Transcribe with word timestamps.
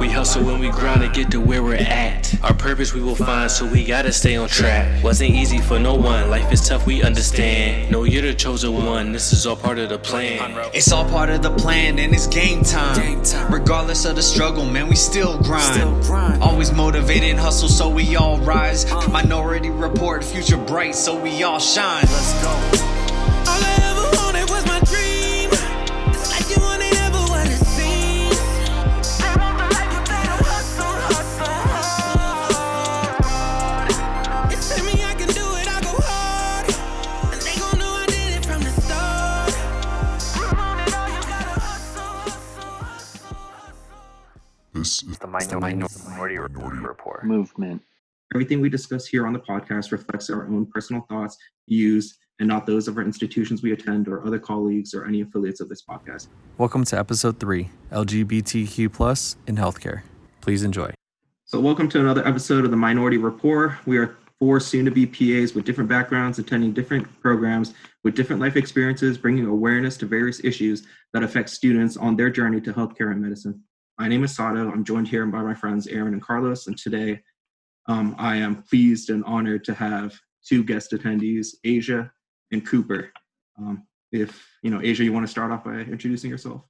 We 0.00 0.08
hustle 0.08 0.44
when 0.44 0.58
we 0.60 0.70
grind 0.70 1.02
to 1.02 1.08
get 1.08 1.30
to 1.32 1.40
where 1.40 1.62
we're 1.62 1.74
at. 1.74 2.34
Our 2.42 2.54
purpose 2.54 2.94
we 2.94 3.02
will 3.02 3.14
find, 3.14 3.50
so 3.50 3.66
we 3.66 3.84
gotta 3.84 4.12
stay 4.12 4.34
on 4.36 4.48
track. 4.48 5.04
Wasn't 5.04 5.30
easy 5.30 5.58
for 5.58 5.78
no 5.78 5.94
one, 5.94 6.30
life 6.30 6.50
is 6.50 6.66
tough, 6.66 6.86
we 6.86 7.02
understand. 7.02 7.90
No, 7.90 8.04
you're 8.04 8.22
the 8.22 8.32
chosen 8.32 8.72
one, 8.72 9.12
this 9.12 9.34
is 9.34 9.46
all 9.46 9.56
part 9.56 9.78
of 9.78 9.90
the 9.90 9.98
plan. 9.98 10.56
It's 10.72 10.90
all 10.90 11.04
part 11.04 11.28
of 11.28 11.42
the 11.42 11.50
plan 11.50 11.98
and 11.98 12.14
it's 12.14 12.26
game 12.26 12.62
time. 12.62 13.22
Regardless 13.50 14.06
of 14.06 14.16
the 14.16 14.22
struggle, 14.22 14.64
man, 14.64 14.88
we 14.88 14.96
still 14.96 15.38
grind. 15.42 16.42
Always 16.42 16.72
motivated 16.72 17.30
and 17.30 17.38
hustle, 17.38 17.68
so 17.68 17.88
we 17.88 18.16
all 18.16 18.38
rise. 18.38 18.90
Uh. 18.90 19.06
Minority 19.10 19.68
Rapport, 19.68 20.22
future 20.22 20.56
bright, 20.56 20.94
so 20.94 21.14
we 21.20 21.42
all 21.42 21.58
shine. 21.58 22.04
Let's 22.04 22.42
go. 22.42 22.99
This 45.40 45.48
the 45.48 45.58
Minority 45.58 46.36
Rapport. 46.36 47.22
movement. 47.24 47.80
Everything 48.34 48.60
we 48.60 48.68
discuss 48.68 49.06
here 49.06 49.26
on 49.26 49.32
the 49.32 49.38
podcast 49.38 49.90
reflects 49.90 50.28
our 50.28 50.42
own 50.44 50.66
personal 50.66 51.06
thoughts, 51.08 51.38
views, 51.66 52.18
and 52.40 52.46
not 52.46 52.66
those 52.66 52.88
of 52.88 52.98
our 52.98 53.02
institutions 53.02 53.62
we 53.62 53.72
attend 53.72 54.06
or 54.06 54.22
other 54.26 54.38
colleagues 54.38 54.92
or 54.92 55.06
any 55.06 55.22
affiliates 55.22 55.60
of 55.60 55.70
this 55.70 55.82
podcast. 55.82 56.26
Welcome 56.58 56.84
to 56.84 56.98
episode 56.98 57.40
three 57.40 57.70
LGBTQ 57.90 58.92
plus 58.92 59.36
in 59.46 59.56
healthcare. 59.56 60.02
Please 60.42 60.62
enjoy. 60.62 60.92
So, 61.46 61.58
welcome 61.58 61.88
to 61.88 62.00
another 62.00 62.26
episode 62.28 62.66
of 62.66 62.70
the 62.70 62.76
Minority 62.76 63.16
Rapport. 63.16 63.78
We 63.86 63.96
are 63.96 64.18
four 64.38 64.60
soon 64.60 64.84
to 64.84 64.90
be 64.90 65.06
PAs 65.06 65.54
with 65.54 65.64
different 65.64 65.88
backgrounds, 65.88 66.38
attending 66.38 66.74
different 66.74 67.08
programs 67.22 67.72
with 68.04 68.14
different 68.14 68.42
life 68.42 68.56
experiences, 68.56 69.16
bringing 69.16 69.46
awareness 69.46 69.96
to 69.98 70.06
various 70.06 70.44
issues 70.44 70.82
that 71.14 71.22
affect 71.22 71.48
students 71.48 71.96
on 71.96 72.14
their 72.14 72.28
journey 72.28 72.60
to 72.60 72.74
healthcare 72.74 73.10
and 73.10 73.22
medicine. 73.22 73.64
My 74.00 74.08
name 74.08 74.24
is 74.24 74.34
Sato. 74.34 74.70
I'm 74.70 74.82
joined 74.82 75.08
here 75.08 75.26
by 75.26 75.42
my 75.42 75.52
friends 75.52 75.86
Aaron 75.86 76.14
and 76.14 76.22
Carlos, 76.22 76.68
and 76.68 76.78
today 76.78 77.20
um, 77.86 78.16
I 78.18 78.36
am 78.36 78.62
pleased 78.62 79.10
and 79.10 79.22
honored 79.26 79.62
to 79.64 79.74
have 79.74 80.18
two 80.42 80.64
guest 80.64 80.92
attendees, 80.92 81.48
Asia 81.64 82.10
and 82.50 82.66
Cooper. 82.66 83.12
Um, 83.58 83.86
if 84.10 84.42
you 84.62 84.70
know, 84.70 84.80
Asia, 84.82 85.04
you 85.04 85.12
want 85.12 85.26
to 85.26 85.30
start 85.30 85.52
off 85.52 85.64
by 85.64 85.80
introducing 85.80 86.30
yourself. 86.30 86.62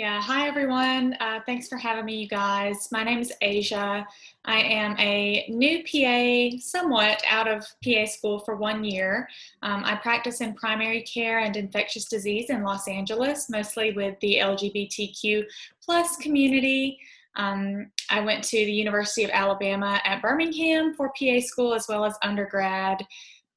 Yeah, 0.00 0.18
hi 0.18 0.48
everyone. 0.48 1.14
Uh, 1.20 1.40
thanks 1.44 1.68
for 1.68 1.76
having 1.76 2.06
me, 2.06 2.14
you 2.14 2.26
guys. 2.26 2.88
My 2.90 3.04
name 3.04 3.18
is 3.18 3.34
Asia. 3.42 4.06
I 4.46 4.60
am 4.62 4.98
a 4.98 5.44
new 5.50 5.84
PA, 5.84 6.56
somewhat 6.58 7.22
out 7.28 7.46
of 7.46 7.66
PA 7.84 8.06
school 8.06 8.38
for 8.38 8.56
one 8.56 8.82
year. 8.82 9.28
Um, 9.62 9.82
I 9.84 9.96
practice 9.96 10.40
in 10.40 10.54
primary 10.54 11.02
care 11.02 11.40
and 11.40 11.54
infectious 11.54 12.06
disease 12.06 12.48
in 12.48 12.62
Los 12.62 12.88
Angeles, 12.88 13.50
mostly 13.50 13.92
with 13.92 14.18
the 14.20 14.36
LGBTQ 14.36 15.44
plus 15.84 16.16
community. 16.16 16.98
Um, 17.36 17.90
I 18.08 18.20
went 18.20 18.42
to 18.44 18.56
the 18.56 18.72
University 18.72 19.24
of 19.24 19.30
Alabama 19.34 20.00
at 20.06 20.22
Birmingham 20.22 20.94
for 20.94 21.12
PA 21.12 21.40
school 21.40 21.74
as 21.74 21.88
well 21.90 22.06
as 22.06 22.14
undergrad. 22.22 23.04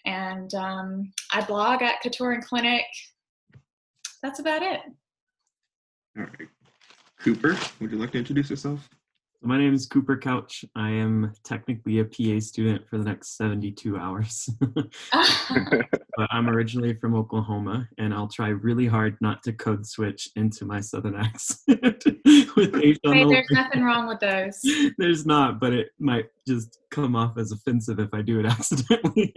And 0.03 0.53
um, 0.55 1.13
I 1.31 1.39
blog 1.45 1.81
at 1.81 2.01
Couture 2.01 2.33
in 2.33 2.41
Clinic. 2.41 2.83
That's 4.21 4.39
about 4.39 4.61
it. 4.61 4.81
All 6.17 6.23
right, 6.25 6.47
Cooper, 7.21 7.57
would 7.79 7.91
you 7.91 7.97
like 7.97 8.11
to 8.11 8.19
introduce 8.19 8.49
yourself? 8.49 8.87
My 9.41 9.57
name 9.57 9.73
is 9.73 9.87
Cooper 9.87 10.15
Couch. 10.15 10.63
I 10.75 10.91
am 10.91 11.33
technically 11.43 11.99
a 11.99 12.05
PA 12.05 12.39
student 12.39 12.87
for 12.87 12.97
the 12.97 13.03
next 13.03 13.35
72 13.35 13.97
hours. 13.97 14.47
but 15.11 16.27
I'm 16.29 16.47
originally 16.49 16.93
from 16.93 17.15
Oklahoma, 17.15 17.89
and 17.97 18.13
I'll 18.13 18.27
try 18.27 18.49
really 18.49 18.85
hard 18.85 19.17
not 19.21 19.41
to 19.43 19.53
code 19.53 19.85
switch 19.85 20.29
into 20.35 20.65
my 20.65 20.79
southern 20.79 21.15
accent 21.19 22.03
with 22.55 22.75
H 22.75 22.99
on 23.05 23.13
Hey, 23.13 23.23
the 23.23 23.29
there's 23.31 23.47
line. 23.51 23.63
nothing 23.63 23.83
wrong 23.83 24.07
with 24.07 24.19
those. 24.19 24.61
There's 24.97 25.25
not, 25.25 25.59
but 25.59 25.73
it 25.73 25.89
might 25.99 26.27
just 26.47 26.77
come 26.91 27.15
off 27.15 27.37
as 27.37 27.51
offensive 27.51 27.99
if 27.99 28.13
I 28.13 28.21
do 28.21 28.39
it 28.39 28.45
accidentally. 28.45 29.33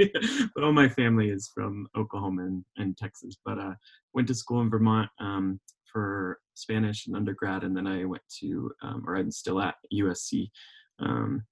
but 0.54 0.62
all 0.62 0.72
my 0.72 0.88
family 0.90 1.30
is 1.30 1.50
from 1.52 1.88
Oklahoma 1.96 2.42
and, 2.42 2.64
and 2.76 2.96
Texas. 2.96 3.36
But 3.44 3.58
uh, 3.58 3.74
went 4.14 4.28
to 4.28 4.34
school 4.34 4.60
in 4.60 4.70
Vermont 4.70 5.08
um, 5.18 5.58
for 5.96 6.38
Spanish 6.52 7.06
and 7.06 7.16
undergrad, 7.16 7.64
and 7.64 7.74
then 7.74 7.86
I 7.86 8.04
went 8.04 8.22
to, 8.40 8.70
um, 8.82 9.02
or 9.06 9.16
I'm 9.16 9.30
still 9.30 9.62
at 9.62 9.76
USC, 9.94 10.50
um, 10.98 11.42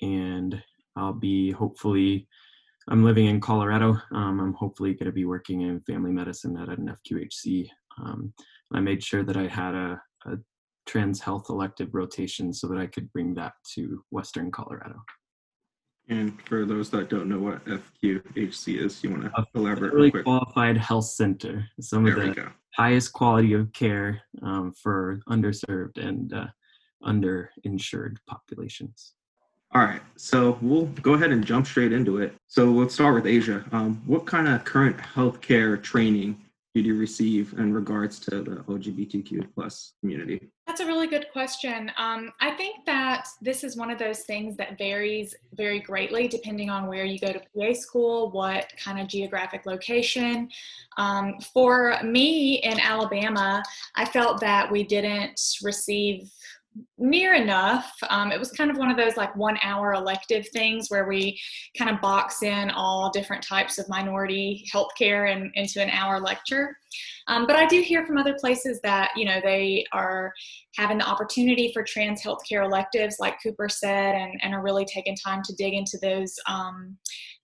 and 0.00 0.62
I'll 0.94 1.12
be 1.12 1.50
hopefully. 1.50 2.28
I'm 2.90 3.04
living 3.04 3.26
in 3.26 3.40
Colorado. 3.40 4.00
Um, 4.12 4.38
I'm 4.40 4.54
hopefully 4.54 4.94
going 4.94 5.06
to 5.06 5.12
be 5.12 5.24
working 5.24 5.62
in 5.62 5.80
family 5.80 6.12
medicine 6.12 6.56
at 6.56 6.68
an 6.68 6.94
FQHC. 6.96 7.68
Um, 8.00 8.32
I 8.72 8.78
made 8.78 9.02
sure 9.02 9.24
that 9.24 9.36
I 9.36 9.48
had 9.48 9.74
a, 9.74 10.00
a 10.26 10.36
trans 10.86 11.20
health 11.20 11.46
elective 11.50 11.92
rotation 11.92 12.52
so 12.54 12.68
that 12.68 12.78
I 12.78 12.86
could 12.86 13.12
bring 13.12 13.34
that 13.34 13.54
to 13.74 14.02
Western 14.10 14.52
Colorado. 14.52 15.02
And 16.08 16.40
for 16.42 16.64
those 16.64 16.88
that 16.90 17.10
don't 17.10 17.28
know 17.28 17.38
what 17.38 17.64
FQHC 17.66 18.78
is, 18.82 19.02
you 19.04 19.10
want 19.10 19.24
to 19.24 19.46
elaborate 19.54 19.92
Really 19.92 20.04
real 20.04 20.10
quick? 20.12 20.24
qualified 20.24 20.76
health 20.78 21.04
center, 21.04 21.68
some 21.80 22.04
There 22.04 22.16
of 22.18 22.34
the 22.34 22.52
highest 22.74 23.12
quality 23.12 23.52
of 23.52 23.72
care 23.72 24.22
um, 24.42 24.72
for 24.72 25.20
underserved 25.28 25.98
and 25.98 26.32
uh, 26.32 26.46
underinsured 27.04 28.16
populations. 28.26 29.12
All 29.74 29.82
right, 29.82 30.00
so 30.16 30.58
we'll 30.62 30.86
go 31.02 31.12
ahead 31.12 31.30
and 31.30 31.44
jump 31.44 31.66
straight 31.66 31.92
into 31.92 32.18
it. 32.18 32.34
So 32.46 32.64
let's 32.66 32.94
start 32.94 33.14
with 33.14 33.26
Asia. 33.26 33.62
Um, 33.70 34.02
what 34.06 34.24
kind 34.24 34.48
of 34.48 34.64
current 34.64 34.96
healthcare 34.96 35.82
training 35.82 36.42
did 36.78 36.86
you 36.86 36.94
receive 36.94 37.54
in 37.58 37.72
regards 37.72 38.20
to 38.20 38.40
the 38.40 38.62
LGBTQ 38.68 39.52
plus 39.52 39.94
community? 39.98 40.48
That's 40.64 40.80
a 40.80 40.86
really 40.86 41.08
good 41.08 41.26
question. 41.32 41.90
Um, 41.98 42.30
I 42.40 42.52
think 42.52 42.86
that 42.86 43.26
this 43.42 43.64
is 43.64 43.76
one 43.76 43.90
of 43.90 43.98
those 43.98 44.20
things 44.20 44.56
that 44.58 44.78
varies 44.78 45.34
very 45.54 45.80
greatly 45.80 46.28
depending 46.28 46.70
on 46.70 46.86
where 46.86 47.04
you 47.04 47.18
go 47.18 47.32
to 47.32 47.40
PA 47.40 47.72
school, 47.72 48.30
what 48.30 48.72
kind 48.78 49.00
of 49.00 49.08
geographic 49.08 49.66
location. 49.66 50.48
Um, 50.98 51.40
for 51.52 51.98
me 52.04 52.62
in 52.62 52.78
Alabama, 52.78 53.60
I 53.96 54.04
felt 54.04 54.40
that 54.42 54.70
we 54.70 54.84
didn't 54.84 55.40
receive 55.64 56.30
near 56.98 57.34
enough. 57.34 57.92
Um, 58.10 58.32
it 58.32 58.38
was 58.38 58.50
kind 58.52 58.70
of 58.70 58.76
one 58.76 58.90
of 58.90 58.96
those 58.96 59.16
like 59.16 59.34
one 59.36 59.58
hour 59.62 59.92
elective 59.92 60.48
things 60.48 60.88
where 60.88 61.08
we 61.08 61.38
kind 61.76 61.90
of 61.90 62.00
box 62.00 62.42
in 62.42 62.70
all 62.70 63.10
different 63.10 63.42
types 63.42 63.78
of 63.78 63.88
minority 63.88 64.64
healthcare 64.72 65.32
and 65.32 65.50
into 65.54 65.82
an 65.82 65.90
hour 65.90 66.20
lecture. 66.20 66.76
Um, 67.26 67.46
but 67.46 67.56
I 67.56 67.66
do 67.66 67.80
hear 67.80 68.06
from 68.06 68.16
other 68.16 68.34
places 68.40 68.80
that, 68.82 69.10
you 69.16 69.24
know, 69.24 69.40
they 69.42 69.84
are 69.92 70.32
having 70.76 70.98
the 70.98 71.08
opportunity 71.08 71.70
for 71.72 71.82
trans 71.82 72.22
healthcare 72.22 72.64
electives, 72.64 73.16
like 73.20 73.36
Cooper 73.42 73.68
said, 73.68 74.14
and, 74.14 74.38
and 74.42 74.54
are 74.54 74.62
really 74.62 74.86
taking 74.86 75.16
time 75.16 75.42
to 75.44 75.54
dig 75.56 75.74
into 75.74 75.98
those 76.00 76.34
um, 76.48 76.96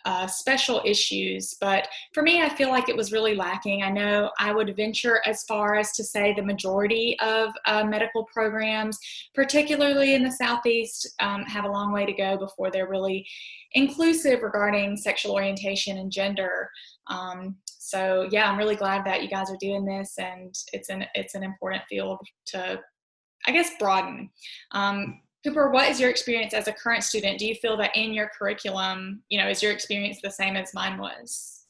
uh, 0.05 0.27
special 0.27 0.83
issues. 0.85 1.55
But 1.61 1.89
for 2.13 2.23
me, 2.23 2.43
I 2.43 2.49
feel 2.49 2.69
like 2.69 2.89
it 2.89 2.97
was 2.97 3.13
really 3.13 3.35
lacking. 3.35 3.83
I 3.83 3.91
know 3.91 4.31
I 4.39 4.53
would 4.53 4.77
venture 4.77 5.21
as 5.27 5.45
far 5.45 5.77
as 5.77 5.93
to 5.93 6.05
say 6.05 6.35
the 6.35 6.43
majority 6.43 7.17
of 7.21 7.51
uh, 7.67 7.85
medical 7.85 8.25
programs, 8.33 8.99
particularly 9.35 10.15
in 10.15 10.23
the 10.23 10.31
Southeast, 10.31 11.09
um, 11.21 11.43
have 11.45 11.65
a 11.65 11.71
long 11.71 11.93
way 11.93 12.05
to 12.05 12.13
go 12.13 12.37
before 12.37 12.71
they're 12.71 12.89
really 12.89 13.27
inclusive 13.73 14.43
regarding 14.43 14.97
sexual 14.97 15.33
orientation 15.33 15.99
and 15.99 16.11
gender. 16.11 16.71
Um, 17.09 17.57
so 17.67 18.29
yeah, 18.31 18.51
I'm 18.51 18.59
really 18.59 18.77
glad 18.77 19.05
that 19.05 19.23
you 19.23 19.29
guys 19.29 19.51
are 19.51 19.59
doing 19.61 19.85
this, 19.85 20.15
and 20.19 20.55
it's 20.73 20.89
an 20.89 21.05
it's 21.15 21.35
an 21.35 21.43
important 21.43 21.83
field 21.89 22.19
to, 22.47 22.81
I 23.47 23.53
guess, 23.53 23.71
broaden. 23.79 24.31
Um, 24.73 25.21
Cooper, 25.45 25.71
what 25.71 25.91
is 25.91 26.01
your 26.01 26.09
experience 26.09 26.55
as 26.55 26.69
a 26.69 26.73
current 26.73 27.05
student? 27.05 27.39
Do 27.39 27.47
you 27.47 27.55
feel 27.55 27.77
that 27.77 27.95
in 27.95 28.15
your 28.15 28.31
curriculum, 28.37 29.23
you 29.29 29.39
know, 29.39 29.49
is 29.49 29.63
your 29.63 29.73
experience 29.73 30.21
the 30.23 30.31
same 30.31 30.57
as 30.57 30.73
mine 30.73 30.99
was? 30.99 31.67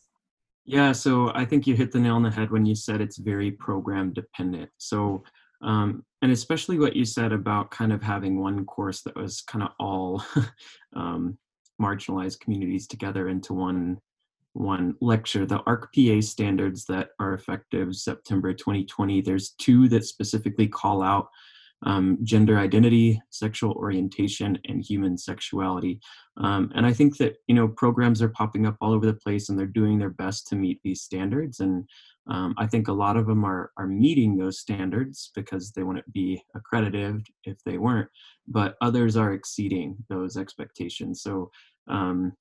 Yeah, 0.64 0.92
so 0.92 1.32
I 1.34 1.44
think 1.44 1.66
you 1.66 1.74
hit 1.74 1.90
the 1.90 1.98
nail 1.98 2.14
on 2.14 2.22
the 2.22 2.30
head 2.30 2.52
when 2.52 2.64
you 2.64 2.76
said 2.76 3.00
it's 3.00 3.18
very 3.18 3.50
program 3.50 4.12
dependent. 4.12 4.70
So, 4.78 5.24
um, 5.60 6.04
and 6.22 6.30
especially 6.30 6.78
what 6.78 6.94
you 6.94 7.04
said 7.04 7.32
about 7.32 7.72
kind 7.72 7.92
of 7.92 8.00
having 8.00 8.40
one 8.40 8.64
course 8.64 9.02
that 9.02 9.16
was 9.16 9.42
kind 9.42 9.64
of 9.64 9.70
all 9.80 10.24
um, 10.96 11.36
marginalized 11.82 12.40
communities 12.40 12.86
together 12.86 13.28
into 13.28 13.54
one 13.54 13.98
one 14.52 14.94
lecture. 15.00 15.44
The 15.46 15.60
ARC-PA 15.66 16.20
standards 16.20 16.84
that 16.84 17.08
are 17.18 17.34
effective 17.34 17.96
September 17.96 18.54
2020. 18.54 19.20
There's 19.20 19.50
two 19.58 19.88
that 19.88 20.04
specifically 20.04 20.68
call 20.68 21.02
out 21.02 21.26
um, 21.84 22.18
gender 22.22 22.58
identity, 22.58 23.20
sexual 23.30 23.72
orientation, 23.72 24.58
and 24.68 24.82
human 24.82 25.16
sexuality. 25.18 26.00
Um, 26.36 26.72
and 26.74 26.84
I 26.86 26.92
think 26.92 27.16
that 27.18 27.36
you 27.46 27.54
know 27.54 27.68
programs 27.68 28.20
are 28.22 28.30
popping 28.40 28.66
up 28.66 28.76
all 28.80 28.92
over 28.92 29.06
the 29.06 29.14
place, 29.24 29.48
and 29.48 29.58
they're 29.58 29.66
doing 29.66 29.98
their 29.98 30.10
best 30.10 30.46
to 30.48 30.56
meet 30.56 30.80
these 30.82 31.02
standards. 31.02 31.60
And 31.60 31.86
Um, 32.26 32.54
I 32.56 32.66
think 32.66 32.88
a 32.88 33.00
lot 33.04 33.16
of 33.18 33.26
them 33.26 33.44
are 33.44 33.64
are 33.76 33.86
meeting 33.86 34.38
those 34.38 34.58
standards 34.58 35.30
because 35.34 35.64
they 35.72 35.82
wouldn't 35.86 36.10
be 36.12 36.42
accredited 36.54 37.14
if 37.44 37.58
they 37.64 37.76
weren't, 37.76 38.08
but 38.46 38.76
others 38.80 39.14
are 39.16 39.34
exceeding 39.34 39.96
those 40.08 40.40
expectations. 40.40 41.22
So 41.22 41.50
um, 41.86 42.32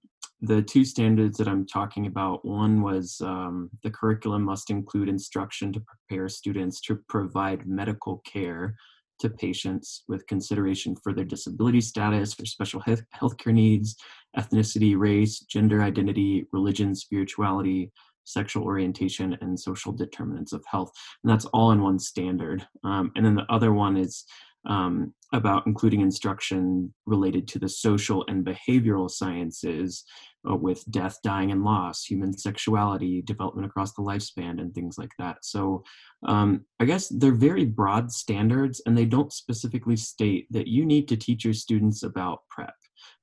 the 0.41 0.61
two 0.61 0.85
standards 0.85 1.37
that 1.37 1.47
I'm 1.47 1.65
talking 1.65 2.05
about, 2.07 2.45
one 2.45 2.81
was 2.81 3.21
um, 3.21 3.69
the 3.83 3.91
curriculum 3.91 4.43
must 4.43 4.69
include 4.69 5.09
instruction 5.09 5.73
to 5.73 5.81
prepare 5.91 6.29
students 6.29 6.79
to 6.81 6.93
provide 7.15 7.67
medical 7.67 8.21
care 8.33 8.75
to 9.23 9.29
patients 9.29 10.03
with 10.07 10.27
consideration 10.27 10.95
for 11.01 11.13
their 11.13 11.25
disability 11.25 11.81
status, 11.81 12.35
their 12.35 12.45
special 12.45 12.81
health 12.81 13.01
healthcare 13.15 13.53
needs, 13.53 13.95
ethnicity, 14.37 14.97
race, 14.97 15.39
gender 15.39 15.81
identity, 15.81 16.45
religion, 16.51 16.93
spirituality, 16.93 17.89
sexual 18.25 18.63
orientation, 18.63 19.37
and 19.41 19.57
social 19.57 19.93
determinants 19.93 20.53
of 20.53 20.63
health. 20.69 20.91
And 21.23 21.31
that's 21.31 21.45
all 21.45 21.71
in 21.71 21.81
one 21.81 21.99
standard. 21.99 22.67
Um, 22.83 23.11
and 23.15 23.25
then 23.25 23.35
the 23.35 23.49
other 23.49 23.73
one 23.73 23.95
is 23.97 24.25
um, 24.65 25.13
about 25.33 25.67
including 25.67 26.01
instruction 26.01 26.93
related 27.05 27.47
to 27.49 27.59
the 27.59 27.69
social 27.69 28.25
and 28.27 28.45
behavioral 28.45 29.09
sciences 29.09 30.03
with 30.45 30.83
death, 30.91 31.19
dying, 31.23 31.51
and 31.51 31.63
loss, 31.63 32.03
human 32.03 32.37
sexuality, 32.37 33.21
development 33.21 33.65
across 33.65 33.93
the 33.93 34.01
lifespan, 34.01 34.59
and 34.59 34.73
things 34.73 34.97
like 34.97 35.11
that. 35.19 35.37
So 35.41 35.83
um, 36.25 36.65
I 36.79 36.85
guess 36.85 37.07
they're 37.07 37.33
very 37.33 37.65
broad 37.65 38.11
standards, 38.11 38.81
and 38.85 38.97
they 38.97 39.05
don't 39.05 39.31
specifically 39.31 39.95
state 39.95 40.47
that 40.51 40.67
you 40.67 40.85
need 40.85 41.07
to 41.09 41.17
teach 41.17 41.45
your 41.45 41.53
students 41.53 42.03
about 42.03 42.41
PrEP 42.49 42.75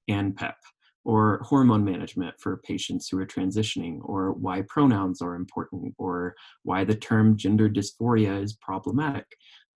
and 0.09 0.37
PEP 0.37 0.57
or 1.05 1.41
hormone 1.43 1.85
management 1.85 2.35
for 2.39 2.59
patients 2.59 3.09
who 3.09 3.19
are 3.19 3.27
transitioning, 3.27 3.99
or 4.03 4.33
why 4.33 4.63
pronouns 4.69 5.23
are 5.23 5.35
important, 5.35 5.95
or 5.99 6.35
why 6.63 6.85
the 6.85 6.95
term 6.95 7.37
gender 7.37 7.69
dysphoria 7.71 8.43
is 8.43 8.55
problematic. 8.55 9.27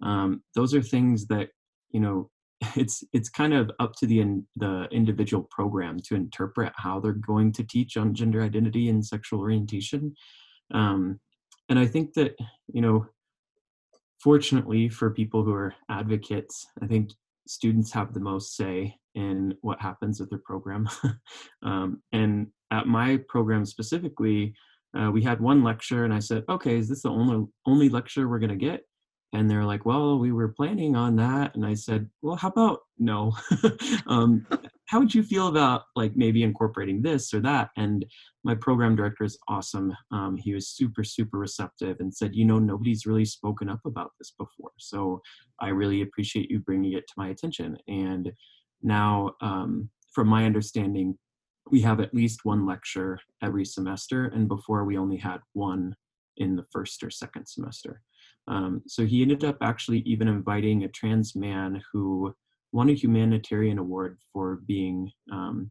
Um, 0.03 0.43
those 0.55 0.75
are 0.75 0.83
things 0.83 1.27
that 1.29 1.49
you 1.91 2.01
know 2.01 2.31
it's 2.77 3.05
it's 3.13 3.29
kind 3.29 3.55
of 3.55 3.71
up 3.81 3.95
to 3.97 4.07
the 4.07 4.21
in, 4.21 4.47
the 4.57 4.89
individual 4.91 5.47
program 5.51 5.99
to 6.01 6.15
interpret 6.15 6.73
how 6.77 7.01
they're 7.01 7.13
going 7.13 7.53
to 7.53 7.65
teach 7.65 7.97
on 7.97 8.15
gender 8.15 8.43
identity 8.43 8.89
and 8.89 9.05
sexual 9.05 9.41
orientation. 9.41 10.15
Um, 10.73 11.21
and 11.69 11.79
i 11.79 11.87
think 11.87 12.15
that 12.15 12.37
you 12.73 12.81
know 12.81 13.07
fortunately 14.23 14.89
for 14.89 15.11
people 15.11 15.43
who 15.43 15.53
are 15.53 15.75
advocates 15.91 16.67
i 16.83 16.87
think 16.87 17.11
students 17.47 17.93
have 17.93 18.13
the 18.13 18.21
most 18.21 18.57
say 18.57 18.97
in 19.15 19.55
what 19.61 19.81
happens 19.81 20.19
with 20.19 20.31
their 20.31 20.41
program. 20.45 20.89
Um, 21.63 22.03
and 22.13 22.49
at 22.71 22.87
my 22.87 23.19
program 23.29 23.65
specifically 23.65 24.55
uh, 24.99 25.11
we 25.11 25.23
had 25.23 25.41
one 25.41 25.65
lecture 25.65 26.05
and 26.05 26.13
i 26.13 26.19
said 26.19 26.45
okay 26.49 26.77
is 26.77 26.89
this 26.89 27.03
the 27.03 27.09
only 27.09 27.47
only 27.65 27.89
lecture 27.89 28.29
we're 28.29 28.39
going 28.39 28.59
to 28.59 28.67
get 28.71 28.83
and 29.35 29.51
they're 29.51 29.65
like 29.65 29.85
well 29.85 30.19
we 30.19 30.33
were 30.33 30.49
planning 30.49 30.97
on 30.97 31.17
that 31.17 31.55
and 31.55 31.67
i 31.67 31.75
said 31.75 32.09
well 32.23 32.37
how 32.37 32.49
about 32.49 32.81
no? 32.99 33.33
Um, 34.07 34.47
how 34.87 35.01
would 35.01 35.15
you 35.15 35.23
feel 35.23 35.49
about 35.49 35.85
like 35.97 36.13
maybe 36.15 36.43
incorporating 36.43 37.01
this 37.01 37.33
or 37.33 37.41
that? 37.41 37.71
And 37.77 38.05
my 38.45 38.55
program 38.55 38.95
director 38.95 39.25
is 39.25 39.39
awesome. 39.49 39.95
Um, 40.13 40.37
he 40.37 40.53
was 40.55 40.69
super 40.69 41.03
super 41.03 41.39
receptive 41.39 41.97
and 42.01 42.15
said 42.15 42.35
you 42.35 42.45
know 42.45 42.59
nobody's 42.59 43.07
really 43.07 43.25
spoken 43.25 43.69
up 43.69 43.81
about 43.87 44.11
this 44.19 44.33
before 44.39 44.73
so 44.79 45.21
i 45.61 45.69
really 45.69 46.03
appreciate 46.03 46.51
you 46.51 46.59
bringing 46.61 46.93
it 46.93 47.07
to 47.09 47.15
my 47.17 47.29
attention. 47.29 47.77
And 47.89 48.33
now 48.83 49.33
um, 49.41 49.89
from 50.13 50.29
my 50.29 50.45
understanding 50.45 51.17
we 51.71 51.81
have 51.81 52.01
at 52.01 52.15
least 52.15 52.45
one 52.45 52.67
lecture 52.67 53.19
every 53.43 53.65
semester 53.65 54.27
and 54.27 54.49
before 54.49 54.85
we 54.85 54.99
only 54.99 55.17
had 55.17 55.39
one 55.55 55.97
in 56.37 56.57
the 56.57 56.67
first 56.71 57.03
or 57.03 57.11
second 57.11 57.47
semester 57.47 58.03
um, 58.49 58.83
so 58.87 59.07
he 59.07 59.23
ended 59.23 59.45
up 59.45 59.57
actually 59.63 60.01
even 60.01 60.29
inviting 60.29 60.85
a 60.85 60.89
trans 60.89 61.35
man 61.35 61.83
who 61.93 62.35
won 62.73 62.91
a 62.91 62.95
humanitarian 62.95 63.79
award 63.79 64.19
for 64.33 64.61
being 64.67 65.11
um, 65.33 65.71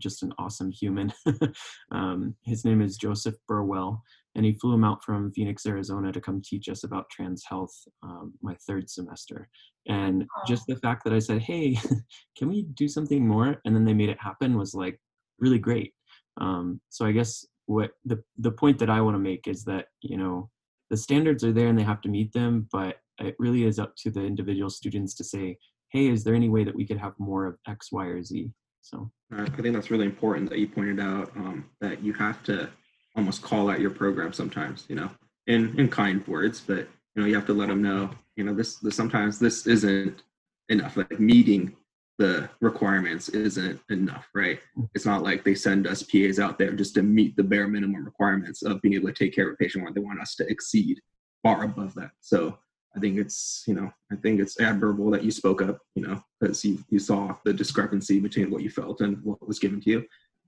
just 0.00 0.22
an 0.22 0.32
awesome 0.38 0.70
human. 0.70 1.12
um, 1.92 2.34
his 2.44 2.64
name 2.64 2.80
is 2.80 2.96
Joseph 2.96 3.34
Burwell, 3.46 4.02
and 4.34 4.44
he 4.44 4.52
flew 4.54 4.72
him 4.72 4.84
out 4.84 5.02
from 5.04 5.32
Phoenix, 5.32 5.66
Arizona 5.66 6.12
to 6.12 6.20
come 6.20 6.40
teach 6.42 6.68
us 6.68 6.84
about 6.84 7.10
trans 7.10 7.44
health 7.48 7.74
um, 8.02 8.32
my 8.42 8.54
third 8.66 8.88
semester. 8.88 9.48
And 9.86 10.24
just 10.46 10.66
the 10.66 10.76
fact 10.76 11.04
that 11.04 11.12
I 11.12 11.18
said, 11.18 11.42
hey, 11.42 11.78
can 12.38 12.48
we 12.48 12.62
do 12.74 12.88
something 12.88 13.26
more? 13.26 13.60
And 13.64 13.74
then 13.74 13.84
they 13.84 13.94
made 13.94 14.08
it 14.08 14.20
happen 14.20 14.56
was 14.56 14.74
like 14.74 14.98
really 15.38 15.58
great. 15.58 15.92
Um, 16.40 16.80
so 16.88 17.04
I 17.04 17.12
guess 17.12 17.44
what 17.66 17.90
the, 18.04 18.22
the 18.38 18.50
point 18.50 18.78
that 18.78 18.90
I 18.90 19.00
want 19.00 19.14
to 19.14 19.20
make 19.20 19.46
is 19.46 19.64
that, 19.64 19.86
you 20.00 20.16
know, 20.16 20.50
the 20.90 20.96
standards 20.96 21.44
are 21.44 21.52
there 21.52 21.68
and 21.68 21.78
they 21.78 21.82
have 21.82 22.00
to 22.02 22.08
meet 22.08 22.32
them, 22.32 22.68
but 22.72 22.96
it 23.18 23.36
really 23.38 23.64
is 23.64 23.78
up 23.78 23.94
to 23.96 24.10
the 24.10 24.24
individual 24.24 24.70
students 24.70 25.14
to 25.14 25.24
say, 25.24 25.56
hey, 25.90 26.08
is 26.08 26.24
there 26.24 26.34
any 26.34 26.48
way 26.48 26.64
that 26.64 26.74
we 26.74 26.86
could 26.86 26.98
have 26.98 27.12
more 27.18 27.46
of 27.46 27.56
X, 27.68 27.92
Y, 27.92 28.04
or 28.04 28.22
Z? 28.22 28.50
So 28.80 29.10
I 29.32 29.48
think 29.48 29.74
that's 29.74 29.90
really 29.90 30.04
important 30.04 30.50
that 30.50 30.58
you 30.58 30.68
pointed 30.68 31.00
out 31.00 31.30
um, 31.36 31.64
that 31.80 32.02
you 32.02 32.12
have 32.14 32.42
to 32.44 32.68
almost 33.16 33.42
call 33.42 33.70
out 33.70 33.80
your 33.80 33.90
program 33.90 34.32
sometimes, 34.32 34.84
you 34.88 34.96
know, 34.96 35.10
in 35.46 35.78
in 35.78 35.88
kind 35.88 36.26
words, 36.26 36.60
but 36.60 36.88
you 37.14 37.22
know 37.22 37.26
you 37.26 37.34
have 37.34 37.46
to 37.46 37.54
let 37.54 37.68
them 37.68 37.80
know, 37.82 38.10
you 38.36 38.44
know, 38.44 38.52
this, 38.52 38.76
this 38.76 38.94
sometimes 38.94 39.38
this 39.38 39.66
isn't 39.66 40.22
enough. 40.68 40.96
Like 40.96 41.18
meeting 41.18 41.74
the 42.18 42.48
requirements 42.60 43.28
isn't 43.30 43.80
enough, 43.90 44.28
right? 44.34 44.60
It's 44.94 45.06
not 45.06 45.22
like 45.22 45.42
they 45.42 45.54
send 45.54 45.86
us 45.86 46.02
PAs 46.02 46.38
out 46.38 46.58
there 46.58 46.72
just 46.72 46.94
to 46.94 47.02
meet 47.02 47.36
the 47.36 47.42
bare 47.42 47.66
minimum 47.66 48.04
requirements 48.04 48.62
of 48.62 48.80
being 48.82 48.94
able 48.94 49.08
to 49.08 49.14
take 49.14 49.34
care 49.34 49.48
of 49.48 49.54
a 49.54 49.56
patient 49.56 49.82
where 49.82 49.92
they 49.92 50.00
want 50.00 50.20
us 50.20 50.36
to 50.36 50.48
exceed 50.48 51.00
far 51.42 51.64
above 51.64 51.94
that. 51.94 52.12
So 52.20 52.56
I 52.96 53.00
think 53.00 53.18
it's, 53.18 53.64
you 53.66 53.74
know, 53.74 53.92
I 54.12 54.16
think 54.16 54.40
it's 54.40 54.60
admirable 54.60 55.10
that 55.10 55.24
you 55.24 55.32
spoke 55.32 55.60
up, 55.60 55.80
you 55.96 56.06
know, 56.06 56.22
because 56.40 56.64
you, 56.64 56.78
you 56.88 57.00
saw 57.00 57.34
the 57.44 57.52
discrepancy 57.52 58.20
between 58.20 58.50
what 58.50 58.62
you 58.62 58.70
felt 58.70 59.00
and 59.00 59.20
what 59.24 59.46
was 59.46 59.58
given 59.58 59.80
to 59.80 59.90
you. 59.90 60.04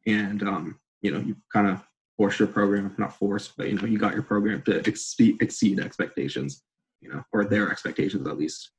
And, 0.07 0.43
um, 0.45 0.79
you 1.03 1.11
know, 1.11 1.19
you 1.19 1.37
kind 1.53 1.67
of 1.67 1.83
forced 2.17 2.39
your 2.39 2.49
program, 2.49 2.95
not 2.99 3.17
forced, 3.17 3.57
but, 3.57 3.69
you 3.69 3.75
know, 3.75 3.87
you 3.87 3.99
got 3.99 4.15
your 4.15 4.23
program 4.23 4.63
to 4.63 4.79
exceed, 4.89 5.43
exceed 5.43 5.81
expectations, 5.81 6.63
you 7.01 7.09
know, 7.09 7.25
or 7.33 7.45
their 7.45 7.71
expectations 7.73 8.27
at 8.29 8.39
least. 8.39 8.71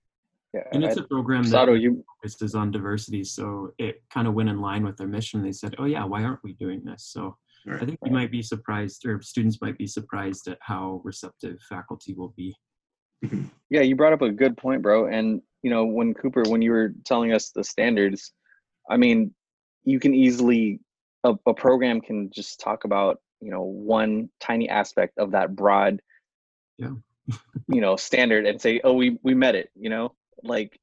Yeah, 0.54 0.62
and 0.72 0.84
it's 0.84 0.98
I- 0.98 1.02
a 1.02 1.08
program 1.08 1.44
that 1.44 1.50
Sato, 1.50 1.74
you 1.74 2.04
focuses 2.22 2.56
on 2.56 2.72
diversity, 2.72 3.24
so 3.24 3.72
it 3.78 4.02
kind 4.12 4.28
of 4.28 4.34
went 4.34 4.50
in 4.50 4.60
line 4.62 4.84
with 4.86 4.98
their 4.98 5.08
mission. 5.08 5.44
They 5.44 5.52
said, 5.52 5.76
"Oh 5.78 5.86
yeah, 5.86 6.04
why 6.06 6.24
aren't 6.24 6.44
we 6.44 6.54
doing 6.54 6.84
this?" 6.84 7.06
So 7.12 7.38
Right. 7.66 7.82
I 7.82 7.86
think 7.86 8.00
you 8.06 8.12
might 8.14 8.32
be 8.32 8.42
surprised, 8.42 9.06
or 9.06 9.22
students 9.22 9.60
might 9.62 9.78
be 9.78 9.88
surprised 9.88 10.48
at 10.48 10.58
how 10.62 11.02
receptive 11.04 11.60
faculty 11.68 12.14
will 12.14 12.34
be. 12.38 12.56
Mm-hmm. 13.26 13.46
yeah 13.72 13.82
you 13.82 13.96
brought 13.96 14.14
up 14.14 14.22
a 14.22 14.30
good 14.30 14.56
point 14.58 14.84
bro 14.84 15.08
and 15.08 15.42
you 15.64 15.72
know 15.72 15.86
when 15.86 16.14
cooper 16.14 16.44
when 16.48 16.62
you 16.62 16.70
were 16.70 16.94
telling 17.04 17.34
us 17.34 17.50
the 17.50 17.64
standards 17.64 18.32
i 18.92 18.96
mean 18.96 19.34
you 19.86 20.00
can 20.00 20.14
easily 20.14 20.80
a, 21.24 21.34
a 21.48 21.54
program 21.56 22.00
can 22.00 22.30
just 22.30 22.60
talk 22.60 22.84
about 22.84 23.20
you 23.42 23.50
know 23.50 23.64
one 23.64 24.30
tiny 24.40 24.70
aspect 24.70 25.18
of 25.18 25.32
that 25.32 25.56
broad 25.56 26.00
Yeah. 26.78 26.92
you 27.68 27.82
know 27.82 27.96
standard 27.96 28.46
and 28.46 28.62
say 28.62 28.82
oh 28.84 28.94
we 28.94 29.18
we 29.24 29.34
met 29.34 29.56
it 29.56 29.72
you 29.76 29.90
know 29.90 30.14
like 30.44 30.80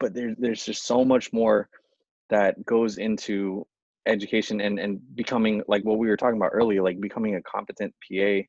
but 0.00 0.14
there, 0.14 0.34
there's 0.36 0.64
just 0.64 0.84
so 0.84 1.04
much 1.04 1.32
more 1.32 1.68
that 2.30 2.64
goes 2.64 2.98
into 2.98 3.66
education 4.06 4.60
and 4.60 4.78
and 4.80 5.00
becoming 5.14 5.62
like 5.68 5.84
what 5.84 5.98
we 5.98 6.08
were 6.08 6.16
talking 6.16 6.36
about 6.36 6.50
earlier 6.52 6.82
like 6.82 7.00
becoming 7.00 7.36
a 7.36 7.42
competent 7.42 7.94
pa 8.02 8.40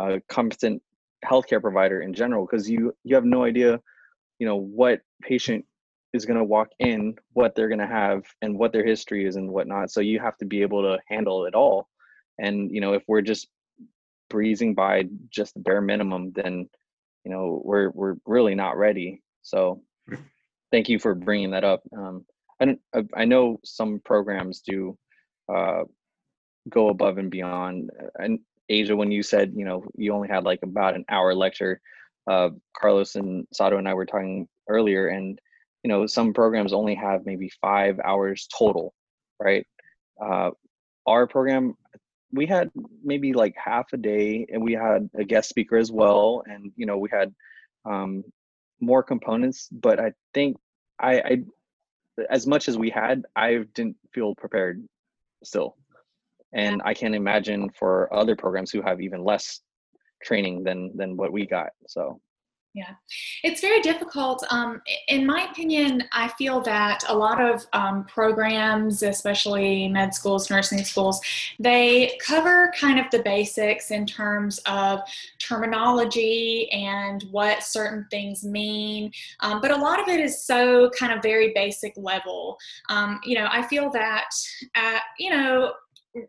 uh, 0.00 0.18
competent 0.28 0.80
healthcare 1.24 1.60
provider 1.60 2.02
in 2.02 2.14
general 2.14 2.46
because 2.46 2.70
you 2.70 2.92
you 3.04 3.14
have 3.14 3.24
no 3.24 3.44
idea 3.44 3.80
you 4.38 4.46
know 4.46 4.56
what 4.56 5.00
patient 5.22 5.64
is 6.12 6.26
going 6.26 6.38
to 6.38 6.44
walk 6.44 6.68
in 6.78 7.14
what 7.32 7.54
they're 7.54 7.68
going 7.68 7.78
to 7.78 7.86
have 7.86 8.22
and 8.42 8.58
what 8.58 8.72
their 8.72 8.84
history 8.84 9.26
is 9.26 9.36
and 9.36 9.50
whatnot. 9.50 9.90
So 9.90 10.00
you 10.00 10.20
have 10.20 10.36
to 10.38 10.44
be 10.44 10.60
able 10.62 10.82
to 10.82 10.98
handle 11.08 11.46
it 11.46 11.54
all. 11.54 11.88
And 12.38 12.70
you 12.70 12.80
know 12.80 12.94
if 12.94 13.02
we're 13.06 13.22
just 13.22 13.48
breezing 14.30 14.74
by 14.74 15.04
just 15.30 15.52
the 15.54 15.60
bare 15.60 15.82
minimum 15.82 16.32
then 16.34 16.66
you 17.24 17.30
know 17.30 17.60
we're 17.62 17.90
we're 17.90 18.16
really 18.24 18.54
not 18.54 18.78
ready 18.78 19.22
so 19.42 19.82
thank 20.70 20.88
you 20.88 20.98
for 20.98 21.14
bringing 21.14 21.50
that 21.50 21.64
up. 21.64 21.82
Um 21.96 22.24
i 22.60 22.76
i 23.16 23.24
know 23.24 23.58
some 23.64 24.00
programs 24.04 24.60
do 24.60 24.96
uh 25.52 25.82
go 26.68 26.88
above 26.88 27.18
and 27.18 27.30
beyond. 27.30 27.90
And 28.18 28.38
asia 28.68 28.94
when 28.94 29.10
you 29.10 29.22
said 29.22 29.52
you 29.56 29.64
know 29.64 29.84
you 29.96 30.12
only 30.14 30.28
had 30.28 30.44
like 30.44 30.60
about 30.62 30.94
an 30.94 31.04
hour 31.08 31.34
lecture 31.34 31.80
uh 32.30 32.50
carlos 32.78 33.16
and 33.16 33.44
sato 33.52 33.76
and 33.76 33.88
i 33.88 33.94
were 33.94 34.06
talking 34.06 34.46
earlier 34.68 35.08
and 35.08 35.40
you 35.82 35.88
know 35.88 36.06
some 36.06 36.32
programs 36.32 36.72
only 36.72 36.94
have 36.94 37.26
maybe 37.26 37.50
five 37.60 37.98
hours 38.04 38.48
total 38.56 38.94
right? 39.40 39.66
Uh 40.24 40.50
our 41.06 41.26
program 41.26 41.74
we 42.32 42.46
had 42.46 42.70
maybe 43.04 43.32
like 43.32 43.54
half 43.56 43.86
a 43.92 43.96
day 43.96 44.46
and 44.50 44.62
we 44.62 44.72
had 44.72 45.10
a 45.18 45.24
guest 45.24 45.48
speaker 45.48 45.76
as 45.76 45.90
well 45.90 46.42
and 46.46 46.72
you 46.76 46.86
know 46.86 46.96
we 46.96 47.08
had 47.12 47.34
um 47.84 48.22
more 48.82 49.02
components 49.02 49.68
but 49.70 49.98
i 49.98 50.12
think 50.34 50.56
i 51.00 51.20
i 51.20 51.38
as 52.28 52.46
much 52.46 52.68
as 52.68 52.76
we 52.76 52.90
had 52.90 53.24
i 53.36 53.58
didn't 53.74 53.96
feel 54.12 54.34
prepared 54.34 54.84
still 55.42 55.76
and 56.52 56.82
i 56.84 56.92
can't 56.92 57.14
imagine 57.14 57.70
for 57.70 58.12
other 58.14 58.36
programs 58.36 58.70
who 58.70 58.82
have 58.82 59.00
even 59.00 59.24
less 59.24 59.62
training 60.22 60.62
than 60.64 60.96
than 60.96 61.16
what 61.16 61.32
we 61.32 61.46
got. 61.46 61.70
So 61.86 62.20
Yeah, 62.74 62.94
it's 63.44 63.60
very 63.60 63.82
difficult. 63.82 64.42
Um, 64.48 64.80
in 65.08 65.26
my 65.26 65.46
opinion, 65.50 66.04
I 66.12 66.28
feel 66.38 66.62
that 66.62 67.04
a 67.06 67.14
lot 67.14 67.38
of 67.38 67.66
um, 67.74 68.04
programs, 68.04 69.02
especially 69.02 69.88
med 69.88 70.14
schools, 70.14 70.48
nursing 70.48 70.82
schools, 70.82 71.20
they 71.58 72.18
cover 72.24 72.72
kind 72.74 72.98
of 72.98 73.04
the 73.10 73.22
basics 73.24 73.90
in 73.90 74.06
terms 74.06 74.58
of 74.64 75.00
terminology 75.38 76.70
and 76.72 77.24
what 77.30 77.62
certain 77.62 78.06
things 78.10 78.42
mean. 78.42 79.12
Um, 79.40 79.60
but 79.60 79.70
a 79.70 79.76
lot 79.76 80.00
of 80.00 80.08
it 80.08 80.18
is 80.18 80.42
so 80.42 80.88
kind 80.98 81.12
of 81.12 81.22
very 81.22 81.52
basic 81.54 81.92
level. 81.98 82.56
Um, 82.88 83.20
you 83.22 83.38
know, 83.38 83.48
I 83.50 83.66
feel 83.66 83.90
that, 83.90 84.30
at, 84.76 85.02
you 85.18 85.28
know, 85.28 85.74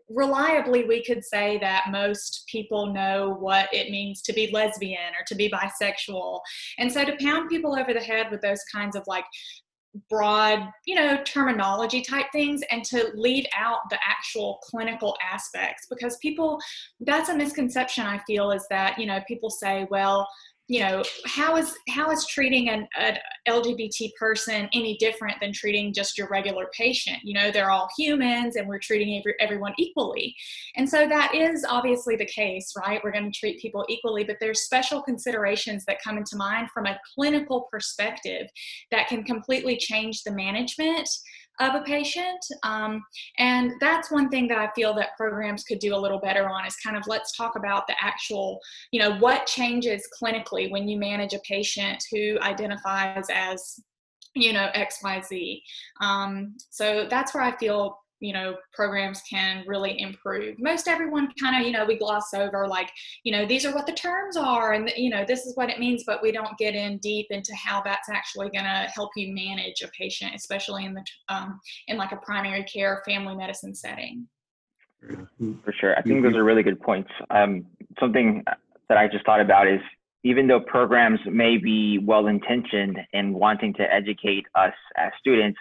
reliably 0.10 0.86
we 0.86 1.04
could 1.04 1.24
say 1.24 1.58
that 1.60 1.86
most 1.92 2.44
people 2.48 2.94
know 2.94 3.36
what 3.40 3.68
it 3.74 3.92
means 3.92 4.22
to 4.22 4.34
be 4.34 4.50
lesbian 4.52 5.14
or 5.20 5.24
to 5.28 5.36
be 5.36 5.50
bisexual. 5.50 6.40
And 6.78 6.92
so 6.92 7.04
to 7.04 7.16
pound 7.22 7.50
people 7.50 7.76
over 7.78 7.94
the 7.94 8.00
head 8.00 8.28
with 8.32 8.42
those 8.42 8.62
kinds 8.74 8.96
of 8.96 9.04
like 9.08 9.26
broad 10.10 10.70
you 10.88 10.96
know 10.96 11.22
terminology 11.24 12.02
type 12.02 12.26
things 12.32 12.62
and 12.72 12.84
to 12.84 13.12
leave 13.14 13.46
out 13.56 13.78
the 13.92 14.00
actual 14.08 14.60
clinical 14.64 15.16
aspects 15.32 15.86
because 15.88 16.18
people 16.18 16.60
that's 17.02 17.30
a 17.30 17.36
misconception 17.36 18.04
i 18.04 18.18
feel 18.26 18.50
is 18.50 18.66
that 18.72 18.98
you 18.98 19.06
know 19.06 19.20
people 19.28 19.52
say 19.52 19.86
well 19.92 20.28
you 20.68 20.80
know 20.80 21.04
how 21.26 21.58
is 21.58 21.76
how 21.90 22.10
is 22.10 22.26
treating 22.28 22.70
an, 22.70 22.88
an 22.98 23.18
lgbt 23.48 24.12
person 24.18 24.70
any 24.74 24.96
different 24.98 25.38
than 25.42 25.52
treating 25.52 25.94
just 25.94 26.18
your 26.18 26.28
regular 26.30 26.70
patient? 26.78 27.18
You 27.24 27.34
know 27.34 27.52
they're 27.52 27.72
all 27.72 27.90
humans 27.98 28.56
and 28.56 28.68
we're 28.68 28.80
treating 28.80 29.18
every, 29.20 29.36
everyone 29.40 29.74
equally. 29.78 30.36
And 30.78 30.90
so 30.90 31.08
that 31.08 31.36
is 31.36 31.66
obviously 31.68 32.16
the 32.16 32.26
case 32.26 32.72
right? 32.78 33.02
We're 33.04 33.12
going 33.12 33.32
to 33.32 33.38
treat 33.38 33.60
people 33.60 33.86
equally 33.90 34.24
but 34.24 34.38
there's 34.40 34.62
special 34.62 35.02
considerations 35.02 35.84
that 35.86 36.02
come 36.02 36.18
into 36.18 36.38
mind 36.38 36.70
from 36.74 36.86
a 36.86 37.00
clinical 37.14 37.68
perspective 37.72 38.48
that 38.92 39.08
can 39.08 39.24
completely 39.24 39.78
change 39.78 40.24
the 40.24 40.32
management 40.32 41.10
of 41.60 41.76
a 41.76 41.82
patient. 41.82 42.40
Um, 42.64 43.04
and 43.38 43.74
that's 43.80 44.12
one 44.12 44.30
thing 44.30 44.48
that 44.48 44.58
I 44.58 44.70
feel 44.76 44.94
that 44.96 45.16
programs 45.18 45.64
could 45.64 45.80
do 45.80 45.96
a 45.96 45.98
little 45.98 46.20
better 46.20 46.50
on 46.50 46.66
is 46.66 46.76
kind 46.78 46.98
of 46.98 47.04
let's 47.08 47.36
talk 47.36 47.56
about 47.56 47.88
the 47.88 47.96
actual, 48.02 48.60
you 48.92 49.00
know, 49.00 49.18
what 49.18 49.46
changes 49.46 50.08
clinically 50.22 50.72
when 50.72 50.88
you 50.88 50.98
manage 50.98 51.34
a 51.34 51.40
patient 51.48 52.04
who 52.12 52.40
identifies 52.42 53.26
as, 53.32 53.80
you 54.34 54.54
know, 54.54 54.70
XYZ. 54.76 55.62
Um, 56.02 56.56
so 56.70 57.08
that's 57.10 57.34
where 57.34 57.44
I 57.44 57.56
feel 57.58 58.03
you 58.24 58.32
know 58.32 58.56
programs 58.74 59.22
can 59.30 59.64
really 59.68 60.00
improve 60.00 60.56
most 60.58 60.88
everyone 60.88 61.30
kind 61.42 61.60
of 61.60 61.68
you 61.68 61.74
know 61.74 61.86
we 61.86 61.98
gloss 61.98 62.34
over 62.34 62.66
like 62.68 62.90
you 63.24 63.32
know 63.32 63.46
these 63.46 63.66
are 63.66 63.74
what 63.74 63.86
the 63.86 63.94
terms 63.94 64.38
are 64.38 64.74
and 64.74 64.92
you 64.96 65.10
know 65.10 65.26
this 65.28 65.46
is 65.46 65.56
what 65.56 65.70
it 65.70 65.78
means 65.78 66.04
but 66.08 66.22
we 66.22 66.32
don't 66.32 66.58
get 66.58 66.74
in 66.74 66.98
deep 67.00 67.28
into 67.30 67.54
how 67.54 67.82
that's 67.84 68.10
actually 68.10 68.50
going 68.50 68.64
to 68.64 68.90
help 68.96 69.12
you 69.18 69.34
manage 69.34 69.82
a 69.82 69.88
patient 69.90 70.32
especially 70.34 70.86
in 70.86 70.94
the 70.94 71.04
um, 71.28 71.60
in 71.88 71.98
like 71.98 72.14
a 72.14 72.18
primary 72.18 72.64
care 72.64 73.04
family 73.06 73.36
medicine 73.36 73.76
setting 73.76 74.26
For 75.66 75.74
sure. 75.74 75.98
I 75.98 76.02
think 76.02 76.24
those 76.24 76.36
are 76.36 76.46
really 76.46 76.64
good 76.64 76.80
points. 76.80 77.10
Um, 77.30 77.66
something 78.00 78.42
that 78.88 78.98
I 78.98 79.10
just 79.10 79.26
thought 79.26 79.42
about 79.42 79.68
is 79.68 79.82
even 80.24 80.48
though 80.48 80.62
programs 80.62 81.20
may 81.26 81.58
be 81.58 82.00
well 82.00 82.28
intentioned 82.28 82.98
in 83.12 83.34
wanting 83.34 83.74
to 83.74 83.94
educate 83.94 84.46
us 84.56 84.74
as 84.96 85.12
students, 85.20 85.60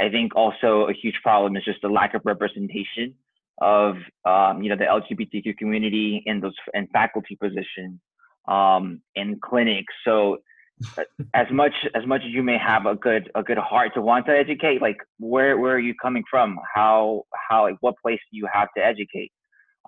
I 0.00 0.08
think 0.08 0.34
also 0.36 0.88
a 0.88 0.92
huge 0.92 1.18
problem 1.22 1.56
is 1.56 1.64
just 1.64 1.80
the 1.82 1.88
lack 1.88 2.14
of 2.14 2.22
representation 2.24 3.14
of 3.60 3.96
um, 4.24 4.62
you 4.62 4.68
know 4.70 4.76
the 4.76 4.84
LGBTQ 4.84 5.56
community 5.56 6.22
in 6.26 6.40
those 6.40 6.54
in 6.74 6.86
faculty 6.88 7.36
positions 7.36 8.00
um, 8.46 9.00
in 9.14 9.38
clinics. 9.44 9.92
So 10.04 10.38
uh, 10.96 11.02
as 11.34 11.46
much 11.50 11.74
as 11.94 12.06
much 12.06 12.22
as 12.24 12.30
you 12.30 12.42
may 12.42 12.58
have 12.58 12.86
a 12.86 12.94
good 12.94 13.30
a 13.34 13.42
good 13.42 13.58
heart 13.58 13.94
to 13.94 14.02
want 14.02 14.26
to 14.26 14.32
educate, 14.32 14.80
like 14.80 14.98
where 15.18 15.58
where 15.58 15.74
are 15.74 15.80
you 15.80 15.94
coming 16.00 16.22
from? 16.30 16.58
How 16.74 17.24
how 17.48 17.62
like 17.64 17.76
what 17.80 17.94
place 18.00 18.20
do 18.30 18.38
you 18.38 18.48
have 18.52 18.68
to 18.76 18.84
educate? 18.84 19.32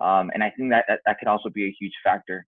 Um, 0.01 0.31
and 0.33 0.43
I 0.43 0.51
think 0.57 0.71
that, 0.71 0.85
that 0.87 0.99
that 1.05 1.19
could 1.19 1.27
also 1.27 1.49
be 1.49 1.65
a 1.65 1.75
huge 1.79 1.93
factor. 2.03 2.45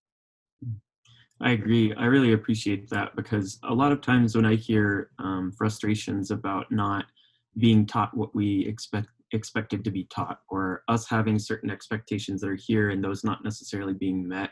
I 1.42 1.52
agree. 1.52 1.94
I 1.94 2.04
really 2.04 2.34
appreciate 2.34 2.90
that 2.90 3.16
because 3.16 3.58
a 3.62 3.72
lot 3.72 3.92
of 3.92 4.02
times 4.02 4.36
when 4.36 4.44
I 4.44 4.56
hear 4.56 5.10
um, 5.18 5.52
frustrations 5.56 6.30
about 6.30 6.70
not 6.70 7.06
being 7.58 7.86
taught 7.86 8.16
what 8.16 8.34
we 8.34 8.66
expect 8.66 9.08
expected 9.32 9.84
to 9.84 9.90
be 9.90 10.04
taught 10.04 10.40
or 10.48 10.82
us 10.88 11.08
having 11.08 11.38
certain 11.38 11.70
expectations 11.70 12.40
that 12.40 12.50
are 12.50 12.56
here 12.56 12.90
and 12.90 13.02
those 13.02 13.22
not 13.22 13.44
necessarily 13.44 13.94
being 13.94 14.26
met. 14.26 14.50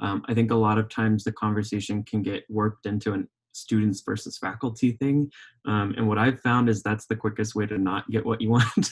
Um, 0.00 0.24
i 0.26 0.34
think 0.34 0.50
a 0.50 0.56
lot 0.56 0.78
of 0.78 0.88
times 0.88 1.22
the 1.22 1.30
conversation 1.32 2.02
can 2.02 2.20
get 2.22 2.42
warped 2.48 2.86
into 2.86 3.12
an 3.12 3.28
students 3.52 4.02
versus 4.04 4.36
faculty 4.36 4.92
thing. 4.92 5.30
Um, 5.66 5.94
and 5.96 6.08
what 6.08 6.18
i've 6.18 6.40
found 6.40 6.68
is 6.68 6.82
that's 6.82 7.06
the 7.06 7.14
quickest 7.14 7.54
way 7.54 7.66
to 7.66 7.78
not 7.78 8.10
get 8.10 8.26
what 8.26 8.40
you 8.40 8.50
want. 8.56 8.90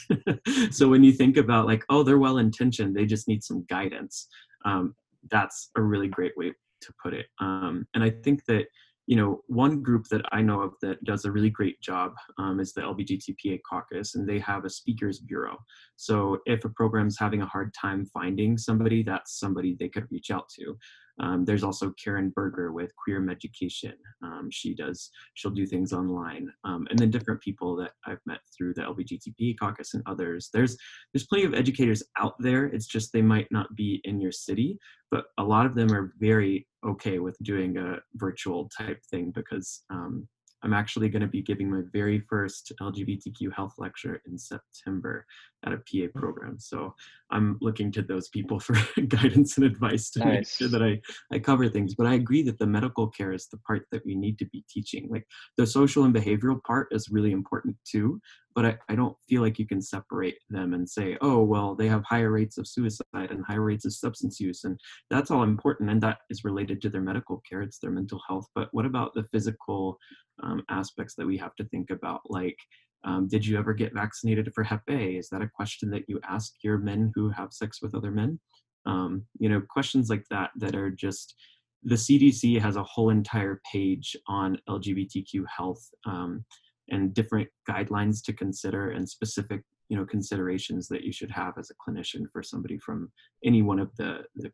So 0.71 0.87
when 0.87 1.03
you 1.03 1.11
think 1.11 1.35
about 1.35 1.65
like 1.65 1.83
oh 1.89 2.03
they're 2.03 2.19
well 2.19 2.37
intentioned 2.37 2.95
they 2.95 3.05
just 3.05 3.27
need 3.27 3.43
some 3.43 3.65
guidance 3.69 4.27
um, 4.65 4.95
that's 5.29 5.69
a 5.75 5.81
really 5.81 6.07
great 6.07 6.37
way 6.37 6.53
to 6.81 6.93
put 7.01 7.13
it. 7.13 7.25
Um, 7.39 7.85
and 7.93 8.03
i 8.03 8.09
think 8.09 8.45
that 8.45 8.65
you 9.05 9.17
know, 9.17 9.41
one 9.47 9.81
group 9.81 10.07
that 10.09 10.21
I 10.31 10.41
know 10.41 10.61
of 10.61 10.73
that 10.81 11.03
does 11.03 11.25
a 11.25 11.31
really 11.31 11.49
great 11.49 11.79
job 11.81 12.13
um, 12.37 12.59
is 12.59 12.73
the 12.73 12.81
LBGTPA 12.81 13.59
caucus, 13.69 14.15
and 14.15 14.27
they 14.27 14.39
have 14.39 14.63
a 14.63 14.69
speakers 14.69 15.19
bureau. 15.19 15.57
So 15.97 16.39
if 16.45 16.63
a 16.63 16.69
program's 16.69 17.17
having 17.19 17.41
a 17.41 17.45
hard 17.45 17.73
time 17.79 18.05
finding 18.13 18.57
somebody, 18.57 19.03
that's 19.03 19.39
somebody 19.39 19.75
they 19.77 19.89
could 19.89 20.07
reach 20.09 20.31
out 20.31 20.47
to. 20.57 20.77
Um, 21.19 21.45
there's 21.45 21.63
also 21.63 21.93
Karen 22.03 22.31
Berger 22.35 22.71
with 22.71 22.91
Queer 22.95 23.29
Education. 23.29 23.93
Um, 24.23 24.49
she 24.51 24.73
does, 24.73 25.09
she'll 25.35 25.51
do 25.51 25.65
things 25.65 25.93
online. 25.93 26.49
Um, 26.63 26.87
and 26.89 26.97
then 26.97 27.11
different 27.11 27.41
people 27.41 27.75
that 27.77 27.91
I've 28.05 28.19
met 28.25 28.39
through 28.55 28.73
the 28.73 28.81
LBGTP 28.81 29.57
caucus 29.59 29.93
and 29.93 30.03
others. 30.05 30.49
There's, 30.53 30.77
there's 31.13 31.27
plenty 31.27 31.45
of 31.45 31.53
educators 31.53 32.03
out 32.17 32.35
there. 32.39 32.65
It's 32.65 32.87
just 32.87 33.13
they 33.13 33.21
might 33.21 33.47
not 33.51 33.75
be 33.75 34.01
in 34.03 34.19
your 34.19 34.31
city, 34.31 34.77
but 35.11 35.25
a 35.37 35.43
lot 35.43 35.65
of 35.65 35.75
them 35.75 35.93
are 35.93 36.13
very 36.19 36.67
okay 36.85 37.19
with 37.19 37.37
doing 37.43 37.77
a 37.77 37.97
virtual 38.15 38.69
type 38.75 38.99
thing 39.11 39.31
because 39.31 39.83
um, 39.89 40.27
I'm 40.63 40.73
actually 40.73 41.09
going 41.09 41.21
to 41.21 41.27
be 41.27 41.41
giving 41.41 41.69
my 41.69 41.81
very 41.91 42.19
first 42.29 42.71
LGBTQ 42.81 43.53
health 43.53 43.73
lecture 43.77 44.21
in 44.25 44.37
September 44.37 45.25
at 45.65 45.73
a 45.73 45.77
PA 45.77 45.83
mm. 46.07 46.13
program. 46.13 46.59
So 46.59 46.93
I'm 47.31 47.57
looking 47.61 47.91
to 47.93 48.01
those 48.01 48.29
people 48.29 48.59
for 48.59 48.75
guidance 49.07 49.57
and 49.57 49.65
advice 49.65 50.09
to 50.11 50.25
make 50.25 50.47
sure 50.47 50.67
that 50.69 50.83
I, 50.83 50.99
I 51.31 51.39
cover 51.39 51.67
things. 51.69 51.95
But 51.95 52.07
I 52.07 52.13
agree 52.15 52.43
that 52.43 52.59
the 52.59 52.67
medical 52.67 53.07
care 53.07 53.33
is 53.33 53.47
the 53.47 53.57
part 53.57 53.85
that 53.91 54.05
we 54.05 54.15
need 54.15 54.37
to 54.39 54.45
be 54.45 54.63
teaching. 54.69 55.07
Like 55.09 55.27
the 55.57 55.67
social 55.67 56.03
and 56.03 56.13
behavioral 56.13 56.61
part 56.63 56.87
is 56.91 57.09
really 57.09 57.31
important 57.31 57.75
too. 57.85 58.19
But 58.55 58.65
I, 58.65 58.77
I 58.87 58.95
don't 58.95 59.17
feel 59.27 59.41
like 59.41 59.57
you 59.57 59.65
can 59.65 59.81
separate 59.81 60.37
them 60.51 60.73
and 60.73 60.87
say, 60.87 61.17
oh, 61.21 61.41
well, 61.41 61.73
they 61.73 61.87
have 61.87 62.03
higher 62.03 62.31
rates 62.31 62.59
of 62.59 62.67
suicide 62.67 63.01
and 63.13 63.43
higher 63.45 63.63
rates 63.63 63.85
of 63.85 63.93
substance 63.93 64.39
use. 64.39 64.63
And 64.63 64.79
that's 65.09 65.31
all 65.31 65.41
important. 65.41 65.89
And 65.89 66.01
that 66.03 66.19
is 66.29 66.43
related 66.43 66.79
to 66.83 66.89
their 66.89 67.01
medical 67.01 67.41
care, 67.49 67.63
it's 67.63 67.79
their 67.79 67.89
mental 67.89 68.21
health. 68.27 68.45
But 68.53 68.69
what 68.71 68.85
about 68.85 69.15
the 69.15 69.23
physical 69.31 69.97
um, 70.41 70.63
aspects 70.69 71.15
that 71.15 71.27
we 71.27 71.37
have 71.37 71.55
to 71.55 71.65
think 71.65 71.89
about? 71.89 72.21
Like, 72.25 72.57
um, 73.05 73.27
did 73.27 73.45
you 73.45 73.57
ever 73.57 73.73
get 73.73 73.93
vaccinated 73.93 74.51
for 74.53 74.63
Hep 74.63 74.83
A? 74.89 75.17
Is 75.17 75.29
that 75.29 75.41
a 75.41 75.49
question 75.53 75.89
that 75.91 76.05
you 76.07 76.19
ask 76.27 76.53
your 76.63 76.77
men 76.77 77.11
who 77.15 77.29
have 77.29 77.53
sex 77.53 77.81
with 77.81 77.95
other 77.95 78.11
men? 78.11 78.39
Um, 78.85 79.25
you 79.39 79.49
know, 79.49 79.61
questions 79.69 80.09
like 80.09 80.25
that 80.29 80.51
that 80.57 80.75
are 80.75 80.89
just 80.89 81.35
the 81.83 81.95
CDC 81.95 82.59
has 82.61 82.75
a 82.75 82.83
whole 82.83 83.09
entire 83.09 83.61
page 83.69 84.15
on 84.27 84.57
LGBTQ 84.69 85.43
health 85.55 85.85
um, 86.05 86.45
and 86.89 87.13
different 87.13 87.49
guidelines 87.69 88.23
to 88.25 88.33
consider 88.33 88.91
and 88.91 89.07
specific 89.07 89.63
you 89.89 89.97
know 89.97 90.05
considerations 90.05 90.87
that 90.87 91.03
you 91.03 91.11
should 91.11 91.31
have 91.31 91.53
as 91.57 91.69
a 91.69 91.75
clinician 91.75 92.23
for 92.31 92.41
somebody 92.41 92.77
from 92.77 93.11
any 93.43 93.61
one 93.61 93.79
of 93.79 93.95
the, 93.97 94.23
the 94.35 94.51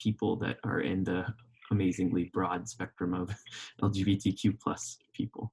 people 0.00 0.36
that 0.36 0.58
are 0.64 0.80
in 0.80 1.04
the 1.04 1.24
amazingly 1.70 2.30
broad 2.32 2.68
spectrum 2.68 3.14
of 3.14 3.34
LGBTQ 3.82 4.58
plus 4.60 4.98
people. 5.14 5.52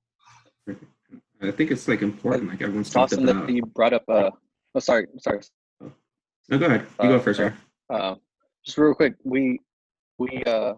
I 1.41 1.51
think 1.51 1.71
it's 1.71 1.87
like 1.87 2.01
important. 2.01 2.49
Like 2.49 2.61
everyone's 2.61 2.87
It's 2.87 2.93
talked 2.93 3.13
awesome 3.13 3.27
about. 3.27 3.47
that 3.47 3.53
you 3.53 3.63
brought 3.65 3.93
up. 3.93 4.03
Uh, 4.07 4.29
oh, 4.75 4.79
sorry, 4.79 5.07
sorry. 5.19 5.39
No, 6.49 6.57
go 6.57 6.65
ahead. 6.67 6.85
You 7.01 7.09
go 7.09 7.15
Uh, 7.15 7.19
first, 7.19 7.37
sorry. 7.37 7.49
sir. 7.51 7.57
Uh, 7.95 8.15
just 8.65 8.77
real 8.77 8.93
quick, 8.93 9.15
we 9.23 9.59
we 10.19 10.43
uh 10.45 10.73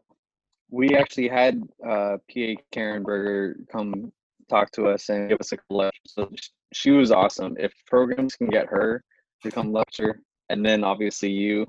we 0.70 0.96
actually 0.96 1.28
had 1.28 1.62
uh 1.86 2.18
PA 2.34 2.54
Karen 2.72 3.04
Berger 3.04 3.58
come 3.72 4.12
talk 4.50 4.72
to 4.72 4.88
us 4.88 5.10
and 5.10 5.30
give 5.30 5.38
us 5.40 5.52
a 5.52 5.58
lecture. 5.70 6.00
So 6.08 6.30
she 6.74 6.92
was 6.92 7.12
awesome. 7.12 7.56
If 7.60 7.74
programs 7.88 8.36
can 8.36 8.48
get 8.48 8.68
her 8.68 9.04
to 9.44 9.52
come 9.52 9.72
lecture, 9.74 10.22
and 10.50 10.66
then 10.66 10.84
obviously 10.84 11.30
you 11.30 11.66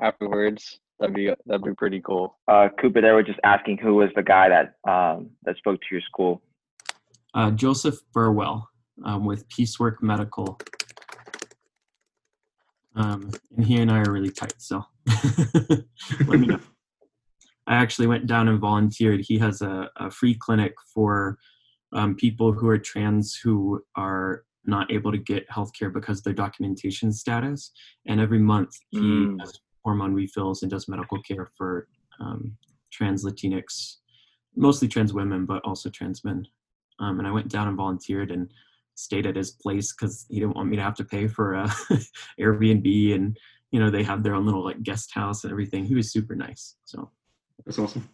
afterwards, 0.00 0.78
that'd 0.98 1.14
be 1.14 1.30
that'd 1.46 1.64
be 1.64 1.74
pretty 1.74 2.00
cool. 2.00 2.38
Uh, 2.48 2.68
Cooper, 2.80 3.00
they 3.00 3.10
were 3.12 3.22
just 3.22 3.40
asking 3.44 3.78
who 3.78 3.94
was 3.94 4.10
the 4.16 4.22
guy 4.22 4.48
that 4.48 4.74
um, 4.90 5.30
that 5.44 5.56
spoke 5.56 5.80
to 5.80 5.86
your 5.90 6.00
school. 6.02 6.42
Uh, 7.34 7.50
Joseph 7.50 7.98
Burwell 8.12 8.68
um, 9.04 9.24
with 9.24 9.48
Peacework 9.48 10.02
Medical. 10.02 10.58
Um, 12.94 13.30
and 13.54 13.66
he 13.66 13.76
and 13.76 13.90
I 13.90 13.98
are 14.00 14.10
really 14.10 14.30
tight, 14.30 14.54
so 14.56 14.82
let 16.26 16.40
me 16.40 16.46
know. 16.46 16.60
I 17.66 17.74
actually 17.74 18.06
went 18.06 18.26
down 18.26 18.48
and 18.48 18.58
volunteered. 18.58 19.20
He 19.20 19.38
has 19.38 19.60
a, 19.60 19.90
a 19.96 20.10
free 20.10 20.34
clinic 20.34 20.72
for 20.94 21.36
um, 21.92 22.14
people 22.14 22.52
who 22.52 22.68
are 22.68 22.78
trans 22.78 23.38
who 23.42 23.82
are 23.96 24.44
not 24.64 24.90
able 24.90 25.12
to 25.12 25.18
get 25.18 25.48
healthcare 25.50 25.92
because 25.92 26.18
of 26.18 26.24
their 26.24 26.32
documentation 26.32 27.12
status. 27.12 27.70
And 28.06 28.20
every 28.20 28.38
month 28.38 28.70
he 28.90 28.98
Mm. 28.98 29.38
does 29.38 29.60
hormone 29.86 30.14
refills 30.14 30.62
and 30.62 30.70
does 30.70 30.88
medical 30.88 31.22
care 31.22 31.48
for 31.56 31.86
um, 32.18 32.56
trans 32.90 33.24
Latinx, 33.24 33.98
mostly 34.56 34.88
trans 34.88 35.12
women, 35.12 35.46
but 35.46 35.62
also 35.64 35.88
trans 35.88 36.24
men. 36.24 36.44
Um, 36.98 37.20
and 37.20 37.28
I 37.28 37.30
went 37.30 37.48
down 37.48 37.68
and 37.68 37.76
volunteered 37.76 38.32
and 38.32 38.50
stayed 38.96 39.26
at 39.26 39.36
his 39.36 39.52
place 39.52 39.94
because 39.94 40.26
he 40.28 40.40
didn't 40.40 40.56
want 40.56 40.68
me 40.68 40.76
to 40.76 40.82
have 40.82 40.96
to 40.96 41.04
pay 41.04 41.28
for 41.28 41.54
a 41.54 41.68
Airbnb 42.40 43.14
and 43.14 43.38
you 43.70 43.78
know 43.78 43.90
they 43.90 44.02
have 44.02 44.22
their 44.24 44.34
own 44.34 44.44
little 44.44 44.64
like 44.64 44.82
guest 44.82 45.12
house 45.14 45.44
and 45.44 45.52
everything. 45.52 45.84
He 45.84 45.94
was 45.94 46.10
super 46.10 46.34
nice. 46.34 46.74
So 46.84 47.08
That's 47.64 47.78
awesome. 47.78 48.08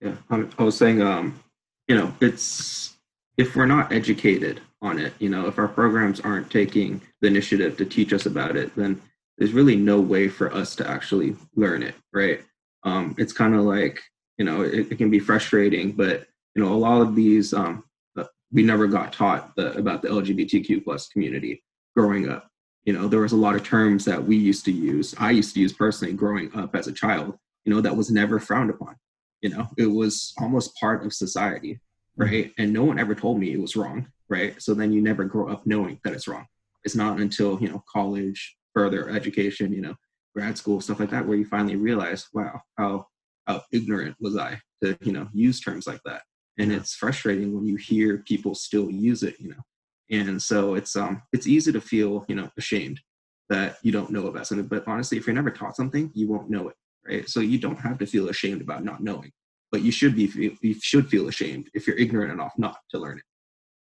Yeah, 0.00 0.14
I, 0.30 0.44
I 0.58 0.62
was 0.62 0.76
saying, 0.76 1.02
um, 1.02 1.42
you 1.88 1.96
know, 1.96 2.14
it's 2.20 2.94
if 3.36 3.56
we're 3.56 3.66
not 3.66 3.90
educated 3.90 4.60
on 4.80 4.98
it, 4.98 5.12
you 5.18 5.28
know, 5.28 5.48
if 5.48 5.58
our 5.58 5.68
programs 5.68 6.20
aren't 6.20 6.50
taking 6.50 7.00
the 7.20 7.26
initiative 7.26 7.76
to 7.78 7.84
teach 7.84 8.12
us 8.12 8.26
about 8.26 8.56
it, 8.56 8.76
then 8.76 9.00
there's 9.42 9.52
really 9.52 9.76
no 9.76 10.00
way 10.00 10.28
for 10.28 10.52
us 10.54 10.76
to 10.76 10.88
actually 10.88 11.36
learn 11.56 11.82
it, 11.82 11.94
right? 12.12 12.42
Um, 12.84 13.14
it's 13.18 13.32
kind 13.32 13.54
of 13.54 13.62
like, 13.62 14.00
you 14.38 14.44
know, 14.44 14.62
it, 14.62 14.92
it 14.92 14.98
can 14.98 15.10
be 15.10 15.18
frustrating, 15.18 15.92
but 15.92 16.26
you 16.54 16.62
know, 16.62 16.72
a 16.72 16.74
lot 16.74 17.00
of 17.00 17.14
these, 17.14 17.52
um, 17.52 17.84
uh, 18.16 18.24
we 18.52 18.62
never 18.62 18.86
got 18.86 19.12
taught 19.12 19.54
the, 19.56 19.72
about 19.76 20.02
the 20.02 20.08
LGBTQ 20.08 20.84
plus 20.84 21.08
community 21.08 21.62
growing 21.96 22.28
up. 22.28 22.48
You 22.84 22.92
know, 22.92 23.08
there 23.08 23.20
was 23.20 23.32
a 23.32 23.36
lot 23.36 23.54
of 23.54 23.62
terms 23.62 24.04
that 24.04 24.22
we 24.22 24.36
used 24.36 24.64
to 24.64 24.72
use. 24.72 25.14
I 25.18 25.30
used 25.30 25.54
to 25.54 25.60
use 25.60 25.72
personally 25.72 26.14
growing 26.14 26.54
up 26.54 26.74
as 26.74 26.88
a 26.88 26.92
child 26.92 27.38
you 27.64 27.72
know 27.72 27.80
that 27.80 27.96
was 27.96 28.10
never 28.10 28.38
frowned 28.38 28.70
upon 28.70 28.96
you 29.40 29.50
know 29.50 29.68
it 29.76 29.86
was 29.86 30.32
almost 30.38 30.74
part 30.76 31.04
of 31.04 31.12
society 31.12 31.80
right 32.16 32.52
and 32.58 32.72
no 32.72 32.84
one 32.84 32.98
ever 32.98 33.14
told 33.14 33.38
me 33.38 33.52
it 33.52 33.60
was 33.60 33.76
wrong 33.76 34.06
right 34.28 34.60
so 34.60 34.74
then 34.74 34.92
you 34.92 35.00
never 35.00 35.24
grow 35.24 35.48
up 35.48 35.66
knowing 35.66 35.98
that 36.04 36.12
it's 36.12 36.28
wrong 36.28 36.46
it's 36.84 36.96
not 36.96 37.20
until 37.20 37.60
you 37.60 37.68
know 37.68 37.82
college 37.92 38.56
further 38.74 39.10
education 39.10 39.72
you 39.72 39.80
know 39.80 39.94
grad 40.34 40.56
school 40.56 40.80
stuff 40.80 41.00
like 41.00 41.10
that 41.10 41.26
where 41.26 41.36
you 41.36 41.44
finally 41.44 41.76
realize 41.76 42.26
wow 42.32 42.60
how 42.78 43.06
how 43.46 43.62
ignorant 43.72 44.16
was 44.20 44.36
i 44.36 44.58
to 44.82 44.96
you 45.02 45.12
know 45.12 45.28
use 45.32 45.60
terms 45.60 45.86
like 45.86 46.00
that 46.04 46.22
and 46.58 46.72
it's 46.72 46.94
frustrating 46.94 47.54
when 47.54 47.66
you 47.66 47.76
hear 47.76 48.18
people 48.26 48.54
still 48.54 48.90
use 48.90 49.22
it 49.22 49.36
you 49.38 49.50
know 49.50 49.62
and 50.10 50.40
so 50.40 50.74
it's 50.74 50.96
um 50.96 51.22
it's 51.32 51.46
easy 51.46 51.72
to 51.72 51.80
feel 51.80 52.24
you 52.28 52.34
know 52.34 52.48
ashamed 52.58 53.00
that 53.48 53.76
you 53.82 53.92
don't 53.92 54.10
know 54.10 54.28
about 54.28 54.46
something 54.46 54.66
but 54.66 54.86
honestly 54.86 55.18
if 55.18 55.26
you're 55.26 55.34
never 55.34 55.50
taught 55.50 55.76
something 55.76 56.10
you 56.14 56.28
won't 56.28 56.50
know 56.50 56.68
it 56.68 56.76
right? 57.06 57.28
So 57.28 57.40
you 57.40 57.58
don't 57.58 57.78
have 57.78 57.98
to 57.98 58.06
feel 58.06 58.28
ashamed 58.28 58.60
about 58.60 58.84
not 58.84 59.02
knowing, 59.02 59.32
but 59.70 59.82
you 59.82 59.92
should 59.92 60.14
be 60.14 60.56
you 60.60 60.74
should 60.80 61.08
feel 61.08 61.28
ashamed 61.28 61.68
if 61.74 61.86
you're 61.86 61.98
ignorant 61.98 62.32
enough 62.32 62.52
not 62.56 62.78
to 62.90 62.98
learn 62.98 63.18
it. 63.18 63.24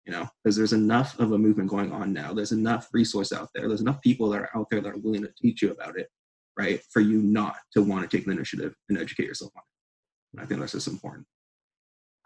You 0.06 0.12
know, 0.12 0.28
because 0.42 0.56
there's 0.56 0.72
enough 0.72 1.18
of 1.18 1.32
a 1.32 1.38
movement 1.38 1.68
going 1.68 1.92
on 1.92 2.12
now. 2.12 2.32
There's 2.32 2.52
enough 2.52 2.88
resource 2.92 3.32
out 3.32 3.48
there. 3.54 3.66
There's 3.66 3.80
enough 3.80 4.00
people 4.00 4.30
that 4.30 4.40
are 4.40 4.50
out 4.54 4.68
there 4.70 4.80
that 4.80 4.94
are 4.94 4.98
willing 4.98 5.22
to 5.22 5.32
teach 5.36 5.62
you 5.62 5.72
about 5.72 5.98
it, 5.98 6.08
right? 6.56 6.80
For 6.92 7.00
you 7.00 7.20
not 7.22 7.56
to 7.72 7.82
want 7.82 8.08
to 8.08 8.16
take 8.16 8.24
the 8.24 8.30
initiative 8.30 8.72
and 8.88 8.98
educate 8.98 9.26
yourself 9.26 9.50
on 9.56 9.62
it. 9.62 10.38
And 10.38 10.44
I 10.44 10.46
think 10.46 10.60
that's 10.60 10.72
just 10.72 10.86
important. 10.86 11.26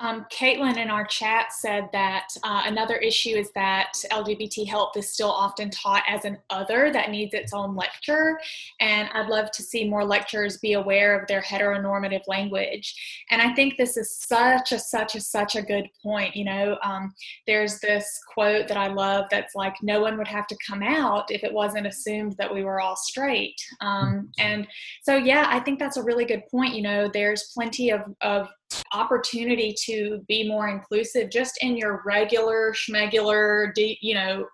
Um, 0.00 0.26
Caitlin 0.32 0.78
in 0.78 0.88
our 0.88 1.04
chat 1.04 1.52
said 1.52 1.88
that 1.92 2.28
uh, 2.42 2.62
another 2.64 2.96
issue 2.96 3.36
is 3.36 3.50
that 3.54 3.92
LGBT 4.10 4.66
health 4.66 4.96
is 4.96 5.12
still 5.12 5.30
often 5.30 5.70
taught 5.70 6.02
as 6.08 6.24
an 6.24 6.38
other 6.48 6.90
that 6.90 7.10
needs 7.10 7.34
its 7.34 7.52
own 7.52 7.76
lecture. 7.76 8.40
And 8.80 9.10
I'd 9.12 9.28
love 9.28 9.50
to 9.52 9.62
see 9.62 9.88
more 9.88 10.04
lecturers 10.04 10.58
be 10.58 10.72
aware 10.72 11.18
of 11.18 11.28
their 11.28 11.42
heteronormative 11.42 12.22
language. 12.26 12.94
And 13.30 13.42
I 13.42 13.52
think 13.54 13.76
this 13.76 13.98
is 13.98 14.16
such 14.16 14.72
a, 14.72 14.78
such 14.78 15.14
a, 15.14 15.20
such 15.20 15.54
a 15.54 15.62
good 15.62 15.86
point. 16.02 16.34
You 16.34 16.46
know, 16.46 16.78
um, 16.82 17.12
there's 17.46 17.78
this 17.80 18.20
quote 18.32 18.68
that 18.68 18.78
I 18.78 18.88
love 18.88 19.26
that's 19.30 19.54
like, 19.54 19.74
no 19.82 20.00
one 20.00 20.16
would 20.16 20.28
have 20.28 20.46
to 20.46 20.56
come 20.66 20.82
out 20.82 21.30
if 21.30 21.44
it 21.44 21.52
wasn't 21.52 21.86
assumed 21.86 22.36
that 22.38 22.52
we 22.52 22.64
were 22.64 22.80
all 22.80 22.96
straight. 22.96 23.60
Um, 23.82 24.30
and 24.38 24.66
so, 25.02 25.16
yeah, 25.16 25.46
I 25.48 25.60
think 25.60 25.78
that's 25.78 25.98
a 25.98 26.02
really 26.02 26.24
good 26.24 26.44
point. 26.50 26.74
You 26.74 26.82
know, 26.82 27.10
there's 27.12 27.52
plenty 27.54 27.90
of, 27.90 28.02
of 28.22 28.48
opportunity 28.92 29.74
to 29.86 30.24
be 30.28 30.48
more 30.48 30.68
inclusive 30.68 31.30
just 31.30 31.58
in 31.62 31.76
your 31.76 32.02
regular 32.04 32.72
schmegular 32.72 33.72
you 33.76 34.14
know 34.14 34.46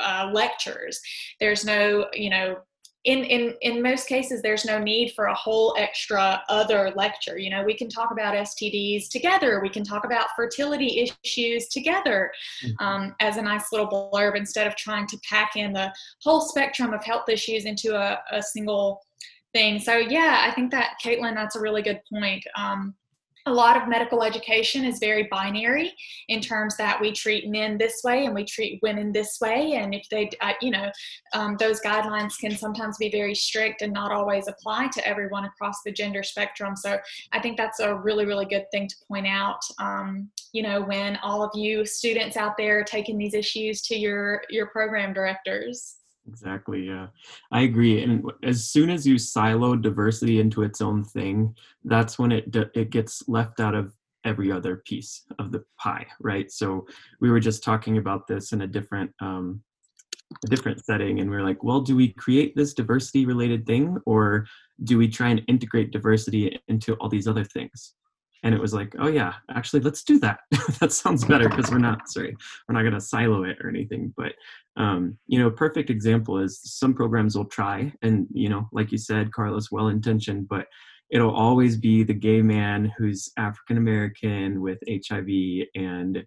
uh, 0.00 0.30
lectures. 0.32 1.00
There's 1.40 1.64
no 1.64 2.06
you 2.12 2.30
know 2.30 2.56
in, 3.04 3.22
in 3.24 3.54
in 3.60 3.82
most 3.82 4.08
cases 4.08 4.40
there's 4.40 4.64
no 4.64 4.78
need 4.78 5.12
for 5.14 5.26
a 5.26 5.34
whole 5.34 5.74
extra 5.78 6.42
other 6.48 6.92
lecture. 6.96 7.38
You 7.38 7.50
know 7.50 7.62
we 7.62 7.76
can 7.76 7.88
talk 7.88 8.10
about 8.10 8.34
stds 8.34 9.08
together. 9.10 9.60
We 9.60 9.68
can 9.68 9.84
talk 9.84 10.04
about 10.04 10.28
fertility 10.34 11.10
issues 11.24 11.68
together 11.68 12.32
um, 12.80 13.14
as 13.20 13.36
a 13.36 13.42
nice 13.42 13.72
little 13.72 13.88
blurb 13.88 14.36
instead 14.36 14.66
of 14.66 14.74
trying 14.76 15.06
to 15.08 15.18
pack 15.28 15.56
in 15.56 15.72
the 15.72 15.92
whole 16.22 16.40
spectrum 16.40 16.94
of 16.94 17.04
health 17.04 17.28
issues 17.28 17.66
into 17.66 17.94
a, 17.94 18.20
a 18.32 18.42
single 18.42 19.02
thing. 19.52 19.78
So 19.78 19.96
yeah 19.96 20.44
i 20.48 20.50
think 20.52 20.70
that 20.70 20.96
caitlin 21.04 21.34
that's 21.34 21.56
a 21.56 21.60
really 21.60 21.82
good 21.82 22.00
point. 22.10 22.44
Um, 22.56 22.94
a 23.46 23.52
lot 23.52 23.76
of 23.76 23.88
medical 23.88 24.22
education 24.22 24.84
is 24.84 24.98
very 24.98 25.28
binary 25.30 25.92
in 26.28 26.40
terms 26.40 26.76
that 26.76 26.98
we 27.00 27.12
treat 27.12 27.48
men 27.48 27.76
this 27.76 28.00
way 28.02 28.24
and 28.24 28.34
we 28.34 28.44
treat 28.44 28.80
women 28.82 29.12
this 29.12 29.38
way. 29.40 29.74
And 29.74 29.94
if 29.94 30.08
they 30.10 30.30
uh, 30.40 30.52
you 30.62 30.70
know 30.70 30.90
um, 31.34 31.56
those 31.58 31.80
guidelines 31.80 32.38
can 32.38 32.56
sometimes 32.56 32.96
be 32.96 33.10
very 33.10 33.34
strict 33.34 33.82
and 33.82 33.92
not 33.92 34.12
always 34.12 34.48
apply 34.48 34.88
to 34.88 35.06
everyone 35.06 35.44
across 35.44 35.82
the 35.84 35.92
gender 35.92 36.22
spectrum. 36.22 36.76
So 36.76 36.98
i 37.32 37.40
think 37.40 37.56
that's 37.56 37.80
a 37.80 37.94
really 37.94 38.24
really 38.24 38.46
good 38.46 38.66
thing 38.72 38.88
to 38.88 38.96
point 39.08 39.26
out. 39.26 39.60
Um, 39.78 40.30
you 40.52 40.62
know 40.62 40.82
when 40.82 41.16
all 41.22 41.42
of 41.42 41.50
you 41.54 41.84
students 41.84 42.36
out 42.36 42.56
there 42.56 42.80
are 42.80 42.84
taking 42.84 43.18
these 43.18 43.34
issues 43.34 43.82
to 43.82 43.96
your 43.96 44.42
your 44.48 44.66
program 44.66 45.12
directors 45.12 45.96
Exactly. 46.26 46.86
Yeah, 46.86 47.08
I 47.52 47.62
agree. 47.62 48.02
And 48.02 48.24
as 48.42 48.64
soon 48.66 48.88
as 48.90 49.06
you 49.06 49.18
silo 49.18 49.76
diversity 49.76 50.40
into 50.40 50.62
its 50.62 50.80
own 50.80 51.04
thing, 51.04 51.54
that's 51.84 52.18
when 52.18 52.32
it 52.32 52.54
it 52.74 52.90
gets 52.90 53.22
left 53.28 53.60
out 53.60 53.74
of 53.74 53.92
every 54.24 54.50
other 54.50 54.76
piece 54.86 55.24
of 55.38 55.52
the 55.52 55.62
pie, 55.78 56.06
right? 56.20 56.50
So 56.50 56.86
we 57.20 57.30
were 57.30 57.40
just 57.40 57.62
talking 57.62 57.98
about 57.98 58.26
this 58.26 58.52
in 58.52 58.62
a 58.62 58.66
different 58.66 59.12
um, 59.20 59.62
a 60.44 60.48
different 60.48 60.84
setting, 60.84 61.20
and 61.20 61.30
we 61.30 61.36
are 61.36 61.42
like, 61.44 61.62
well, 61.62 61.80
do 61.82 61.94
we 61.96 62.08
create 62.14 62.56
this 62.56 62.74
diversity 62.74 63.26
related 63.26 63.66
thing, 63.66 63.98
or 64.06 64.46
do 64.84 64.96
we 64.98 65.08
try 65.08 65.28
and 65.28 65.42
integrate 65.48 65.92
diversity 65.92 66.58
into 66.68 66.94
all 66.94 67.08
these 67.10 67.28
other 67.28 67.44
things? 67.44 67.94
And 68.44 68.54
it 68.54 68.60
was 68.60 68.74
like, 68.74 68.94
oh 68.98 69.08
yeah, 69.08 69.32
actually, 69.50 69.80
let's 69.80 70.04
do 70.04 70.18
that. 70.20 70.40
that 70.78 70.92
sounds 70.92 71.24
better 71.24 71.48
because 71.48 71.70
we're 71.70 71.78
not 71.78 72.08
sorry, 72.08 72.36
we're 72.68 72.74
not 72.74 72.82
going 72.82 72.94
to 72.94 73.00
silo 73.00 73.42
it 73.44 73.56
or 73.60 73.68
anything, 73.68 74.12
but 74.16 74.34
um, 74.76 75.16
you 75.26 75.38
know, 75.38 75.50
perfect 75.50 75.88
example 75.88 76.38
is 76.38 76.60
some 76.62 76.94
programs 76.94 77.36
will 77.36 77.46
try, 77.46 77.92
and 78.02 78.26
you 78.32 78.48
know, 78.48 78.68
like 78.70 78.92
you 78.92 78.98
said, 78.98 79.32
Carlos, 79.32 79.72
well 79.72 79.88
intentioned, 79.88 80.48
but 80.48 80.66
it'll 81.10 81.34
always 81.34 81.76
be 81.76 82.02
the 82.02 82.14
gay 82.14 82.42
man 82.42 82.92
who's 82.98 83.30
African 83.38 83.78
American 83.78 84.60
with 84.60 84.78
HIV, 84.88 85.66
and 85.74 86.24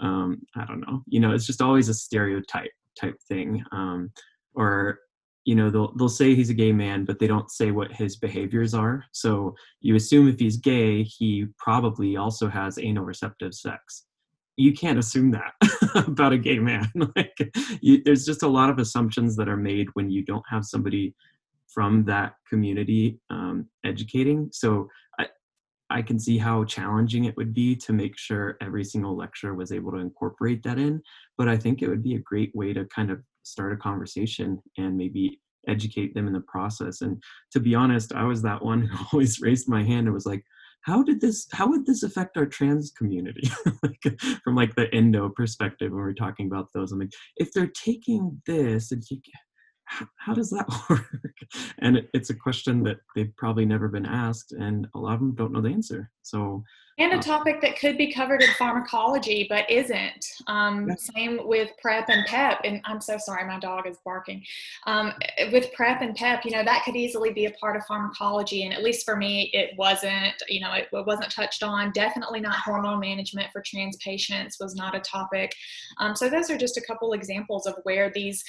um, 0.00 0.42
I 0.56 0.64
don't 0.64 0.80
know, 0.80 1.02
you 1.06 1.20
know, 1.20 1.32
it's 1.32 1.46
just 1.46 1.62
always 1.62 1.88
a 1.88 1.94
stereotype 1.94 2.72
type 2.98 3.16
thing, 3.28 3.62
um, 3.70 4.10
or 4.54 4.98
you 5.44 5.54
know, 5.54 5.70
they'll 5.70 5.92
they'll 5.96 6.08
say 6.08 6.34
he's 6.34 6.50
a 6.50 6.54
gay 6.54 6.72
man, 6.72 7.04
but 7.04 7.18
they 7.18 7.26
don't 7.26 7.50
say 7.50 7.70
what 7.70 7.92
his 7.92 8.16
behaviors 8.16 8.74
are. 8.74 9.04
So 9.12 9.54
you 9.80 9.96
assume 9.96 10.28
if 10.28 10.38
he's 10.38 10.56
gay, 10.56 11.02
he 11.02 11.46
probably 11.58 12.16
also 12.16 12.48
has 12.48 12.78
anal 12.78 13.04
receptive 13.04 13.54
sex 13.54 14.04
you 14.56 14.72
can't 14.72 14.98
assume 14.98 15.30
that 15.30 15.52
about 16.06 16.32
a 16.32 16.38
gay 16.38 16.58
man. 16.58 16.90
like, 17.16 17.36
you, 17.80 18.02
there's 18.04 18.24
just 18.24 18.42
a 18.42 18.48
lot 18.48 18.70
of 18.70 18.78
assumptions 18.78 19.36
that 19.36 19.48
are 19.48 19.56
made 19.56 19.88
when 19.94 20.10
you 20.10 20.24
don't 20.24 20.44
have 20.48 20.64
somebody 20.64 21.14
from 21.68 22.04
that 22.04 22.34
community 22.48 23.18
um, 23.30 23.66
educating. 23.84 24.48
So 24.52 24.88
I, 25.18 25.26
I 25.88 26.02
can 26.02 26.18
see 26.18 26.36
how 26.36 26.64
challenging 26.64 27.24
it 27.24 27.36
would 27.36 27.54
be 27.54 27.74
to 27.76 27.92
make 27.92 28.18
sure 28.18 28.58
every 28.60 28.84
single 28.84 29.16
lecturer 29.16 29.54
was 29.54 29.72
able 29.72 29.92
to 29.92 29.98
incorporate 29.98 30.62
that 30.64 30.78
in. 30.78 31.02
But 31.38 31.48
I 31.48 31.56
think 31.56 31.80
it 31.80 31.88
would 31.88 32.02
be 32.02 32.16
a 32.16 32.20
great 32.20 32.54
way 32.54 32.74
to 32.74 32.84
kind 32.86 33.10
of 33.10 33.22
start 33.42 33.72
a 33.72 33.76
conversation 33.76 34.58
and 34.78 34.96
maybe 34.96 35.40
educate 35.68 36.14
them 36.14 36.26
in 36.26 36.32
the 36.32 36.40
process. 36.40 37.02
And 37.02 37.22
to 37.52 37.60
be 37.60 37.74
honest, 37.74 38.12
I 38.12 38.24
was 38.24 38.42
that 38.42 38.64
one 38.64 38.82
who 38.86 39.04
always 39.12 39.40
raised 39.40 39.68
my 39.68 39.82
hand 39.82 40.06
and 40.06 40.14
was 40.14 40.26
like, 40.26 40.44
how 40.82 41.00
did 41.00 41.20
this 41.20 41.46
how 41.52 41.68
would 41.68 41.86
this 41.86 42.02
affect 42.02 42.36
our 42.36 42.44
trans 42.44 42.90
community 42.90 43.48
like, 43.84 44.20
from 44.42 44.56
like 44.56 44.74
the 44.74 44.92
endo 44.92 45.28
perspective 45.28 45.92
when 45.92 46.00
we're 46.00 46.12
talking 46.12 46.46
about 46.46 46.66
those 46.74 46.90
i'm 46.90 46.98
like 46.98 47.12
if 47.36 47.52
they're 47.52 47.70
taking 47.72 48.42
this 48.48 48.90
and 48.90 49.00
you, 49.08 49.20
how, 49.92 50.06
how 50.18 50.34
does 50.34 50.50
that 50.50 50.66
work? 50.90 51.06
And 51.80 51.98
it, 51.98 52.08
it's 52.14 52.30
a 52.30 52.34
question 52.34 52.82
that 52.84 52.98
they've 53.14 53.34
probably 53.36 53.66
never 53.66 53.88
been 53.88 54.06
asked, 54.06 54.52
and 54.52 54.86
a 54.94 54.98
lot 54.98 55.14
of 55.14 55.20
them 55.20 55.34
don't 55.34 55.52
know 55.52 55.60
the 55.60 55.68
answer. 55.68 56.10
So 56.22 56.64
and 56.98 57.12
a 57.14 57.18
topic 57.18 57.60
that 57.62 57.78
could 57.78 57.96
be 57.96 58.12
covered 58.12 58.42
in 58.42 58.50
pharmacology 58.58 59.46
but 59.48 59.68
isn't. 59.70 60.26
Um, 60.46 60.88
Yeah. 60.88 60.94
same 60.96 61.40
with 61.48 61.70
prep 61.80 62.08
and 62.08 62.24
pep 62.26 62.60
and 62.64 62.80
i'm 62.84 63.00
so 63.00 63.16
sorry 63.18 63.46
my 63.46 63.58
dog 63.58 63.86
is 63.86 63.98
barking. 64.04 64.44
Um, 64.86 65.12
with 65.52 65.72
prep 65.72 66.02
and 66.02 66.14
pep 66.14 66.44
you 66.44 66.50
know 66.50 66.64
that 66.64 66.84
could 66.84 66.96
easily 66.96 67.32
be 67.32 67.46
a 67.46 67.50
part 67.52 67.76
of 67.76 67.84
pharmacology 67.86 68.64
and 68.64 68.72
at 68.74 68.82
least 68.82 69.04
for 69.04 69.16
me 69.16 69.50
it 69.52 69.70
wasn't 69.76 70.34
you 70.48 70.60
know 70.60 70.72
it, 70.72 70.88
it 70.92 71.06
wasn't 71.06 71.30
touched 71.30 71.62
on. 71.62 71.92
Definitely 71.92 72.40
not 72.40 72.56
hormone 72.56 73.00
management 73.00 73.50
for 73.52 73.62
trans 73.64 73.96
patients 73.96 74.58
was 74.60 74.74
not 74.74 74.94
a 74.94 75.00
topic. 75.00 75.52
Um, 75.98 76.14
so 76.14 76.28
those 76.28 76.50
are 76.50 76.58
just 76.58 76.76
a 76.76 76.80
couple 76.82 77.12
examples 77.12 77.66
of 77.66 77.74
where 77.84 78.10
these 78.14 78.42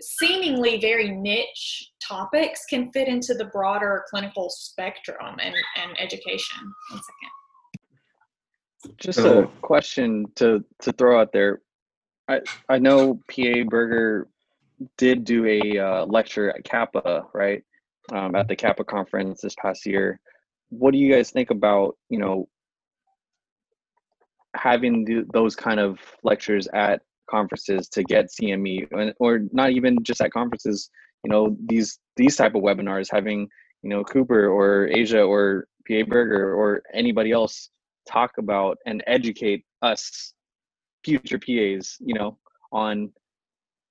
seemingly 0.00 0.78
very 0.80 1.10
niche 1.10 1.90
topics 2.00 2.64
can 2.66 2.90
fit 2.92 3.08
into 3.08 3.34
the 3.34 3.46
broader 3.46 4.04
clinical 4.08 4.48
spectrum 4.50 5.36
and, 5.42 5.54
and 5.76 6.00
education. 6.00 6.58
One 6.90 7.00
second 7.02 7.30
Just 8.96 9.20
So- 9.20 9.44
a 9.44 9.46
question 9.60 10.26
to 10.36 10.64
to 10.82 10.92
throw 10.92 11.20
out 11.20 11.32
there. 11.32 11.60
I 12.28 12.40
I 12.68 12.78
know 12.78 13.20
PA 13.28 13.64
Berger 13.64 14.28
did 14.96 15.24
do 15.24 15.44
a 15.46 15.78
uh, 15.78 16.06
lecture 16.06 16.50
at 16.50 16.64
CAPA, 16.64 17.26
right? 17.34 17.64
Um, 18.12 18.34
at 18.36 18.48
the 18.48 18.56
CAPA 18.56 18.84
conference 18.84 19.40
this 19.40 19.54
past 19.56 19.84
year. 19.84 20.20
What 20.70 20.92
do 20.92 20.98
you 20.98 21.12
guys 21.12 21.30
think 21.30 21.50
about 21.50 21.96
you 22.08 22.18
know 22.18 22.48
having 24.54 25.04
th- 25.06 25.26
those 25.32 25.56
kind 25.56 25.80
of 25.80 25.98
lectures 26.22 26.68
at 26.72 27.02
conferences 27.28 27.88
to 27.90 28.02
get 28.04 28.30
CME, 28.30 29.14
or 29.18 29.40
not 29.52 29.70
even 29.72 30.02
just 30.04 30.20
at 30.20 30.32
conferences? 30.32 30.90
You 31.24 31.30
know 31.30 31.56
these 31.66 31.98
these 32.16 32.36
type 32.36 32.54
of 32.54 32.62
webinars, 32.62 33.08
having 33.10 33.48
you 33.82 33.90
know 33.90 34.04
Cooper 34.04 34.48
or 34.48 34.88
Asia 34.88 35.22
or 35.22 35.66
PA 35.88 36.02
Berger 36.06 36.54
or 36.54 36.82
anybody 36.94 37.32
else 37.32 37.70
talk 38.08 38.32
about 38.38 38.78
and 38.86 39.02
educate 39.06 39.64
us 39.82 40.32
future 41.04 41.38
PAs, 41.38 41.96
you 42.00 42.14
know, 42.14 42.38
on 42.72 43.12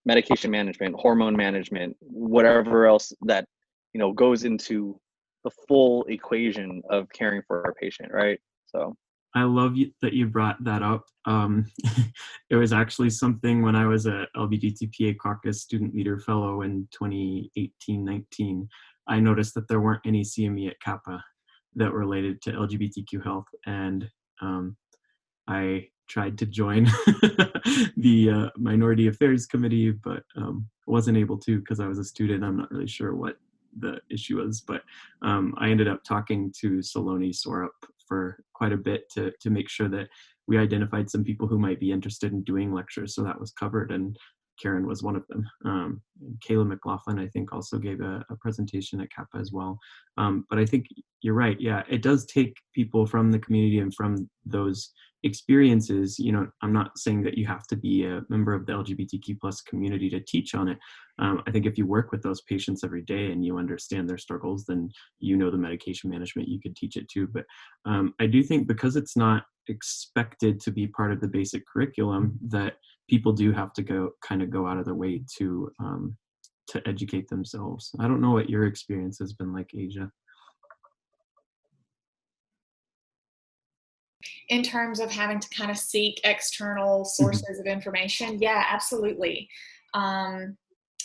medication 0.05 0.51
management, 0.51 0.95
hormone 0.97 1.35
management, 1.35 1.95
whatever 1.99 2.85
else 2.85 3.13
that, 3.21 3.45
you 3.93 3.99
know, 3.99 4.11
goes 4.11 4.43
into 4.43 4.99
the 5.43 5.51
full 5.67 6.03
equation 6.05 6.81
of 6.89 7.07
caring 7.13 7.41
for 7.47 7.65
our 7.65 7.73
patient, 7.73 8.11
right? 8.11 8.39
So, 8.65 8.95
I 9.35 9.43
love 9.43 9.75
that 10.01 10.13
you 10.13 10.27
brought 10.27 10.63
that 10.63 10.81
up. 10.81 11.05
Um, 11.25 11.65
it 12.49 12.55
was 12.55 12.73
actually 12.73 13.11
something 13.11 13.61
when 13.61 13.75
I 13.75 13.85
was 13.85 14.07
a 14.07 14.27
LGBTPA 14.35 15.17
caucus 15.17 15.61
student 15.61 15.93
leader 15.93 16.17
fellow 16.17 16.63
in 16.63 16.87
2018-19. 16.99 18.67
I 19.07 19.19
noticed 19.19 19.53
that 19.53 19.67
there 19.67 19.79
weren't 19.79 20.01
any 20.05 20.23
CME 20.23 20.69
at 20.69 20.79
CAPA 20.79 21.21
that 21.77 21.93
related 21.93 22.41
to 22.43 22.51
LGBTQ 22.51 23.23
health, 23.23 23.47
and 23.65 24.09
um, 24.41 24.75
I 25.47 25.87
tried 26.07 26.37
to 26.37 26.45
join 26.45 26.85
the 27.97 28.29
uh, 28.33 28.49
Minority 28.57 29.07
Affairs 29.07 29.45
Committee, 29.45 29.91
but 29.91 30.23
um, 30.35 30.67
wasn't 30.85 31.17
able 31.17 31.37
to 31.39 31.59
because 31.59 31.79
I 31.79 31.87
was 31.87 31.99
a 31.99 32.03
student. 32.03 32.43
I'm 32.43 32.57
not 32.57 32.71
really 32.71 32.87
sure 32.87 33.15
what 33.15 33.37
the 33.79 33.99
issue 34.09 34.37
was, 34.37 34.61
but 34.61 34.81
um, 35.21 35.53
I 35.57 35.69
ended 35.69 35.87
up 35.87 36.03
talking 36.03 36.51
to 36.61 36.79
Saloni 36.79 37.33
Sorup 37.33 37.69
for 38.07 38.39
quite 38.53 38.73
a 38.73 38.77
bit 38.77 39.09
to 39.11 39.31
to 39.39 39.49
make 39.49 39.69
sure 39.69 39.89
that 39.89 40.07
we 40.47 40.57
identified 40.57 41.09
some 41.09 41.23
people 41.23 41.47
who 41.47 41.59
might 41.59 41.79
be 41.79 41.91
interested 41.91 42.31
in 42.31 42.43
doing 42.43 42.73
lectures, 42.73 43.13
so 43.13 43.23
that 43.23 43.39
was 43.39 43.51
covered, 43.51 43.91
and 43.91 44.17
Karen 44.61 44.87
was 44.87 45.03
one 45.03 45.15
of 45.15 45.25
them. 45.27 45.45
Um, 45.65 46.01
Kayla 46.47 46.67
McLaughlin, 46.67 47.19
I 47.19 47.27
think, 47.27 47.53
also 47.53 47.77
gave 47.77 48.01
a, 48.01 48.23
a 48.29 48.35
presentation 48.37 49.01
at 49.01 49.11
CAPA 49.11 49.39
as 49.39 49.51
well. 49.51 49.77
Um, 50.17 50.45
but 50.49 50.59
I 50.59 50.65
think 50.65 50.87
you're 51.21 51.33
right. 51.33 51.59
Yeah, 51.59 51.83
it 51.89 52.01
does 52.01 52.25
take 52.25 52.55
people 52.73 53.05
from 53.05 53.31
the 53.31 53.39
community 53.39 53.79
and 53.79 53.93
from 53.93 54.29
those 54.45 54.91
experiences. 55.23 56.17
You 56.19 56.31
know, 56.31 56.47
I'm 56.61 56.73
not 56.73 56.97
saying 56.97 57.23
that 57.23 57.37
you 57.37 57.45
have 57.47 57.67
to 57.67 57.75
be 57.75 58.05
a 58.05 58.21
member 58.29 58.53
of 58.53 58.65
the 58.65 58.73
LGBTQ 58.73 59.39
plus 59.39 59.61
community 59.61 60.09
to 60.09 60.19
teach 60.19 60.55
on 60.55 60.69
it. 60.69 60.77
Um, 61.19 61.41
I 61.47 61.51
think 61.51 61.65
if 61.65 61.77
you 61.77 61.85
work 61.85 62.11
with 62.11 62.21
those 62.21 62.41
patients 62.41 62.83
every 62.83 63.01
day 63.01 63.31
and 63.31 63.43
you 63.43 63.57
understand 63.57 64.09
their 64.09 64.17
struggles, 64.17 64.65
then 64.65 64.89
you 65.19 65.35
know 65.35 65.49
the 65.49 65.57
medication 65.57 66.09
management. 66.09 66.47
You 66.47 66.59
could 66.59 66.75
teach 66.75 66.97
it 66.97 67.09
too. 67.09 67.27
But 67.27 67.45
um, 67.85 68.13
I 68.19 68.27
do 68.27 68.43
think 68.43 68.67
because 68.67 68.95
it's 68.95 69.17
not 69.17 69.43
expected 69.67 70.59
to 70.61 70.71
be 70.71 70.87
part 70.87 71.11
of 71.11 71.19
the 71.19 71.27
basic 71.27 71.63
curriculum 71.67 72.37
that 72.47 72.73
people 73.09 73.31
do 73.31 73.51
have 73.51 73.73
to 73.73 73.81
go 73.81 74.11
kind 74.21 74.41
of 74.41 74.49
go 74.49 74.67
out 74.67 74.77
of 74.77 74.85
their 74.85 74.95
way 74.95 75.23
to 75.37 75.71
um, 75.79 76.17
to 76.69 76.85
educate 76.87 77.27
themselves. 77.29 77.91
I 77.99 78.07
don't 78.07 78.21
know 78.21 78.31
what 78.31 78.49
your 78.49 78.65
experience 78.65 79.19
has 79.19 79.33
been 79.33 79.53
like, 79.53 79.71
Asia. 79.75 80.11
in 84.49 84.63
terms 84.63 84.99
of 84.99 85.11
having 85.11 85.39
to 85.39 85.49
kind 85.49 85.69
of 85.69 85.77
seek 85.77 86.21
external 86.23 87.05
sources 87.05 87.59
of 87.59 87.65
information 87.65 88.37
yeah 88.39 88.63
absolutely 88.69 89.49
um, 89.93 90.55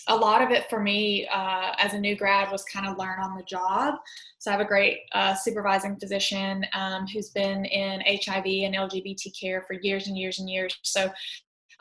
a 0.08 0.16
lot 0.16 0.42
of 0.42 0.50
it 0.50 0.68
for 0.68 0.80
me 0.80 1.26
uh, 1.28 1.72
as 1.78 1.94
a 1.94 1.98
new 1.98 2.16
grad 2.16 2.50
was 2.50 2.64
kind 2.64 2.86
of 2.86 2.98
learn 2.98 3.18
on 3.20 3.36
the 3.36 3.42
job 3.44 3.94
so 4.38 4.50
i 4.50 4.52
have 4.52 4.60
a 4.60 4.64
great 4.64 5.00
uh, 5.12 5.34
supervising 5.34 5.96
physician 5.96 6.64
um, 6.72 7.06
who's 7.06 7.30
been 7.30 7.64
in 7.64 8.00
hiv 8.00 8.44
and 8.44 8.74
lgbt 8.74 9.40
care 9.40 9.62
for 9.62 9.74
years 9.82 10.08
and 10.08 10.16
years 10.16 10.38
and 10.38 10.48
years 10.48 10.76
so 10.82 11.10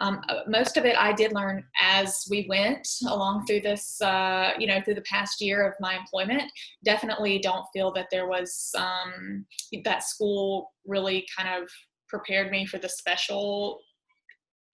um, 0.02 0.20
uh, 0.30 0.40
most 0.48 0.78
of 0.78 0.86
it 0.86 0.98
I 0.98 1.14
did 1.14 1.32
learn 1.32 1.64
as 1.80 2.26
we 2.30 2.48
went 2.50 2.88
along 3.08 3.46
through 3.46 3.62
this, 3.62 4.02
uh, 4.02 4.52
you 4.58 4.66
know, 4.66 4.82
through 4.82 4.96
the 4.96 5.02
past 5.02 5.40
year 5.40 5.66
of 5.66 5.76
my 5.80 5.96
employment. 5.96 6.52
Definitely 6.84 7.38
don't 7.38 7.68
feel 7.72 7.94
that 7.94 8.08
there 8.12 8.28
was 8.28 8.72
um, 8.76 9.46
that 9.84 10.04
school 10.04 10.72
really 10.88 11.26
kind 11.38 11.64
of 11.64 11.70
prepared 12.10 12.50
me 12.50 12.66
for 12.66 12.80
the 12.80 12.90
special 12.90 13.80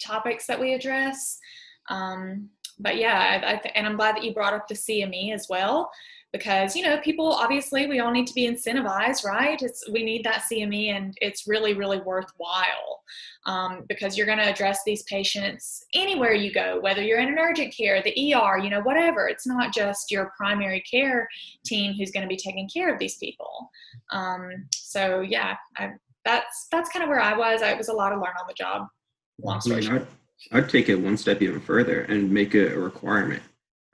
topics 0.02 0.48
that 0.48 0.60
we 0.60 0.74
address. 0.74 1.38
Um, 1.90 2.50
but 2.80 2.96
yeah, 2.96 3.42
I, 3.44 3.54
I 3.54 3.56
th- 3.58 3.74
and 3.76 3.86
I'm 3.86 3.98
glad 3.98 4.16
that 4.16 4.24
you 4.24 4.34
brought 4.34 4.54
up 4.54 4.70
the 4.70 4.76
CME 4.76 5.34
as 5.34 5.48
well 5.50 5.92
because 6.34 6.76
you 6.76 6.84
know 6.84 6.98
people 6.98 7.32
obviously 7.32 7.88
we 7.88 8.00
all 8.00 8.12
need 8.12 8.28
to 8.28 8.34
be 8.34 8.48
incentivized 8.48 9.24
right? 9.24 9.62
It's 9.62 9.88
we 9.90 10.04
need 10.04 10.24
that 10.26 10.44
cme 10.52 10.90
and 10.90 11.18
it's 11.22 11.48
really 11.48 11.74
really 11.74 12.00
worthwhile 12.00 13.04
um, 13.46 13.86
because 13.88 14.18
you're 14.18 14.26
going 14.26 14.40
to 14.40 14.52
address 14.52 14.80
these 14.86 15.04
patients 15.04 15.86
anywhere 15.94 16.34
you 16.34 16.54
go 16.54 16.80
whether 16.82 17.02
you're 17.02 17.20
in 17.20 17.30
an 17.30 17.40
urgent 17.40 17.76
care 17.76 18.02
the 18.02 18.36
er 18.36 18.58
you 18.58 18.70
know 18.70 18.82
whatever. 18.82 19.28
It's 19.28 19.48
not 19.48 19.74
just 19.74 20.12
your 20.12 20.34
primary 20.38 20.82
care 20.82 21.28
team 21.66 21.94
who's 21.94 22.12
going 22.12 22.24
to 22.24 22.28
be 22.28 22.38
taking 22.38 22.70
care 22.70 22.94
of 22.94 23.00
these 23.00 23.18
people. 23.18 23.70
Um, 24.12 24.68
so 24.74 25.22
yeah 25.22 25.56
I, 25.78 25.92
that's 26.28 26.68
that's 26.72 26.90
kind 26.90 27.04
of 27.04 27.10
where 27.10 27.22
i 27.22 27.36
was. 27.36 27.62
I 27.62 27.74
was 27.74 27.88
a 27.88 27.94
lot 27.94 28.12
of 28.12 28.20
learn 28.20 28.34
on 28.40 28.46
the 28.48 28.54
job. 28.54 28.88
Long 29.42 29.58
I 29.58 29.60
story 29.60 29.82
mean, 29.82 29.90
short. 29.90 30.08
I'd, 30.52 30.64
I'd 30.64 30.70
take 30.70 30.90
it 30.90 30.96
one 30.96 31.18
step 31.18 31.42
even 31.42 31.60
further 31.60 32.02
and 32.02 32.30
make 32.30 32.54
it 32.54 32.74
a 32.74 32.80
requirement, 32.80 33.42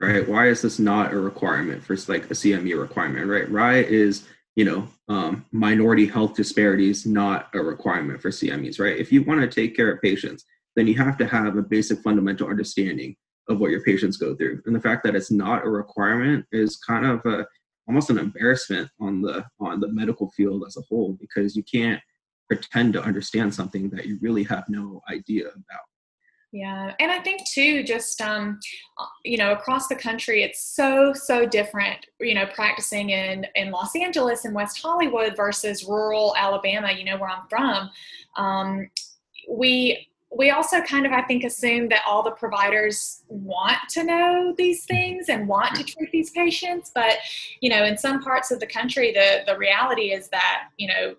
right? 0.06 0.28
Why 0.28 0.48
is 0.48 0.62
this 0.62 0.78
not 0.78 1.12
a 1.12 1.18
requirement 1.18 1.82
for 1.82 1.96
like 2.08 2.24
a 2.26 2.34
CME 2.34 2.78
requirement, 2.80 3.26
right? 3.26 3.50
Why 3.50 3.78
is 3.78 4.26
you 4.56 4.64
know 4.64 4.88
um, 5.08 5.44
minority 5.52 6.06
health 6.06 6.34
disparities 6.34 7.06
not 7.06 7.48
a 7.54 7.60
requirement 7.60 8.20
for 8.20 8.30
CMEs, 8.30 8.80
right? 8.80 8.96
If 8.96 9.12
you 9.12 9.22
want 9.22 9.40
to 9.40 9.48
take 9.48 9.76
care 9.76 9.92
of 9.92 10.02
patients, 10.02 10.44
then 10.76 10.86
you 10.86 10.94
have 10.94 11.16
to 11.18 11.26
have 11.26 11.56
a 11.56 11.62
basic 11.62 12.00
fundamental 12.00 12.48
understanding 12.48 13.16
of 13.48 13.58
what 13.58 13.70
your 13.70 13.82
patients 13.82 14.16
go 14.16 14.34
through, 14.34 14.62
and 14.66 14.74
the 14.74 14.80
fact 14.80 15.04
that 15.04 15.14
it's 15.14 15.30
not 15.30 15.66
a 15.66 15.68
requirement 15.68 16.46
is 16.52 16.76
kind 16.76 17.04
of 17.06 17.24
a 17.26 17.46
almost 17.86 18.10
an 18.10 18.18
embarrassment 18.18 18.90
on 19.00 19.20
the 19.20 19.44
on 19.60 19.80
the 19.80 19.88
medical 19.88 20.30
field 20.30 20.64
as 20.66 20.76
a 20.76 20.82
whole 20.88 21.16
because 21.20 21.54
you 21.54 21.62
can't 21.62 22.00
pretend 22.48 22.92
to 22.92 23.02
understand 23.02 23.54
something 23.54 23.88
that 23.90 24.06
you 24.06 24.18
really 24.20 24.44
have 24.44 24.64
no 24.68 25.00
idea 25.10 25.48
about. 25.48 25.84
Yeah, 26.54 26.94
and 27.00 27.10
I 27.10 27.18
think 27.18 27.44
too, 27.48 27.82
just 27.82 28.20
um, 28.20 28.60
uh, 28.96 29.06
you 29.24 29.36
know, 29.36 29.50
across 29.50 29.88
the 29.88 29.96
country, 29.96 30.44
it's 30.44 30.62
so 30.62 31.12
so 31.12 31.44
different. 31.44 32.06
You 32.20 32.34
know, 32.34 32.46
practicing 32.46 33.10
in 33.10 33.44
in 33.56 33.72
Los 33.72 33.96
Angeles 33.96 34.44
and 34.44 34.54
West 34.54 34.80
Hollywood 34.80 35.36
versus 35.36 35.82
rural 35.82 36.32
Alabama. 36.38 36.92
You 36.92 37.06
know, 37.06 37.16
where 37.16 37.28
I'm 37.28 37.48
from. 37.48 37.90
Um, 38.36 38.88
we 39.50 40.06
we 40.30 40.50
also 40.50 40.80
kind 40.82 41.06
of 41.06 41.10
I 41.10 41.22
think 41.22 41.42
assume 41.42 41.88
that 41.88 42.02
all 42.06 42.22
the 42.22 42.30
providers 42.30 43.24
want 43.26 43.78
to 43.88 44.04
know 44.04 44.54
these 44.56 44.84
things 44.84 45.28
and 45.28 45.48
want 45.48 45.74
to 45.74 45.82
treat 45.82 46.12
these 46.12 46.30
patients, 46.30 46.92
but 46.94 47.16
you 47.62 47.68
know, 47.68 47.82
in 47.84 47.98
some 47.98 48.22
parts 48.22 48.52
of 48.52 48.60
the 48.60 48.66
country, 48.68 49.10
the 49.12 49.42
the 49.44 49.58
reality 49.58 50.12
is 50.12 50.28
that 50.28 50.68
you 50.76 50.86
know 50.86 51.16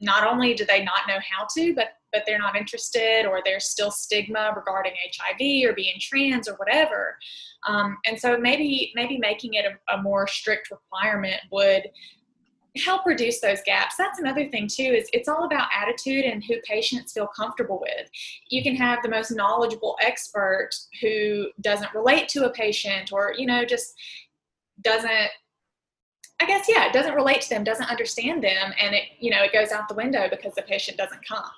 not 0.00 0.26
only 0.26 0.52
do 0.52 0.64
they 0.64 0.82
not 0.82 1.06
know 1.06 1.18
how 1.30 1.46
to, 1.54 1.76
but 1.76 1.90
but 2.14 2.22
they're 2.24 2.38
not 2.38 2.56
interested, 2.56 3.26
or 3.26 3.42
there's 3.44 3.66
still 3.66 3.90
stigma 3.90 4.52
regarding 4.56 4.92
HIV 5.18 5.68
or 5.68 5.74
being 5.74 5.96
trans 6.00 6.48
or 6.48 6.54
whatever. 6.54 7.18
Um, 7.66 7.98
and 8.06 8.18
so 8.18 8.38
maybe 8.38 8.92
maybe 8.94 9.18
making 9.18 9.54
it 9.54 9.66
a, 9.66 9.94
a 9.94 10.00
more 10.00 10.26
strict 10.26 10.70
requirement 10.70 11.40
would 11.50 11.82
help 12.84 13.06
reduce 13.06 13.40
those 13.40 13.60
gaps. 13.64 13.94
That's 13.96 14.18
another 14.18 14.48
thing 14.48 14.68
too. 14.68 14.82
Is 14.82 15.08
it's 15.12 15.28
all 15.28 15.44
about 15.44 15.68
attitude 15.74 16.24
and 16.24 16.42
who 16.44 16.54
patients 16.62 17.12
feel 17.12 17.26
comfortable 17.26 17.80
with. 17.80 18.08
You 18.48 18.62
can 18.62 18.76
have 18.76 19.00
the 19.02 19.08
most 19.08 19.30
knowledgeable 19.30 19.96
expert 20.00 20.70
who 21.00 21.48
doesn't 21.60 21.94
relate 21.94 22.28
to 22.28 22.46
a 22.46 22.52
patient, 22.52 23.12
or 23.12 23.34
you 23.36 23.46
know, 23.46 23.64
just 23.64 23.94
doesn't. 24.80 25.30
I 26.40 26.46
guess 26.46 26.66
yeah, 26.68 26.86
it 26.86 26.92
doesn't 26.92 27.14
relate 27.14 27.42
to 27.42 27.48
them, 27.48 27.64
doesn't 27.64 27.90
understand 27.90 28.42
them, 28.42 28.72
and 28.80 28.94
it 28.94 29.04
you 29.18 29.30
know 29.30 29.42
it 29.42 29.52
goes 29.52 29.72
out 29.72 29.88
the 29.88 29.94
window 29.94 30.28
because 30.30 30.54
the 30.54 30.62
patient 30.62 30.96
doesn't 30.96 31.26
come 31.26 31.50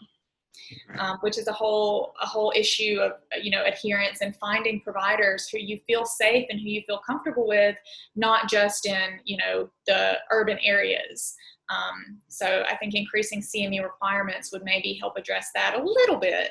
um, 0.98 1.18
which 1.20 1.38
is 1.38 1.48
a 1.48 1.52
whole 1.52 2.14
a 2.22 2.26
whole 2.26 2.52
issue 2.54 2.98
of 3.00 3.12
you 3.42 3.50
know 3.50 3.64
adherence 3.64 4.20
and 4.20 4.36
finding 4.36 4.80
providers 4.80 5.48
who 5.48 5.58
you 5.58 5.78
feel 5.86 6.04
safe 6.04 6.46
and 6.50 6.60
who 6.60 6.68
you 6.68 6.82
feel 6.86 7.00
comfortable 7.06 7.46
with, 7.46 7.76
not 8.14 8.48
just 8.48 8.86
in 8.86 9.20
you 9.24 9.36
know 9.36 9.68
the 9.86 10.14
urban 10.30 10.58
areas. 10.62 11.34
Um, 11.68 12.20
so 12.28 12.64
I 12.70 12.76
think 12.76 12.94
increasing 12.94 13.42
CME 13.42 13.82
requirements 13.82 14.52
would 14.52 14.62
maybe 14.62 14.96
help 15.00 15.16
address 15.16 15.48
that 15.54 15.76
a 15.78 15.82
little 15.82 16.16
bit. 16.16 16.50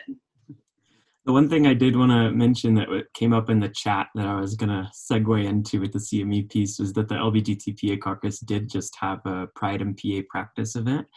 The 1.26 1.34
one 1.34 1.50
thing 1.50 1.66
I 1.66 1.74
did 1.74 1.96
want 1.96 2.12
to 2.12 2.30
mention 2.32 2.76
that 2.76 2.88
came 3.16 3.34
up 3.34 3.50
in 3.50 3.60
the 3.60 3.70
chat 3.70 4.10
that 4.14 4.28
I 4.28 4.40
was 4.40 4.56
going 4.56 4.70
to 4.70 4.92
segue 4.94 5.44
into 5.44 5.82
with 5.82 5.92
the 5.92 6.00
CME 6.00 6.52
piece 6.52 6.78
was 6.78 6.94
that 6.94 7.08
the 7.08 7.16
LBGTPA 7.16 8.00
caucus 8.00 8.40
did 8.40 8.70
just 8.70 8.96
have 9.00 9.26
a 9.26 9.48
Pride 9.56 9.82
and 9.82 9.98
PA 9.98 10.22
practice 10.30 10.76
event 10.76 11.08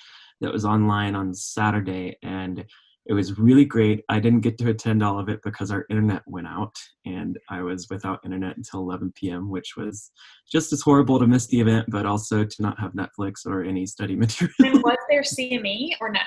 that 0.40 0.52
was 0.52 0.64
online 0.64 1.14
on 1.14 1.34
Saturday. 1.34 2.16
And 2.22 2.64
it 3.06 3.14
was 3.14 3.38
really 3.38 3.64
great. 3.64 4.04
I 4.10 4.20
didn't 4.20 4.40
get 4.40 4.58
to 4.58 4.68
attend 4.68 5.02
all 5.02 5.18
of 5.18 5.30
it 5.30 5.40
because 5.42 5.70
our 5.70 5.86
internet 5.88 6.22
went 6.26 6.46
out 6.46 6.76
and 7.06 7.38
I 7.48 7.62
was 7.62 7.88
without 7.88 8.20
internet 8.24 8.58
until 8.58 8.80
11 8.80 9.12
p.m., 9.14 9.48
which 9.48 9.76
was 9.76 10.10
just 10.50 10.72
as 10.74 10.82
horrible 10.82 11.18
to 11.18 11.26
miss 11.26 11.46
the 11.46 11.60
event, 11.60 11.86
but 11.88 12.04
also 12.04 12.44
to 12.44 12.62
not 12.62 12.78
have 12.78 12.92
Netflix 12.92 13.46
or 13.46 13.64
any 13.64 13.86
study 13.86 14.14
material. 14.16 14.54
and 14.60 14.82
was 14.82 14.98
there 15.08 15.22
CME 15.22 15.92
or 16.00 16.10
no? 16.10 16.20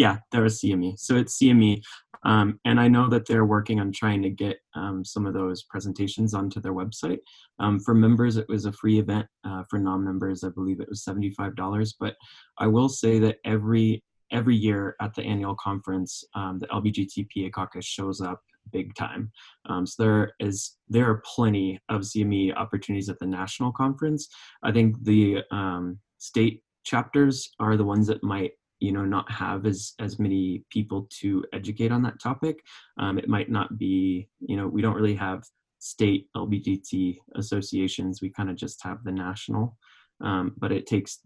Yeah, 0.00 0.16
there 0.32 0.44
was 0.44 0.58
CME. 0.62 0.98
So 0.98 1.16
it's 1.16 1.36
CME. 1.38 1.82
Um, 2.24 2.58
and 2.64 2.80
I 2.80 2.88
know 2.88 3.06
that 3.10 3.26
they're 3.26 3.44
working 3.44 3.80
on 3.80 3.92
trying 3.92 4.22
to 4.22 4.30
get 4.30 4.56
um, 4.74 5.04
some 5.04 5.26
of 5.26 5.34
those 5.34 5.64
presentations 5.64 6.32
onto 6.32 6.58
their 6.58 6.72
website. 6.72 7.18
Um, 7.58 7.78
for 7.80 7.92
members, 7.92 8.38
it 8.38 8.48
was 8.48 8.64
a 8.64 8.72
free 8.72 8.98
event. 8.98 9.26
Uh, 9.44 9.62
for 9.68 9.78
non-members, 9.78 10.42
I 10.42 10.48
believe 10.48 10.80
it 10.80 10.88
was 10.88 11.04
$75. 11.04 11.92
But 12.00 12.16
I 12.56 12.66
will 12.66 12.88
say 12.88 13.18
that 13.18 13.36
every 13.44 14.02
every 14.32 14.56
year 14.56 14.96
at 15.02 15.12
the 15.14 15.22
annual 15.22 15.56
conference, 15.56 16.24
um, 16.34 16.58
the 16.60 16.66
LBGTPA 16.68 17.52
caucus 17.52 17.84
shows 17.84 18.22
up 18.22 18.40
big 18.72 18.94
time. 18.94 19.30
Um, 19.68 19.86
so 19.86 20.02
there 20.02 20.32
is 20.40 20.78
there 20.88 21.10
are 21.10 21.22
plenty 21.26 21.78
of 21.90 22.02
CME 22.02 22.56
opportunities 22.56 23.10
at 23.10 23.18
the 23.18 23.26
national 23.26 23.72
conference. 23.72 24.28
I 24.62 24.72
think 24.72 24.96
the 25.04 25.42
um, 25.50 25.98
state 26.16 26.62
chapters 26.84 27.50
are 27.60 27.76
the 27.76 27.84
ones 27.84 28.06
that 28.06 28.22
might 28.22 28.52
you 28.80 28.92
know 28.92 29.04
not 29.04 29.30
have 29.30 29.66
as 29.66 29.92
as 29.98 30.18
many 30.18 30.64
people 30.70 31.06
to 31.20 31.44
educate 31.52 31.92
on 31.92 32.02
that 32.02 32.20
topic. 32.20 32.58
Um, 32.98 33.18
it 33.18 33.28
might 33.28 33.50
not 33.50 33.78
be 33.78 34.28
you 34.40 34.56
know 34.56 34.66
we 34.66 34.82
don't 34.82 34.96
really 34.96 35.14
have 35.14 35.44
state 35.78 36.26
LBGT 36.36 37.18
associations. 37.36 38.20
We 38.20 38.30
kind 38.30 38.50
of 38.50 38.56
just 38.56 38.82
have 38.82 39.02
the 39.04 39.12
national. 39.12 39.76
Um, 40.22 40.52
but 40.58 40.70
it 40.70 40.86
takes 40.86 41.20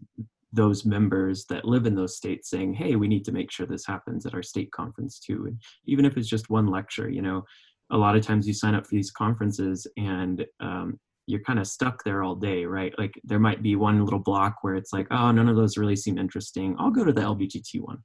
those 0.53 0.85
members 0.85 1.45
that 1.49 1.65
live 1.65 1.85
in 1.85 1.95
those 1.95 2.15
states 2.15 2.49
saying, 2.49 2.73
hey, 2.73 2.95
we 2.95 3.09
need 3.09 3.25
to 3.25 3.33
make 3.33 3.51
sure 3.51 3.65
this 3.65 3.85
happens 3.85 4.25
at 4.25 4.33
our 4.33 4.41
state 4.41 4.71
conference 4.71 5.19
too. 5.19 5.45
And 5.47 5.61
even 5.85 6.05
if 6.05 6.15
it's 6.15 6.29
just 6.29 6.49
one 6.49 6.67
lecture, 6.67 7.09
you 7.09 7.21
know, 7.21 7.43
a 7.91 7.97
lot 7.97 8.15
of 8.15 8.25
times 8.25 8.47
you 8.47 8.53
sign 8.53 8.73
up 8.73 8.87
for 8.87 8.95
these 8.95 9.11
conferences 9.11 9.85
and 9.97 10.45
um, 10.61 10.97
you're 11.27 11.41
kind 11.41 11.59
of 11.59 11.67
stuck 11.67 12.03
there 12.03 12.23
all 12.23 12.35
day, 12.35 12.65
right? 12.65 12.93
Like 12.97 13.19
there 13.23 13.39
might 13.39 13.63
be 13.63 13.75
one 13.75 14.03
little 14.03 14.19
block 14.19 14.57
where 14.61 14.75
it's 14.75 14.93
like, 14.93 15.07
oh, 15.11 15.31
none 15.31 15.49
of 15.49 15.55
those 15.55 15.77
really 15.77 15.95
seem 15.95 16.17
interesting. 16.17 16.75
I'll 16.79 16.91
go 16.91 17.03
to 17.03 17.13
the 17.13 17.21
LBGT 17.21 17.81
one 17.81 17.99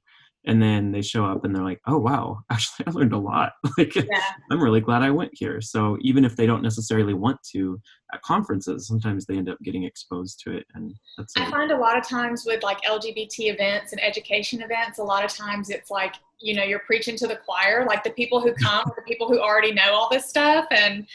and 0.45 0.61
then 0.61 0.91
they 0.91 1.01
show 1.01 1.25
up 1.25 1.45
and 1.45 1.55
they're 1.55 1.63
like 1.63 1.79
oh 1.87 1.97
wow 1.97 2.39
actually 2.51 2.85
i 2.87 2.91
learned 2.91 3.13
a 3.13 3.17
lot 3.17 3.53
like 3.77 3.93
yeah. 3.95 4.03
i'm 4.51 4.61
really 4.61 4.81
glad 4.81 5.01
i 5.01 5.09
went 5.11 5.31
here 5.33 5.61
so 5.61 5.97
even 6.01 6.25
if 6.25 6.35
they 6.35 6.45
don't 6.45 6.61
necessarily 6.61 7.13
want 7.13 7.37
to 7.43 7.79
at 8.13 8.21
conferences 8.21 8.87
sometimes 8.87 9.25
they 9.25 9.37
end 9.37 9.49
up 9.49 9.57
getting 9.63 9.83
exposed 9.83 10.39
to 10.43 10.51
it 10.51 10.65
and 10.73 10.93
that's 11.17 11.33
i 11.37 11.49
find 11.49 11.71
a 11.71 11.77
lot 11.77 11.97
of 11.97 12.07
times 12.07 12.43
with 12.45 12.63
like 12.63 12.81
lgbt 12.81 13.39
events 13.39 13.91
and 13.91 14.03
education 14.03 14.61
events 14.61 14.99
a 14.99 15.03
lot 15.03 15.23
of 15.23 15.31
times 15.31 15.69
it's 15.69 15.91
like 15.91 16.15
you 16.39 16.55
know 16.55 16.63
you're 16.63 16.79
preaching 16.79 17.15
to 17.15 17.27
the 17.27 17.37
choir 17.45 17.85
like 17.87 18.03
the 18.03 18.11
people 18.11 18.41
who 18.41 18.53
come 18.55 18.83
are 18.87 18.95
the 18.95 19.03
people 19.03 19.27
who 19.27 19.39
already 19.39 19.73
know 19.73 19.93
all 19.93 20.09
this 20.09 20.27
stuff 20.27 20.65
and 20.71 21.05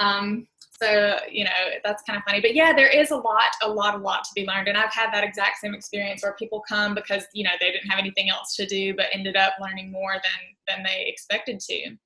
um, 0.00 0.46
so 0.80 1.18
you 1.30 1.44
know 1.44 1.50
that's 1.84 2.02
kind 2.02 2.16
of 2.16 2.22
funny. 2.24 2.40
But 2.40 2.54
yeah 2.54 2.72
there 2.72 2.88
is 2.88 3.10
a 3.10 3.16
lot 3.16 3.50
a 3.62 3.68
lot 3.68 3.94
a 3.94 3.98
lot 3.98 4.24
to 4.24 4.30
be 4.34 4.46
learned. 4.46 4.68
And 4.68 4.76
i've 4.76 4.92
had 4.92 5.12
that 5.12 5.24
exact 5.24 5.58
same 5.58 5.74
experience 5.74 6.22
where 6.22 6.34
people 6.34 6.62
come 6.68 6.94
because 6.94 7.24
you 7.32 7.44
know 7.44 7.50
they 7.60 7.70
didn't 7.70 7.88
have 7.88 7.98
anything 7.98 8.30
else 8.30 8.56
to 8.56 8.66
do 8.66 8.94
but 8.94 9.06
ended 9.12 9.36
up 9.36 9.54
learning 9.60 9.90
more 9.90 10.14
than 10.14 10.76
than 10.76 10.84
they 10.84 11.04
expected 11.06 11.60
to. 11.60 11.96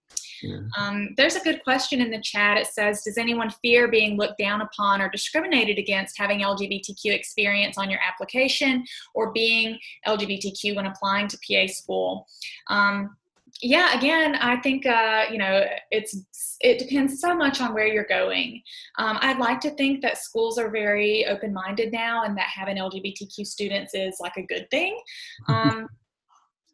Yeah. 0.41 0.61
um, 0.77 1.15
there's 1.17 1.35
a 1.35 1.41
good 1.41 1.65
question 1.65 2.01
in 2.01 2.13
the 2.13 2.21
chat. 2.21 2.59
It 2.59 2.69
says 2.69 3.03
does 3.03 3.19
anyone 3.19 3.51
fear 3.63 3.89
being 3.89 4.17
looked 4.17 4.39
down 4.39 4.61
upon 4.61 5.01
or 5.01 5.09
discriminated 5.09 5.79
against 5.79 6.17
having 6.17 6.41
lgbtq 6.41 7.05
experience 7.07 7.77
on 7.77 7.91
your 7.91 7.99
application 8.07 8.85
or 9.15 9.33
being 9.33 9.79
lgbtq 10.07 10.77
when 10.77 10.87
applying 10.87 11.29
to 11.29 11.39
pa 11.39 11.67
school? 11.67 12.27
Um, 12.69 13.17
yeah 13.61 13.97
again 13.97 14.37
i 14.37 14.57
think 14.57 14.87
uh, 14.87 15.25
you 15.31 15.39
know 15.39 15.65
it's 15.91 16.17
it 16.61 16.79
depends 16.79 17.21
so 17.21 17.35
much 17.35 17.61
on 17.61 17.73
where 17.73 17.87
you're 17.87 18.07
going. 18.09 18.63
Um, 18.99 19.19
i'd 19.23 19.39
like 19.39 19.61
to 19.61 19.71
think 19.71 20.03
that 20.03 20.19
schools 20.19 20.59
are 20.59 20.71
very 20.71 21.27
open-minded 21.27 21.93
now 21.93 22.25
and 22.25 22.37
that 22.37 22.49
having 22.49 22.77
lgbtq 22.77 23.47
students 23.47 23.95
is 23.95 24.17
like 24.21 24.37
a 24.37 24.43
good 24.43 24.69
thing. 24.71 24.99
Um, 25.49 25.89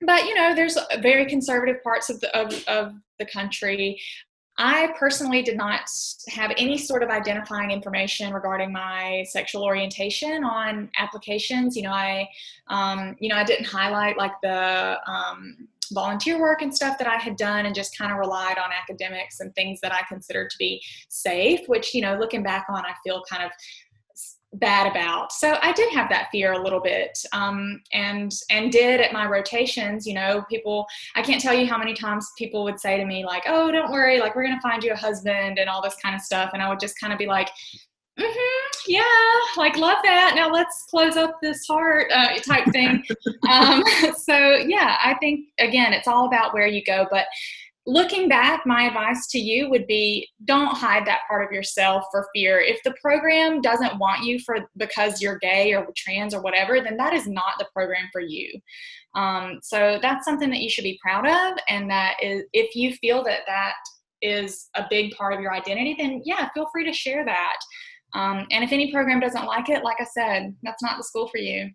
but 0.01 0.27
you 0.27 0.35
know 0.35 0.55
there's 0.55 0.77
very 1.01 1.27
conservative 1.27 1.83
parts 1.83 2.11
of 2.11 2.21
the 2.21 2.37
of, 2.37 2.65
of 2.67 2.93
the 3.19 3.27
country. 3.27 4.01
I 4.57 4.95
personally 4.99 5.43
did 5.43 5.57
not 5.57 5.81
have 6.29 6.53
any 6.57 6.79
sort 6.79 7.03
of 7.03 7.09
identifying 7.09 7.73
information 7.73 8.33
regarding 8.33 8.73
my 8.73 9.25
sexual 9.29 9.65
orientation 9.65 10.45
on 10.45 10.91
applications. 10.97 11.75
You 11.75 11.83
know, 11.83 11.93
I, 11.93 12.29
um, 12.69 13.17
you 13.19 13.29
know, 13.29 13.37
I 13.37 13.43
didn't 13.43 13.67
highlight 13.67 14.17
like 14.17 14.33
the 14.43 14.99
um, 15.09 15.69
volunteer 15.93 16.41
work 16.41 16.63
and 16.63 16.75
stuff 16.75 16.99
that 16.99 17.07
I 17.07 17.17
had 17.17 17.37
done 17.37 17.67
and 17.67 17.75
just 17.75 17.97
kind 17.97 18.13
of 18.13 18.19
relied 18.19 18.59
on 18.59 18.71
academics 18.73 19.41
and 19.41 19.55
things 19.55 19.81
that 19.83 19.93
I 19.93 20.03
considered 20.09 20.51
to 20.51 20.57
be 20.59 20.83
safe, 21.09 21.61
which, 21.67 21.95
you 21.95 22.03
know, 22.03 22.17
looking 22.17 22.43
back 22.43 22.67
on, 22.69 22.85
I 22.85 22.95
feel 23.05 23.23
kind 23.29 23.43
of 23.43 23.51
bad 24.55 24.87
about. 24.87 25.33
So 25.33 25.59
I 25.61 25.73
did 25.73 25.93
have 25.93 26.09
that 26.11 26.29
fear 26.31 26.53
a 26.53 26.63
little 26.63 26.81
bit, 26.81 27.19
um, 27.33 27.81
and 27.93 28.33
and 28.51 28.71
did 28.71 29.01
at 29.01 29.13
my 29.13 29.27
rotations. 29.27 30.07
You 30.07 30.15
know, 30.15 30.45
people. 30.49 30.87
I 31.15 31.23
can't 31.23 31.41
tell 31.41 31.55
you 31.55 31.67
how 31.67 31.79
many 31.79 31.95
times 31.95 32.31
people 32.39 32.65
would 32.65 32.81
say 32.81 32.97
to 32.97 33.05
me 33.05 33.25
like, 33.25 33.45
"Oh, 33.47 33.71
don't 33.71 33.91
worry, 33.91 34.21
like 34.21 34.35
we're 34.35 34.45
gonna 34.45 34.61
find 34.61 34.83
you 34.83 34.93
a 34.93 34.97
husband" 34.97 35.59
and 35.59 35.69
all 35.69 35.83
this 35.83 35.97
kind 35.97 36.15
of 36.15 36.21
stuff, 36.21 36.51
and 36.53 36.63
I 36.63 36.69
would 36.69 36.81
just 36.81 36.99
kind 37.01 37.13
of 37.13 37.19
be 37.19 37.27
like, 37.27 37.51
mm-hmm, 38.19 38.81
yeah, 38.87 39.03
like 39.57 39.77
love 39.77 39.99
that. 40.05 40.33
Now 40.35 40.51
let's 40.51 40.85
close 40.91 41.17
up 41.17 41.39
this 41.43 41.65
heart 41.67 42.11
uh, 42.13 42.39
type 42.41 42.67
thing. 42.73 43.03
um, 43.51 43.83
so 44.17 44.57
yeah, 44.57 44.97
I 45.03 45.15
think 45.21 45.49
again, 45.59 45.93
it's 45.93 46.09
all 46.09 46.27
about 46.27 46.55
where 46.55 46.67
you 46.67 46.83
go. 46.85 47.07
But 47.11 47.27
looking 47.87 48.29
back, 48.29 48.63
my 48.65 48.85
advice 48.85 49.27
to 49.29 49.39
you 49.39 49.69
would 49.69 49.87
be 49.87 50.29
don't 50.45 50.77
hide 50.77 51.07
that 51.07 51.21
part 51.29 51.45
of 51.45 51.53
yourself 51.53 52.05
for 52.11 52.29
fear. 52.35 52.61
If 52.61 52.83
the 52.83 52.95
program 53.01 53.61
doesn't 53.61 53.99
want 53.99 54.25
you 54.25 54.39
for 54.39 54.59
because 54.77 55.21
you're 55.21 55.39
gay 55.39 55.75
or 55.75 55.87
trans 55.97 56.35
or 56.35 56.41
whatever, 56.41 56.81
then 56.81 56.97
that 56.97 57.13
is 57.13 57.27
not 57.27 57.55
the 57.59 57.67
program 57.75 58.09
for 58.13 58.21
you. 58.21 58.51
Um, 59.15 59.61
so 59.63 59.99
that's 60.03 60.25
something 60.25 60.51
that 60.51 60.61
you 60.61 60.71
should 60.71 60.85
be 60.85 60.99
proud 61.03 61.27
of, 61.27 61.59
and 61.69 61.89
that 61.91 62.17
is 62.23 62.45
if 62.53 62.75
you 62.75 62.95
feel 62.95 63.23
that 63.25 63.41
that 63.47 63.75
is 64.23 64.69
a 64.75 64.87
big 64.89 65.15
part 65.15 65.35
of 65.35 65.41
your 65.41 65.55
identity, 65.55 65.95
then 65.99 66.23
yeah, 66.25 66.49
feel 66.55 66.67
free 66.73 66.85
to 66.85 66.93
share 66.93 67.25
that. 67.25 67.57
Um, 68.15 68.47
and 68.51 68.63
if 68.63 68.73
any 68.73 68.93
program 68.93 69.21
doesn't 69.21 69.47
like 69.47 69.69
it, 69.69 69.83
like 69.83 70.01
I 70.01 70.05
said, 70.05 70.55
that's 70.63 70.83
not 70.83 70.97
the 70.97 71.05
school 71.05 71.29
for 71.29 71.39
you. 71.39 71.71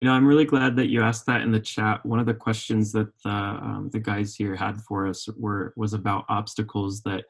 You 0.00 0.08
know, 0.08 0.12
I'm 0.12 0.26
really 0.26 0.46
glad 0.46 0.76
that 0.76 0.88
you 0.88 1.02
asked 1.02 1.26
that 1.26 1.42
in 1.42 1.52
the 1.52 1.60
chat. 1.60 2.04
One 2.06 2.18
of 2.18 2.26
the 2.26 2.34
questions 2.34 2.90
that 2.92 3.08
the, 3.22 3.30
um, 3.30 3.90
the 3.92 4.00
guys 4.00 4.34
here 4.34 4.56
had 4.56 4.80
for 4.80 5.06
us 5.06 5.28
were 5.36 5.74
was 5.76 5.92
about 5.92 6.24
obstacles 6.28 7.02
that 7.02 7.24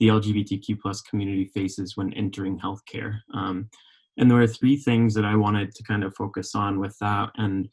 the 0.00 0.08
LGBTQ 0.08 0.80
plus 0.80 1.00
community 1.02 1.46
faces 1.46 1.96
when 1.96 2.12
entering 2.14 2.58
healthcare. 2.58 3.20
Um, 3.32 3.70
and 4.18 4.30
there 4.30 4.38
were 4.38 4.46
three 4.46 4.76
things 4.76 5.14
that 5.14 5.24
I 5.24 5.36
wanted 5.36 5.74
to 5.74 5.82
kind 5.84 6.02
of 6.02 6.14
focus 6.14 6.54
on 6.54 6.80
with 6.80 6.96
that. 7.00 7.30
And 7.36 7.68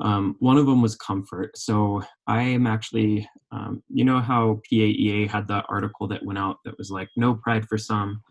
um, 0.00 0.36
one 0.38 0.56
of 0.56 0.66
them 0.66 0.80
was 0.80 0.96
comfort. 0.96 1.56
So 1.58 2.02
I 2.26 2.42
am 2.42 2.66
actually, 2.66 3.28
um, 3.50 3.82
you 3.92 4.04
know 4.04 4.20
how 4.20 4.60
PAEA 4.70 5.28
had 5.28 5.48
that 5.48 5.66
article 5.68 6.06
that 6.08 6.24
went 6.24 6.38
out 6.38 6.58
that 6.64 6.78
was 6.78 6.90
like, 6.90 7.08
no 7.16 7.34
pride 7.34 7.66
for 7.68 7.78
some, 7.78 8.22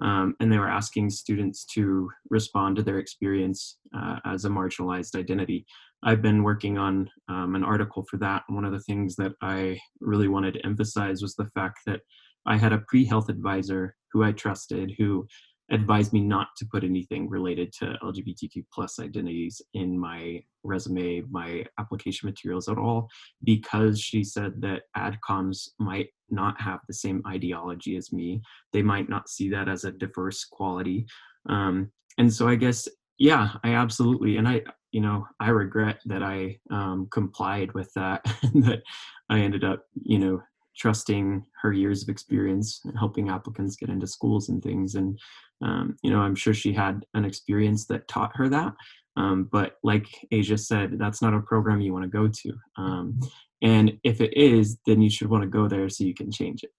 um, 0.00 0.34
and 0.40 0.50
they 0.50 0.58
were 0.58 0.68
asking 0.68 1.10
students 1.10 1.64
to 1.66 2.10
respond 2.30 2.76
to 2.76 2.82
their 2.82 2.98
experience 2.98 3.78
uh, 3.96 4.16
as 4.24 4.44
a 4.44 4.48
marginalized 4.48 5.14
identity. 5.18 5.66
I've 6.02 6.22
been 6.22 6.42
working 6.42 6.78
on 6.78 7.08
um, 7.28 7.54
an 7.54 7.62
article 7.62 8.04
for 8.10 8.16
that. 8.18 8.42
One 8.48 8.64
of 8.64 8.72
the 8.72 8.80
things 8.80 9.14
that 9.16 9.32
I 9.40 9.78
really 10.00 10.28
wanted 10.28 10.54
to 10.54 10.66
emphasize 10.66 11.22
was 11.22 11.36
the 11.36 11.46
fact 11.54 11.80
that 11.86 12.00
I 12.46 12.56
had 12.56 12.72
a 12.72 12.78
pre 12.78 13.04
health 13.04 13.28
advisor 13.28 13.94
who 14.12 14.24
I 14.24 14.32
trusted, 14.32 14.94
who 14.98 15.26
advised 15.72 16.12
me 16.12 16.20
not 16.20 16.48
to 16.58 16.66
put 16.66 16.84
anything 16.84 17.28
related 17.28 17.72
to 17.72 17.96
LGBTQ 18.02 18.64
plus 18.72 18.98
identities 19.00 19.60
in 19.74 19.98
my 19.98 20.42
resume, 20.62 21.22
my 21.30 21.64
application 21.78 22.28
materials 22.28 22.68
at 22.68 22.78
all, 22.78 23.08
because 23.42 24.00
she 24.00 24.22
said 24.22 24.60
that 24.60 24.82
adcoms 24.96 25.68
might 25.78 26.08
not 26.30 26.60
have 26.60 26.80
the 26.86 26.94
same 26.94 27.22
ideology 27.26 27.96
as 27.96 28.12
me. 28.12 28.40
They 28.72 28.82
might 28.82 29.08
not 29.08 29.28
see 29.28 29.48
that 29.50 29.68
as 29.68 29.84
a 29.84 29.92
diverse 29.92 30.44
quality. 30.44 31.06
Um, 31.48 31.90
and 32.18 32.32
so 32.32 32.48
I 32.48 32.54
guess, 32.54 32.86
yeah, 33.18 33.52
I 33.64 33.74
absolutely, 33.74 34.36
and 34.36 34.46
I, 34.46 34.62
you 34.92 35.00
know, 35.00 35.26
I 35.40 35.48
regret 35.48 36.00
that 36.04 36.22
I 36.22 36.58
um, 36.70 37.08
complied 37.10 37.72
with 37.72 37.90
that, 37.94 38.22
that 38.54 38.82
I 39.30 39.38
ended 39.38 39.64
up, 39.64 39.84
you 39.94 40.18
know, 40.18 40.42
trusting 40.76 41.44
her 41.60 41.72
years 41.72 42.02
of 42.02 42.08
experience 42.08 42.80
and 42.84 42.98
helping 42.98 43.28
applicants 43.28 43.76
get 43.76 43.88
into 43.88 44.06
schools 44.06 44.48
and 44.48 44.62
things. 44.62 44.94
And 44.94 45.18
um, 45.62 45.96
you 46.02 46.10
know 46.10 46.18
i'm 46.18 46.34
sure 46.34 46.52
she 46.54 46.72
had 46.72 47.06
an 47.14 47.24
experience 47.24 47.86
that 47.86 48.08
taught 48.08 48.32
her 48.34 48.48
that. 48.48 48.74
Um, 49.16 49.48
but 49.52 49.76
like 49.82 50.08
asia 50.30 50.58
said 50.58 50.98
that's 50.98 51.22
not 51.22 51.34
a 51.34 51.40
program 51.40 51.80
you 51.80 51.92
want 51.92 52.04
to 52.04 52.08
go 52.08 52.28
to. 52.28 52.52
Um, 52.76 53.20
and 53.62 53.98
if 54.02 54.20
it 54.20 54.36
is 54.36 54.78
then 54.86 55.00
you 55.00 55.10
should 55.10 55.28
want 55.28 55.42
to 55.42 55.48
go 55.48 55.68
there 55.68 55.88
so 55.88 56.04
you 56.04 56.14
can 56.14 56.30
change 56.30 56.64
it. 56.64 56.70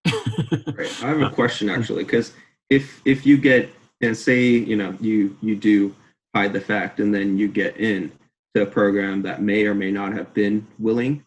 Right. 0.78 1.04
i 1.04 1.08
have 1.08 1.22
a 1.22 1.30
question 1.42 1.70
actually 1.70 2.04
because 2.04 2.34
if 2.70 3.02
if 3.06 3.26
you 3.26 3.38
get 3.38 3.70
and 4.02 4.16
say 4.16 4.42
you 4.42 4.76
know 4.76 4.96
you 5.00 5.38
you 5.42 5.56
do 5.56 5.96
hide 6.36 6.54
the 6.54 6.62
fact 6.62 7.00
and 7.00 7.14
then 7.14 7.38
you 7.38 7.48
get 7.48 7.78
in 7.78 8.12
to 8.56 8.64
a 8.64 8.66
program 8.66 9.22
that 9.22 9.42
may 9.42 9.66
or 9.66 9.74
may 9.74 9.92
not 9.92 10.14
have 10.14 10.34
been 10.34 10.68
willing 10.80 11.24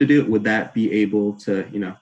to 0.00 0.06
do 0.06 0.20
it 0.20 0.28
would 0.28 0.44
that 0.44 0.74
be 0.74 0.92
able 0.92 1.32
to 1.34 1.66
you 1.72 1.78
know 1.78 1.94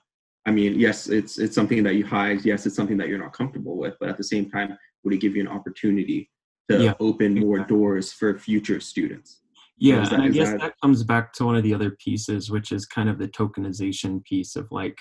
I 0.46 0.52
mean, 0.52 0.78
yes, 0.78 1.08
it's 1.08 1.38
it's 1.38 1.54
something 1.54 1.82
that 1.82 1.94
you 1.96 2.06
hide. 2.06 2.44
Yes, 2.44 2.66
it's 2.66 2.76
something 2.76 2.96
that 2.98 3.08
you're 3.08 3.18
not 3.18 3.32
comfortable 3.32 3.76
with. 3.76 3.94
But 3.98 4.08
at 4.08 4.16
the 4.16 4.24
same 4.24 4.48
time, 4.48 4.78
would 5.02 5.12
it 5.12 5.18
give 5.18 5.34
you 5.34 5.42
an 5.42 5.48
opportunity 5.48 6.30
to 6.70 6.82
Yeah, 6.84 6.94
open 7.00 7.34
more 7.38 7.58
doors 7.58 8.12
for 8.12 8.38
future 8.38 8.78
students? 8.80 9.42
Yeah, 9.78 10.00
that- 10.04 10.12
and 10.14 10.22
I 10.22 10.28
guess 10.28 10.52
that- 10.52 10.60
that 10.60 10.74
comes 10.80 11.02
back 11.02 11.32
to 11.34 11.44
one 11.44 11.56
of 11.56 11.64
the 11.64 11.74
other 11.74 11.90
pieces, 12.02 12.50
which 12.50 12.70
is 12.72 12.86
kind 12.86 13.08
of 13.08 13.18
the 13.18 13.28
tokenization 13.28 14.22
piece 14.24 14.56
of 14.56 14.68
like 14.70 14.98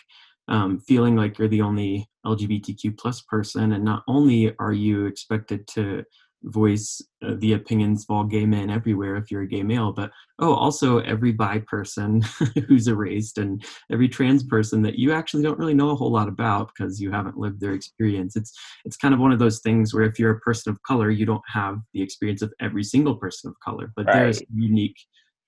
um, 0.48 0.80
feeling 0.80 1.16
like 1.16 1.40
you're 1.40 1.48
the 1.48 1.62
only 1.64 2.08
LGBTQ 2.24 2.96
plus 3.00 3.22
person, 3.24 3.72
and 3.72 3.84
not 3.84 4.04
only 4.08 4.56
are 4.60 4.74
you 4.74 5.08
expected 5.08 5.66
to 5.70 6.04
voice 6.44 7.02
uh, 7.26 7.34
the 7.40 7.54
opinions 7.54 8.04
of 8.04 8.14
all 8.14 8.24
gay 8.24 8.46
men 8.46 8.70
everywhere 8.70 9.16
if 9.16 9.32
you're 9.32 9.42
a 9.42 9.48
gay 9.48 9.64
male, 9.64 9.92
but 9.92 10.12
oh, 10.40 10.54
also 10.54 11.00
every 11.00 11.32
bi 11.32 11.60
person 11.60 12.22
who's 12.68 12.88
erased 12.88 13.38
and 13.38 13.66
every 13.92 14.08
trans 14.08 14.44
person 14.44 14.82
that 14.82 15.00
you 15.00 15.12
actually 15.12 15.42
don't 15.42 15.58
really 15.58 15.74
know 15.74 15.90
a 15.90 15.96
whole 15.96 16.12
lot 16.12 16.28
about 16.28 16.70
because 16.76 17.02
you 17.02 17.12
haven't 17.12 17.38
lived 17.38 17.60
their 17.60 17.74
experience. 17.74 18.36
It's 18.36 18.54
it's 18.86 18.98
kind 18.98 19.14
of 19.14 19.20
one 19.20 19.32
of 19.32 19.40
those 19.40 19.60
things 19.60 19.94
where 19.94 20.04
if 20.04 20.20
you're 20.20 20.32
a 20.32 20.40
person 20.40 20.72
of 20.72 20.82
color, 20.84 21.10
you 21.10 21.26
don't 21.26 21.44
have 21.52 21.80
the 21.94 22.02
experience 22.02 22.42
of 22.42 22.54
every 22.62 22.84
single 22.84 23.16
person 23.16 23.50
of 23.50 23.56
color, 23.60 23.92
but 23.96 24.06
there's 24.06 24.44
unique 24.54 24.98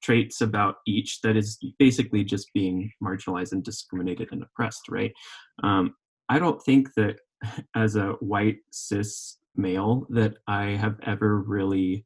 traits 0.02 0.42
about 0.42 0.76
each 0.86 1.22
that 1.22 1.36
is 1.36 1.58
basically 1.80 2.24
just 2.24 2.52
being 2.54 2.92
marginalized 3.04 3.52
and 3.52 3.64
discriminated 3.64 4.30
and 4.32 4.44
oppressed, 4.44 4.88
right? 4.90 5.12
Um, 5.64 5.96
I 6.30 6.40
don't 6.40 6.62
think 6.64 6.90
that 6.96 7.20
as 7.76 7.96
a 7.96 8.14
white 8.20 8.58
cis 8.72 9.38
male 9.58 10.08
that 10.10 10.36
I 10.48 10.72
have 10.72 10.98
ever 11.06 11.42
really 11.42 12.06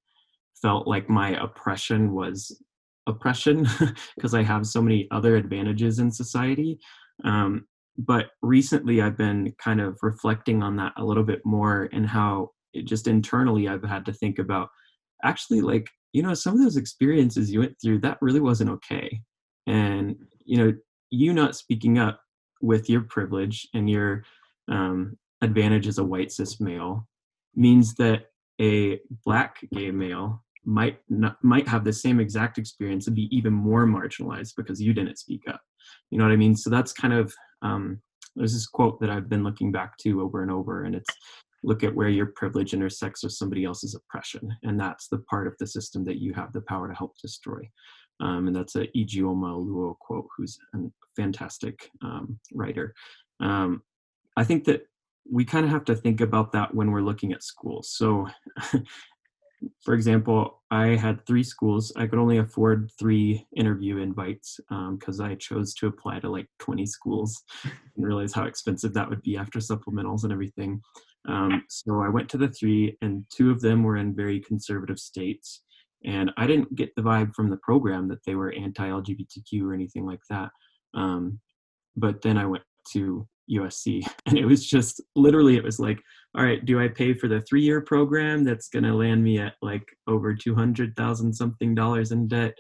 felt 0.62 0.88
like 0.88 1.10
my 1.10 1.42
oppression 1.42 2.14
was 2.14 2.62
oppression 3.08 3.68
because 4.16 4.34
I 4.34 4.44
have 4.44 4.66
so 4.68 4.82
many 4.82 5.08
other 5.12 5.36
advantages 5.36 6.00
in 6.00 6.12
society. 6.12 6.80
Um, 7.24 7.66
but 7.98 8.28
recently, 8.42 9.02
I've 9.02 9.18
been 9.18 9.54
kind 9.64 9.82
of 9.82 9.98
reflecting 10.02 10.64
on 10.64 10.76
that 10.78 10.94
a 10.98 11.04
little 11.04 11.24
bit 11.24 11.42
more 11.46 11.90
and 11.92 12.08
how 12.08 12.50
it 12.74 12.86
just 12.86 13.08
internally 13.08 13.68
I've 13.68 13.84
had 13.84 14.06
to 14.06 14.14
think 14.14 14.40
about 14.40 14.70
actually, 15.24 15.62
like, 15.62 15.88
you 16.14 16.24
know, 16.24 16.34
some 16.34 16.54
of 16.54 16.62
those 16.62 16.78
experiences 16.78 17.52
you 17.52 17.60
went 17.60 17.76
through, 17.82 18.00
that 18.00 18.18
really 18.22 18.40
wasn't 18.40 18.70
okay. 18.70 19.22
And, 19.68 20.16
you 20.46 20.58
know, 20.58 20.74
you 21.10 21.34
not 21.34 21.56
speaking 21.56 22.00
up 22.00 22.22
with 22.62 22.90
your 22.90 23.02
privilege 23.02 23.68
and 23.74 23.90
your 23.90 24.24
um, 24.70 25.18
advantage 25.42 25.88
as 25.88 25.98
a 25.98 26.04
white 26.04 26.32
cis 26.32 26.60
male 26.60 27.08
means 27.56 27.96
that 27.96 28.28
a 28.60 29.00
black 29.26 29.60
gay 29.74 29.92
male 29.92 30.44
might 30.64 31.00
not 31.10 31.44
might 31.44 31.68
have 31.68 31.84
the 31.84 31.94
same 31.94 32.20
exact 32.20 32.58
experience 32.58 33.08
and 33.08 33.16
be 33.16 33.36
even 33.36 33.52
more 33.52 33.86
marginalized 33.86 34.54
because 34.56 34.82
you 34.82 34.94
didn't 34.94 35.18
speak 35.18 35.42
up. 35.48 35.62
You 36.12 36.18
know 36.18 36.26
what 36.26 36.34
i 36.34 36.36
mean? 36.36 36.56
So 36.56 36.70
that's 36.70 36.94
kind 36.94 37.14
of 37.14 37.34
um, 37.62 38.02
there's 38.36 38.54
this 38.54 38.68
quote 38.68 39.00
that 39.02 39.10
i've 39.10 39.28
been 39.28 39.44
looking 39.44 39.74
back 39.74 39.98
to 39.98 40.22
over 40.22 40.42
and 40.42 40.52
over 40.52 40.86
and 40.86 40.96
it's 40.96 41.10
look 41.64 41.84
at 41.84 41.94
where 41.94 42.10
your 42.10 42.28
privilege 42.28 42.74
intersects 42.74 43.24
with 43.24 43.34
somebody 43.34 43.66
else's 43.66 43.96
oppression. 43.96 44.56
And 44.64 44.80
that's 44.80 45.08
the 45.08 45.20
part 45.30 45.48
of 45.48 45.56
the 45.60 45.68
system 45.68 46.04
that 46.06 46.20
you 46.20 46.34
have 46.34 46.52
the 46.54 46.62
power 46.62 46.88
to 46.88 46.94
help 46.94 47.14
destroy. 47.22 47.62
Um, 48.20 48.48
and 48.48 48.56
that's 48.56 48.76
a 48.76 48.88
Ijeoma 48.88 49.66
Oluo 49.66 49.98
quote 50.00 50.28
who's 50.36 50.58
a 50.76 50.80
fantastic 51.16 51.90
um, 52.02 52.40
writer. 52.54 52.94
Um, 53.40 53.82
i 54.38 54.44
think 54.44 54.64
that 54.64 54.84
we 55.30 55.46
kind 55.46 55.66
of 55.66 55.72
have 55.72 55.86
to 55.86 55.96
think 55.96 56.22
about 56.22 56.52
that 56.52 56.74
when 56.74 56.92
we're 56.92 57.02
looking 57.02 57.32
at 57.34 57.44
schools 57.44 57.90
so 57.90 58.28
for 59.84 59.94
example, 59.94 60.62
I 60.72 60.88
had 60.96 61.26
three 61.26 61.44
schools. 61.44 61.92
I 61.96 62.08
could 62.08 62.20
only 62.20 62.38
afford 62.38 62.92
three 63.00 63.46
interview 63.56 63.98
invites 63.98 64.60
because 64.70 65.20
I 65.20 65.36
chose 65.36 65.74
to 65.76 65.88
apply 65.88 66.20
to 66.20 66.30
like 66.30 66.48
20 66.60 66.86
schools 66.86 67.44
and 67.64 68.06
realize 68.06 68.34
how 68.34 68.46
expensive 68.46 68.94
that 68.94 69.10
would 69.10 69.22
be 69.22 69.38
after 69.38 69.60
supplementals 69.60 70.24
and 70.24 70.34
everything. 70.34 70.82
Um, 71.28 71.64
so 71.70 72.02
I 72.02 72.10
went 72.10 72.30
to 72.30 72.38
the 72.38 72.48
three, 72.48 72.98
and 73.02 73.26
two 73.32 73.52
of 73.52 73.62
them 73.62 73.84
were 73.84 73.98
in 73.98 74.16
very 74.16 74.40
conservative 74.40 75.00
states. 75.00 75.62
And 76.04 76.32
I 76.38 76.48
didn't 76.48 76.76
get 76.76 76.96
the 76.96 77.04
vibe 77.04 77.36
from 77.36 77.52
the 77.52 77.58
program 77.58 78.08
that 78.08 78.26
they 78.26 78.34
were 78.34 78.52
anti 78.54 78.88
LGBTQ 78.88 79.64
or 79.64 79.74
anything 79.74 80.06
like 80.06 80.22
that. 80.32 80.50
Um, 80.96 81.40
but 81.96 82.22
then 82.24 82.38
I 82.38 82.48
went 82.48 82.64
to 82.94 83.28
USC, 83.52 84.06
and 84.26 84.38
it 84.38 84.46
was 84.46 84.68
just 84.68 85.02
literally, 85.16 85.58
it 85.58 85.64
was 85.64 85.80
like, 85.80 86.00
all 86.36 86.44
right, 86.44 86.64
do 86.66 86.80
I 86.80 86.88
pay 86.88 87.14
for 87.14 87.28
the 87.28 87.42
three 87.42 87.62
year 87.62 87.82
program 87.82 88.44
that's 88.44 88.70
going 88.70 88.84
to 88.84 88.94
land 88.94 89.24
me 89.24 89.40
at 89.40 89.54
like 89.62 89.84
over 90.08 90.34
200,000 90.34 91.34
something 91.34 91.76
dollars 91.76 92.12
in 92.12 92.28
debt, 92.28 92.54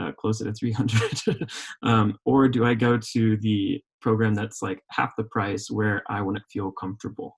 uh, 0.00 0.12
closer 0.12 0.44
to 0.44 0.52
300? 0.52 1.50
um, 1.82 2.18
or 2.24 2.48
do 2.48 2.64
I 2.64 2.74
go 2.74 2.98
to 3.12 3.36
the 3.38 3.82
program 4.00 4.34
that's 4.34 4.62
like 4.62 4.80
half 4.90 5.14
the 5.16 5.24
price 5.24 5.70
where 5.70 6.02
I 6.08 6.22
want 6.22 6.38
to 6.38 6.44
feel 6.50 6.72
comfortable? 6.72 7.36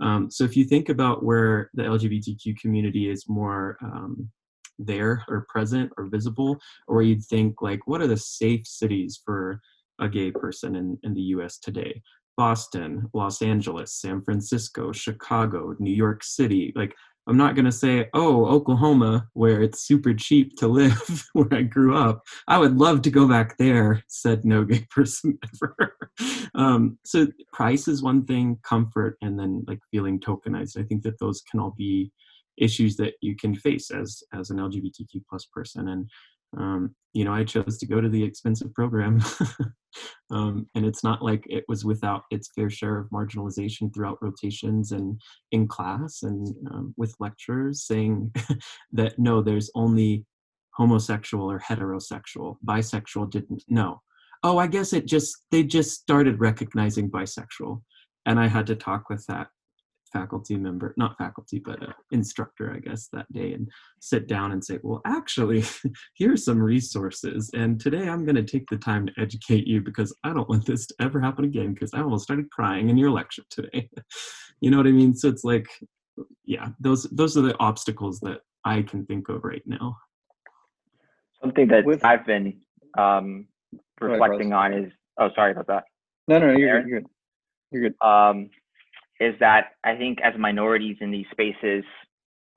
Um, 0.00 0.30
so 0.30 0.44
if 0.44 0.56
you 0.56 0.64
think 0.64 0.88
about 0.88 1.22
where 1.22 1.70
the 1.74 1.82
LGBTQ 1.82 2.58
community 2.58 3.10
is 3.10 3.28
more 3.28 3.78
um, 3.82 4.30
there 4.78 5.24
or 5.28 5.46
present 5.48 5.90
or 5.96 6.06
visible, 6.06 6.58
or 6.88 7.02
you'd 7.02 7.24
think 7.24 7.62
like, 7.62 7.86
what 7.86 8.00
are 8.00 8.06
the 8.06 8.16
safe 8.16 8.66
cities 8.66 9.20
for 9.24 9.60
a 9.98 10.08
gay 10.08 10.30
person 10.30 10.76
in, 10.76 10.98
in 11.02 11.14
the 11.14 11.22
US 11.22 11.58
today? 11.58 12.02
Boston, 12.36 13.08
Los 13.14 13.42
Angeles, 13.42 13.94
San 13.94 14.22
Francisco, 14.22 14.92
Chicago, 14.92 15.74
New 15.78 15.94
York 15.94 16.22
City. 16.22 16.72
Like, 16.76 16.94
I'm 17.28 17.36
not 17.36 17.56
going 17.56 17.64
to 17.64 17.72
say, 17.72 18.08
oh, 18.14 18.46
Oklahoma, 18.46 19.26
where 19.32 19.60
it's 19.60 19.84
super 19.84 20.14
cheap 20.14 20.56
to 20.58 20.68
live, 20.68 21.26
where 21.32 21.52
I 21.52 21.62
grew 21.62 21.96
up. 21.96 22.22
I 22.46 22.58
would 22.58 22.76
love 22.78 23.02
to 23.02 23.10
go 23.10 23.26
back 23.26 23.56
there, 23.58 24.02
said 24.06 24.44
no 24.44 24.64
gay 24.64 24.86
person 24.90 25.38
ever. 25.54 25.96
um, 26.54 26.98
so, 27.04 27.26
price 27.52 27.88
is 27.88 28.02
one 28.02 28.24
thing, 28.26 28.58
comfort, 28.62 29.16
and 29.22 29.38
then 29.38 29.64
like 29.66 29.80
feeling 29.90 30.20
tokenized. 30.20 30.78
I 30.78 30.84
think 30.84 31.02
that 31.02 31.18
those 31.18 31.42
can 31.50 31.58
all 31.58 31.74
be 31.76 32.12
issues 32.58 32.96
that 32.96 33.14
you 33.20 33.36
can 33.36 33.54
face 33.54 33.90
as 33.90 34.22
as 34.32 34.50
an 34.50 34.58
LGBTQ 34.58 35.22
plus 35.28 35.46
person. 35.52 35.88
And 35.88 36.08
um, 36.56 36.94
you 37.12 37.24
know, 37.24 37.32
I 37.32 37.44
chose 37.44 37.78
to 37.78 37.86
go 37.86 38.00
to 38.00 38.08
the 38.08 38.22
expensive 38.22 38.74
program. 38.74 39.22
um, 40.30 40.66
and 40.74 40.84
it's 40.84 41.02
not 41.02 41.22
like 41.22 41.44
it 41.48 41.64
was 41.66 41.84
without 41.84 42.24
its 42.30 42.50
fair 42.54 42.68
share 42.68 42.98
of 42.98 43.08
marginalization 43.08 43.92
throughout 43.94 44.18
rotations 44.20 44.92
and 44.92 45.18
in 45.50 45.66
class 45.66 46.22
and 46.22 46.46
um, 46.70 46.94
with 46.98 47.14
lecturers 47.18 47.84
saying 47.84 48.32
that 48.92 49.18
no, 49.18 49.40
there's 49.40 49.70
only 49.74 50.26
homosexual 50.74 51.50
or 51.50 51.58
heterosexual. 51.58 52.56
Bisexual 52.66 53.30
didn't 53.30 53.64
know. 53.66 54.02
Oh, 54.42 54.58
I 54.58 54.66
guess 54.66 54.92
it 54.92 55.06
just, 55.06 55.34
they 55.50 55.62
just 55.62 55.92
started 55.92 56.38
recognizing 56.38 57.10
bisexual. 57.10 57.80
And 58.26 58.38
I 58.38 58.46
had 58.46 58.66
to 58.66 58.76
talk 58.76 59.08
with 59.08 59.24
that 59.26 59.48
faculty 60.12 60.56
member, 60.56 60.94
not 60.96 61.16
faculty, 61.18 61.58
but 61.58 61.82
uh, 61.82 61.92
instructor, 62.10 62.72
I 62.74 62.78
guess, 62.78 63.08
that 63.12 63.30
day 63.32 63.52
and 63.52 63.68
sit 64.00 64.26
down 64.26 64.52
and 64.52 64.64
say, 64.64 64.78
well, 64.82 65.00
actually, 65.06 65.64
here's 66.14 66.44
some 66.44 66.62
resources. 66.62 67.50
And 67.54 67.80
today 67.80 68.08
I'm 68.08 68.24
going 68.24 68.36
to 68.36 68.44
take 68.44 68.68
the 68.68 68.76
time 68.76 69.06
to 69.06 69.12
educate 69.18 69.66
you 69.66 69.80
because 69.80 70.14
I 70.24 70.32
don't 70.32 70.48
want 70.48 70.66
this 70.66 70.86
to 70.88 70.94
ever 71.00 71.20
happen 71.20 71.44
again 71.44 71.74
because 71.74 71.92
I 71.94 72.00
almost 72.00 72.24
started 72.24 72.50
crying 72.50 72.88
in 72.88 72.96
your 72.96 73.10
lecture 73.10 73.42
today. 73.50 73.88
you 74.60 74.70
know 74.70 74.76
what 74.76 74.86
I 74.86 74.92
mean? 74.92 75.14
So 75.14 75.28
it's 75.28 75.44
like, 75.44 75.66
yeah, 76.44 76.68
those 76.80 77.04
those 77.04 77.36
are 77.36 77.42
the 77.42 77.56
obstacles 77.60 78.20
that 78.20 78.38
I 78.64 78.82
can 78.82 79.04
think 79.04 79.28
of 79.28 79.44
right 79.44 79.62
now. 79.66 79.98
Something 81.42 81.68
that 81.68 81.84
With- 81.84 82.04
I've 82.04 82.24
been 82.26 82.60
um, 82.96 83.46
Go 84.00 84.06
ahead, 84.06 84.20
reflecting 84.20 84.52
on 84.52 84.72
is 84.72 84.92
oh 85.18 85.28
sorry 85.34 85.52
about 85.52 85.66
that. 85.66 85.84
No, 86.28 86.38
no, 86.38 86.52
no, 86.52 86.58
you're 86.58 86.68
Aaron? 86.70 86.82
good. 86.84 86.90
You're 86.90 87.00
good. 87.00 87.08
You're 87.70 87.82
good. 87.90 88.06
Um, 88.06 88.50
is 89.20 89.34
that 89.40 89.72
I 89.84 89.96
think 89.96 90.18
as 90.22 90.34
minorities 90.38 90.96
in 91.00 91.10
these 91.10 91.26
spaces, 91.30 91.84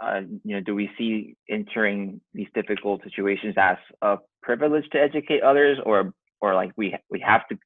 uh, 0.01 0.21
you 0.43 0.55
know, 0.55 0.61
do 0.61 0.75
we 0.75 0.89
see 0.97 1.35
entering 1.49 2.21
these 2.33 2.47
difficult 2.53 3.01
situations 3.03 3.55
as 3.57 3.77
a 4.01 4.17
privilege 4.41 4.85
to 4.91 4.99
educate 4.99 5.41
others, 5.41 5.77
or 5.85 6.13
or 6.41 6.55
like 6.55 6.71
we 6.77 6.95
we 7.09 7.19
have 7.19 7.47
to, 7.49 7.57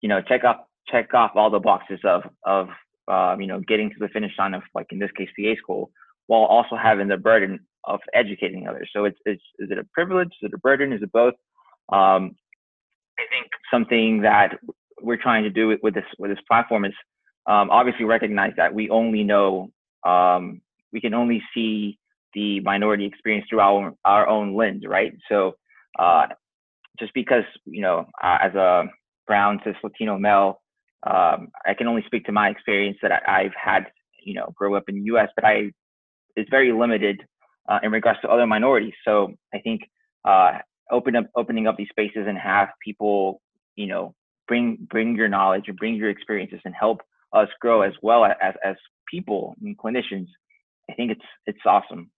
you 0.00 0.08
know, 0.08 0.20
check 0.20 0.44
off 0.44 0.58
check 0.88 1.14
off 1.14 1.32
all 1.34 1.50
the 1.50 1.60
boxes 1.60 2.00
of 2.04 2.22
of 2.44 2.68
um, 3.08 3.40
you 3.40 3.46
know 3.46 3.60
getting 3.60 3.90
to 3.90 3.96
the 4.00 4.08
finish 4.08 4.32
line 4.38 4.54
of 4.54 4.62
like 4.74 4.86
in 4.90 4.98
this 4.98 5.10
case 5.16 5.28
PA 5.38 5.54
school, 5.58 5.90
while 6.26 6.42
also 6.42 6.76
having 6.76 7.08
the 7.08 7.16
burden 7.16 7.60
of 7.84 8.00
educating 8.14 8.66
others. 8.66 8.90
So 8.92 9.04
it's 9.04 9.18
it's 9.24 9.42
is 9.58 9.70
it 9.70 9.78
a 9.78 9.84
privilege? 9.92 10.28
Is 10.42 10.50
it 10.50 10.54
a 10.54 10.58
burden? 10.58 10.92
Is 10.92 11.02
it 11.02 11.12
both? 11.12 11.34
Um, 11.92 12.34
I 13.18 13.24
think 13.30 13.48
something 13.70 14.22
that 14.22 14.58
we're 15.00 15.16
trying 15.22 15.44
to 15.44 15.50
do 15.50 15.76
with 15.82 15.94
this 15.94 16.04
with 16.18 16.30
this 16.30 16.44
platform 16.48 16.84
is 16.84 16.94
um, 17.46 17.70
obviously 17.70 18.04
recognize 18.04 18.52
that 18.56 18.74
we 18.74 18.90
only 18.90 19.22
know 19.22 19.70
um, 20.04 20.60
we 20.92 21.00
can 21.00 21.14
only 21.14 21.42
see 21.54 21.98
the 22.34 22.60
minority 22.60 23.06
experience 23.06 23.46
through 23.48 23.60
our 23.60 23.92
our 24.04 24.28
own 24.28 24.54
lens, 24.54 24.82
right? 24.86 25.12
So 25.28 25.56
uh, 25.98 26.26
just 26.98 27.12
because 27.14 27.44
you 27.64 27.82
know 27.82 28.06
uh, 28.22 28.38
as 28.42 28.54
a 28.54 28.84
brown 29.26 29.60
cis 29.64 29.74
Latino 29.82 30.18
male, 30.18 30.60
um, 31.06 31.48
I 31.66 31.74
can 31.74 31.86
only 31.86 32.02
speak 32.06 32.24
to 32.26 32.32
my 32.32 32.48
experience 32.48 32.98
that 33.02 33.12
I, 33.26 33.42
have 33.44 33.52
had, 33.54 33.86
you 34.24 34.34
know, 34.34 34.52
grow 34.54 34.74
up 34.74 34.84
in 34.88 34.96
the 34.96 35.02
U.S., 35.02 35.28
but 35.34 35.44
I 35.44 35.72
it's 36.36 36.50
very 36.50 36.72
limited 36.72 37.22
uh, 37.68 37.78
in 37.82 37.90
regards 37.90 38.20
to 38.20 38.28
other 38.28 38.46
minorities. 38.46 38.94
So 39.04 39.32
I 39.54 39.58
think 39.58 39.82
uh, 40.24 40.58
open 40.90 41.16
up 41.16 41.26
opening 41.36 41.66
up 41.66 41.76
these 41.76 41.88
spaces 41.90 42.26
and 42.26 42.38
have 42.38 42.68
people, 42.84 43.40
you 43.76 43.86
know, 43.86 44.14
bring 44.48 44.78
bring 44.90 45.16
your 45.16 45.28
knowledge 45.28 45.64
and 45.68 45.76
bring 45.76 45.94
your 45.94 46.10
experiences 46.10 46.60
and 46.64 46.74
help 46.78 47.00
us 47.32 47.48
grow 47.60 47.82
as 47.82 47.92
well 48.02 48.24
as 48.24 48.54
as 48.64 48.76
people 49.10 49.54
and 49.62 49.76
clinicians. 49.78 50.28
I 50.90 50.94
think 50.94 51.12
it's 51.12 51.24
it's 51.46 51.60
awesome. 51.66 52.10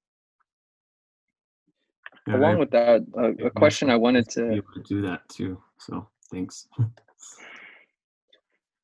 Yeah, 2.26 2.36
Along 2.36 2.56
I, 2.56 2.58
with 2.58 2.70
that, 2.72 3.06
uh, 3.16 3.46
a 3.46 3.50
question 3.50 3.90
I 3.90 3.96
wanted 3.96 4.28
to, 4.30 4.60
to 4.60 4.82
do 4.86 5.02
that 5.02 5.26
too. 5.28 5.62
So 5.78 6.06
thanks. 6.30 6.68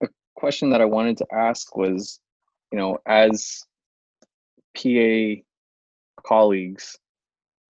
a 0.02 0.08
question 0.34 0.70
that 0.70 0.80
I 0.80 0.86
wanted 0.86 1.18
to 1.18 1.26
ask 1.32 1.76
was, 1.76 2.20
you 2.72 2.78
know, 2.78 2.98
as 3.06 3.62
PA 4.76 5.42
colleagues, 6.26 6.96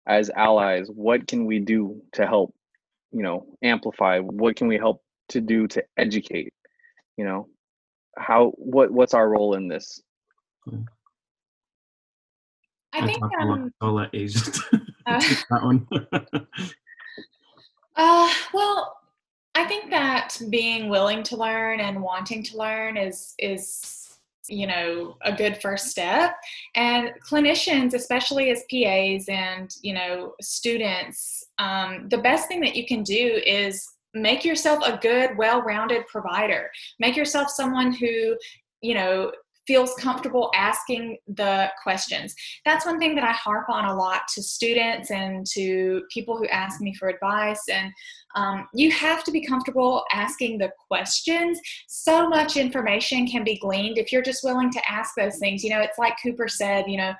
as 0.08 0.30
allies, 0.32 0.89
what 0.93 1.28
can 1.28 1.45
we 1.45 1.60
do 1.60 2.02
to 2.14 2.26
help, 2.26 2.54
you 3.12 3.24
know, 3.24 3.45
amplify? 3.64 4.20
What 4.20 4.56
can 4.58 4.68
we 4.68 4.78
help 4.78 5.02
to 5.30 5.39
do 5.39 5.68
to 5.68 5.84
educate? 5.97 6.54
You 7.18 7.26
know, 7.26 7.47
how 8.18 8.51
what 8.57 8.91
what's 8.91 9.14
our 9.14 9.30
role 9.30 9.55
in 9.55 9.68
this? 9.68 10.01
I 12.93 13.05
think 13.05 13.24
um, 13.39 13.74
I'll 13.82 13.93
let 13.93 14.09
Asia 14.14 14.51
uh, 15.05 15.20
that 15.49 15.64
one. 15.64 15.88
uh, 17.95 18.34
well, 18.53 18.97
I 19.55 19.66
think 19.66 19.89
that 19.91 20.38
being 20.49 20.89
willing 20.89 21.24
to 21.24 21.38
learn 21.38 21.80
and 21.80 22.01
wanting 22.01 22.43
to 22.43 22.57
learn 22.57 22.97
is 22.97 23.34
is 23.39 24.18
you 24.47 24.68
know 24.68 25.16
a 25.22 25.32
good 25.32 25.62
first 25.62 25.88
step 25.88 26.34
and 26.76 27.12
clinicians 27.24 27.93
especially 27.93 28.49
as 28.49 28.64
pas 28.72 29.30
and 29.30 29.76
you 29.82 29.93
know 29.93 30.34
students 30.41 31.45
um, 31.59 32.07
the 32.09 32.18
best 32.18 32.47
thing 32.47 32.59
that 32.59 32.76
you 32.76 32.86
can 32.88 33.03
do 33.03 33.39
is 33.45 33.88
make 34.14 34.43
yourself 34.43 34.84
a 34.86 34.97
good 34.97 35.38
well-rounded 35.38 36.05
provider 36.07 36.70
make 36.99 37.16
yourself 37.16 37.49
someone 37.49 37.93
who 37.93 38.36
you 38.82 38.93
know 38.93 39.32
feels 39.68 39.93
comfortable 39.95 40.51
asking 40.55 41.18
the 41.28 41.70
questions. 41.82 42.34
That's 42.66 42.86
one 42.86 42.99
thing 42.99 43.16
that 43.16 43.24
I 43.24 43.32
harp 43.32 43.70
on 43.70 43.86
a 43.86 43.95
lot 43.95 44.22
to 44.34 44.41
students 44.41 45.12
and 45.12 45.45
to 45.53 46.01
people 46.12 46.38
who 46.38 46.47
ask 46.47 46.82
me 46.82 46.93
for 46.95 47.09
advice. 47.09 47.62
And 47.72 47.91
um, 48.36 48.68
you 48.74 48.91
have 48.91 49.24
to 49.26 49.32
be 49.32 49.45
comfortable 49.45 50.03
asking 50.12 50.57
the 50.57 50.72
questions. 50.88 51.59
So 51.88 52.28
much 52.28 52.57
information 52.57 53.28
can 53.28 53.43
be 53.43 53.59
gleaned 53.59 53.97
if 53.97 54.12
you're 54.12 54.22
just 54.22 54.43
willing 54.43 54.72
to 54.72 54.91
ask 54.91 55.14
those 55.16 55.38
things. 55.38 55.64
You 55.64 55.70
know, 55.70 55.82
it's 55.82 55.99
like 55.99 56.16
Cooper 56.22 56.47
said, 56.47 56.86
you 56.88 56.97
know, 56.97 57.14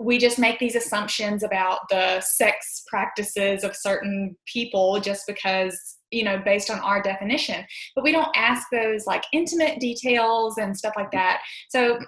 we 0.00 0.16
just 0.16 0.38
make 0.38 0.58
these 0.58 0.76
assumptions 0.76 1.42
about 1.42 1.80
the 1.90 2.20
sex 2.22 2.82
practices 2.88 3.62
of 3.62 3.76
certain 3.76 4.34
people 4.46 4.98
just 4.98 5.26
because 5.26 5.98
you 6.10 6.24
know 6.24 6.40
based 6.44 6.70
on 6.70 6.80
our 6.80 7.02
definition. 7.02 7.64
But 7.94 8.04
we 8.04 8.12
don't 8.12 8.34
ask 8.34 8.66
those 8.72 9.06
like 9.06 9.24
intimate 9.32 9.78
details 9.78 10.56
and 10.58 10.76
stuff 10.76 10.94
like 10.96 11.12
that. 11.12 11.42
So 11.68 11.98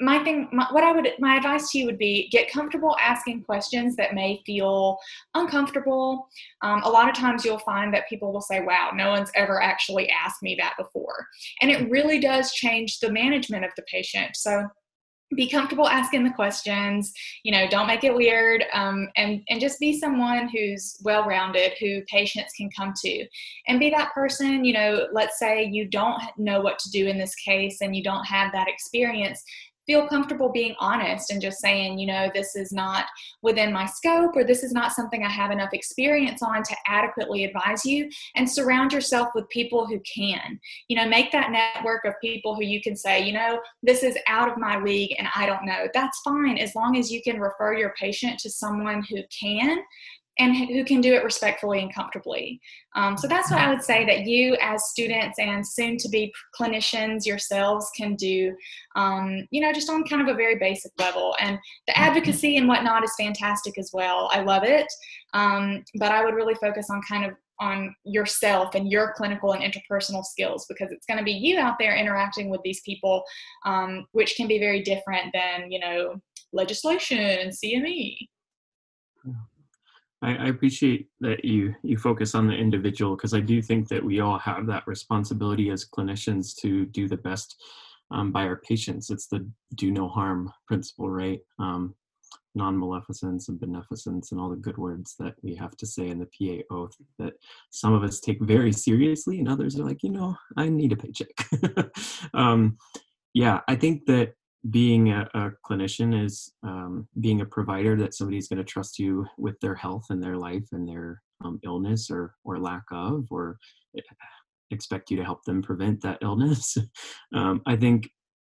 my 0.00 0.22
thing 0.22 0.48
my, 0.52 0.64
what 0.70 0.84
i 0.84 0.92
would 0.92 1.08
my 1.18 1.36
advice 1.36 1.72
to 1.72 1.78
you 1.78 1.84
would 1.84 1.98
be 1.98 2.28
get 2.30 2.48
comfortable 2.52 2.96
asking 3.00 3.42
questions 3.42 3.96
that 3.96 4.14
may 4.14 4.40
feel 4.46 4.96
uncomfortable. 5.34 6.28
Um, 6.62 6.82
a 6.84 6.88
lot 6.88 7.08
of 7.08 7.16
times 7.16 7.44
you'll 7.44 7.58
find 7.58 7.92
that 7.92 8.08
people 8.08 8.32
will 8.32 8.40
say 8.40 8.60
wow 8.60 8.92
no 8.94 9.10
one's 9.10 9.32
ever 9.34 9.60
actually 9.60 10.08
asked 10.10 10.40
me 10.40 10.54
that 10.60 10.74
before. 10.78 11.26
And 11.60 11.70
it 11.70 11.90
really 11.90 12.20
does 12.20 12.52
change 12.52 13.00
the 13.00 13.10
management 13.10 13.64
of 13.64 13.72
the 13.76 13.82
patient. 13.90 14.36
So 14.36 14.68
be 15.34 15.48
comfortable 15.48 15.86
asking 15.86 16.24
the 16.24 16.30
questions 16.30 17.12
you 17.42 17.52
know 17.52 17.68
don't 17.68 17.86
make 17.86 18.04
it 18.04 18.14
weird 18.14 18.64
um, 18.72 19.08
and 19.16 19.42
and 19.48 19.60
just 19.60 19.78
be 19.78 19.98
someone 19.98 20.48
who's 20.48 20.96
well 21.02 21.24
rounded 21.24 21.72
who 21.80 22.00
patients 22.10 22.52
can 22.56 22.70
come 22.76 22.92
to. 23.04 23.26
And 23.66 23.78
be 23.78 23.90
that 23.90 24.12
person 24.14 24.64
you 24.64 24.72
know 24.72 25.06
let's 25.12 25.38
say 25.38 25.64
you 25.64 25.86
don't 25.86 26.20
know 26.36 26.60
what 26.60 26.78
to 26.80 26.90
do 26.90 27.06
in 27.06 27.18
this 27.18 27.34
case 27.34 27.78
and 27.80 27.94
you 27.94 28.02
don't 28.02 28.24
have 28.24 28.52
that 28.52 28.68
experience 28.68 29.42
feel 29.88 30.06
comfortable 30.06 30.50
being 30.50 30.74
honest 30.78 31.32
and 31.32 31.40
just 31.40 31.60
saying, 31.60 31.98
you 31.98 32.06
know, 32.06 32.30
this 32.34 32.54
is 32.54 32.72
not 32.72 33.06
within 33.42 33.72
my 33.72 33.86
scope 33.86 34.36
or 34.36 34.44
this 34.44 34.62
is 34.62 34.72
not 34.72 34.92
something 34.92 35.24
I 35.24 35.30
have 35.30 35.50
enough 35.50 35.72
experience 35.72 36.42
on 36.42 36.62
to 36.62 36.76
adequately 36.86 37.44
advise 37.44 37.86
you 37.86 38.10
and 38.36 38.48
surround 38.48 38.92
yourself 38.92 39.28
with 39.34 39.48
people 39.48 39.86
who 39.86 39.98
can. 40.00 40.60
You 40.88 40.98
know, 40.98 41.08
make 41.08 41.32
that 41.32 41.50
network 41.50 42.04
of 42.04 42.14
people 42.20 42.54
who 42.54 42.64
you 42.64 42.82
can 42.82 42.96
say, 42.96 43.24
you 43.24 43.32
know, 43.32 43.60
this 43.82 44.02
is 44.02 44.16
out 44.28 44.50
of 44.50 44.58
my 44.58 44.78
league 44.78 45.14
and 45.18 45.26
I 45.34 45.46
don't 45.46 45.64
know. 45.64 45.88
That's 45.94 46.20
fine 46.20 46.58
as 46.58 46.74
long 46.74 46.98
as 46.98 47.10
you 47.10 47.22
can 47.22 47.40
refer 47.40 47.74
your 47.74 47.94
patient 47.98 48.38
to 48.40 48.50
someone 48.50 49.02
who 49.08 49.22
can 49.40 49.78
and 50.38 50.56
who 50.56 50.84
can 50.84 51.00
do 51.00 51.14
it 51.14 51.24
respectfully 51.24 51.80
and 51.80 51.92
comfortably. 51.92 52.60
Um, 52.94 53.16
so 53.16 53.26
that's 53.26 53.50
what 53.50 53.60
I 53.60 53.68
would 53.68 53.82
say 53.82 54.04
that 54.06 54.26
you, 54.26 54.56
as 54.60 54.88
students 54.88 55.38
and 55.38 55.66
soon 55.66 55.96
to 55.98 56.08
be 56.08 56.32
clinicians 56.58 57.26
yourselves, 57.26 57.90
can 57.96 58.14
do, 58.14 58.54
um, 58.94 59.46
you 59.50 59.60
know, 59.60 59.72
just 59.72 59.90
on 59.90 60.04
kind 60.04 60.22
of 60.22 60.28
a 60.28 60.36
very 60.36 60.56
basic 60.56 60.92
level. 60.98 61.34
And 61.40 61.58
the 61.88 61.98
advocacy 61.98 62.56
and 62.56 62.68
whatnot 62.68 63.04
is 63.04 63.12
fantastic 63.18 63.78
as 63.78 63.90
well. 63.92 64.30
I 64.32 64.40
love 64.40 64.62
it. 64.64 64.86
Um, 65.34 65.84
but 65.98 66.12
I 66.12 66.24
would 66.24 66.34
really 66.34 66.54
focus 66.54 66.88
on 66.90 67.02
kind 67.08 67.24
of 67.24 67.32
on 67.60 67.92
yourself 68.04 68.76
and 68.76 68.88
your 68.88 69.12
clinical 69.16 69.52
and 69.52 69.62
interpersonal 69.62 70.24
skills 70.24 70.64
because 70.68 70.92
it's 70.92 71.06
going 71.06 71.18
to 71.18 71.24
be 71.24 71.32
you 71.32 71.58
out 71.58 71.74
there 71.78 71.96
interacting 71.96 72.50
with 72.50 72.60
these 72.62 72.80
people, 72.82 73.24
um, 73.66 74.06
which 74.12 74.36
can 74.36 74.46
be 74.46 74.60
very 74.60 74.80
different 74.82 75.32
than, 75.32 75.70
you 75.70 75.80
know, 75.80 76.14
legislation 76.52 77.18
and 77.18 77.52
CME. 77.52 78.16
I, 80.22 80.34
I 80.34 80.44
appreciate 80.46 81.08
that 81.20 81.44
you 81.44 81.74
you 81.82 81.96
focus 81.96 82.34
on 82.34 82.46
the 82.46 82.54
individual 82.54 83.16
because 83.16 83.34
I 83.34 83.40
do 83.40 83.62
think 83.62 83.88
that 83.88 84.04
we 84.04 84.20
all 84.20 84.38
have 84.38 84.66
that 84.66 84.86
responsibility 84.86 85.70
as 85.70 85.86
clinicians 85.86 86.56
to 86.56 86.86
do 86.86 87.08
the 87.08 87.16
best 87.16 87.56
um, 88.10 88.32
by 88.32 88.44
our 88.44 88.56
patients. 88.56 89.10
It's 89.10 89.28
the 89.28 89.48
do 89.74 89.90
no 89.90 90.08
harm 90.08 90.52
principle, 90.66 91.10
right? 91.10 91.40
Um, 91.58 91.94
non-maleficence 92.54 93.48
and 93.48 93.60
beneficence 93.60 94.32
and 94.32 94.40
all 94.40 94.50
the 94.50 94.56
good 94.56 94.76
words 94.76 95.14
that 95.18 95.34
we 95.42 95.54
have 95.54 95.76
to 95.76 95.86
say 95.86 96.08
in 96.08 96.18
the 96.18 96.26
PA 96.26 96.74
oath 96.74 96.96
that 97.18 97.34
some 97.70 97.94
of 97.94 98.02
us 98.02 98.20
take 98.20 98.40
very 98.42 98.72
seriously 98.72 99.38
and 99.38 99.48
others 99.48 99.78
are 99.78 99.84
like, 99.84 100.02
you 100.02 100.10
know, 100.10 100.34
I 100.56 100.68
need 100.68 100.92
a 100.92 100.96
paycheck. 100.96 101.28
um, 102.34 102.76
yeah, 103.32 103.60
I 103.68 103.76
think 103.76 104.06
that 104.06 104.32
being 104.70 105.12
a, 105.12 105.28
a 105.34 105.50
clinician 105.68 106.24
is 106.24 106.52
um, 106.62 107.06
being 107.20 107.40
a 107.40 107.46
provider 107.46 107.96
that 107.96 108.14
somebody's 108.14 108.48
going 108.48 108.58
to 108.58 108.64
trust 108.64 108.98
you 108.98 109.26
with 109.38 109.58
their 109.60 109.74
health 109.74 110.06
and 110.10 110.22
their 110.22 110.36
life 110.36 110.66
and 110.72 110.88
their 110.88 111.22
um, 111.44 111.60
illness 111.64 112.10
or 112.10 112.34
or 112.44 112.58
lack 112.58 112.82
of 112.90 113.26
or 113.30 113.58
eh, 113.96 114.02
expect 114.70 115.10
you 115.10 115.16
to 115.16 115.24
help 115.24 115.44
them 115.44 115.62
prevent 115.62 116.00
that 116.02 116.18
illness. 116.22 116.76
Um, 117.34 117.62
i 117.66 117.76
think 117.76 118.08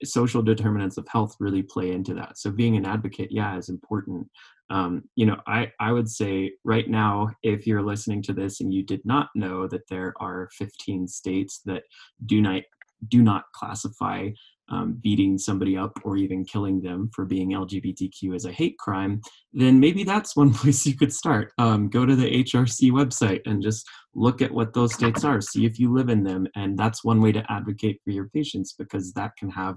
social 0.02 0.42
determinants 0.42 0.96
of 0.96 1.06
health 1.08 1.36
really 1.40 1.62
play 1.62 1.92
into 1.92 2.14
that. 2.14 2.38
So 2.38 2.50
being 2.50 2.74
an 2.76 2.86
advocate 2.86 3.28
yeah 3.30 3.58
is 3.58 3.68
important. 3.68 4.26
Um, 4.70 5.02
you 5.16 5.26
know 5.26 5.36
I, 5.46 5.70
I 5.80 5.92
would 5.92 6.08
say 6.08 6.52
right 6.64 6.88
now 6.88 7.30
if 7.42 7.66
you're 7.66 7.82
listening 7.82 8.22
to 8.22 8.32
this 8.32 8.60
and 8.60 8.72
you 8.72 8.82
did 8.82 9.02
not 9.04 9.28
know 9.34 9.66
that 9.68 9.88
there 9.90 10.14
are 10.20 10.48
15 10.56 11.08
states 11.08 11.60
that 11.66 11.82
do 12.26 12.40
not 12.40 12.62
do 13.08 13.22
not 13.22 13.44
classify 13.54 14.28
um, 14.70 14.98
beating 15.02 15.36
somebody 15.38 15.76
up 15.76 15.92
or 16.04 16.16
even 16.16 16.44
killing 16.44 16.80
them 16.80 17.10
for 17.14 17.24
being 17.24 17.50
LGBTQ 17.50 18.34
as 18.34 18.44
a 18.44 18.52
hate 18.52 18.78
crime, 18.78 19.20
then 19.52 19.80
maybe 19.80 20.04
that's 20.04 20.36
one 20.36 20.52
place 20.54 20.86
you 20.86 20.96
could 20.96 21.12
start. 21.12 21.52
Um, 21.58 21.88
go 21.88 22.06
to 22.06 22.16
the 22.16 22.44
HRC 22.44 22.90
website 22.92 23.40
and 23.46 23.62
just 23.62 23.88
look 24.14 24.42
at 24.42 24.50
what 24.50 24.72
those 24.72 24.94
states 24.94 25.24
are, 25.24 25.40
see 25.40 25.66
if 25.66 25.78
you 25.78 25.92
live 25.92 26.08
in 26.08 26.24
them. 26.24 26.46
And 26.56 26.78
that's 26.78 27.04
one 27.04 27.20
way 27.20 27.32
to 27.32 27.44
advocate 27.50 28.00
for 28.04 28.10
your 28.10 28.28
patients 28.28 28.74
because 28.78 29.12
that 29.12 29.32
can 29.38 29.50
have 29.50 29.76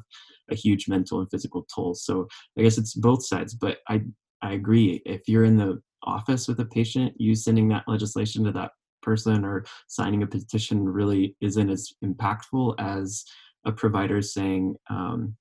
a 0.52 0.56
huge 0.56 0.88
mental 0.88 1.20
and 1.20 1.30
physical 1.30 1.66
toll. 1.74 1.94
So 1.94 2.28
I 2.58 2.64
guess 2.64 2.78
it's 2.78 2.94
both 2.94 3.26
sides, 3.26 3.54
but 3.54 3.78
I, 3.88 4.02
I 4.42 4.54
agree. 4.54 5.02
If 5.06 5.22
you're 5.28 5.46
in 5.46 5.58
the 5.58 5.82
office 6.04 6.48
with 6.48 6.60
a 6.60 6.66
patient, 6.66 7.14
you 7.18 7.36
sending 7.36 7.68
that 7.70 7.84
legislation 7.88 8.44
to 8.44 8.52
that 8.52 8.72
person 9.02 9.44
or 9.46 9.66
signing 9.88 10.24
a 10.24 10.28
petition 10.28 10.84
really 10.84 11.36
isn't 11.42 11.70
as 11.70 11.92
impactful 12.04 12.76
as 12.80 13.24
a 13.66 13.72
provider 13.72 14.22
saying, 14.22 14.76
um, 14.90 15.36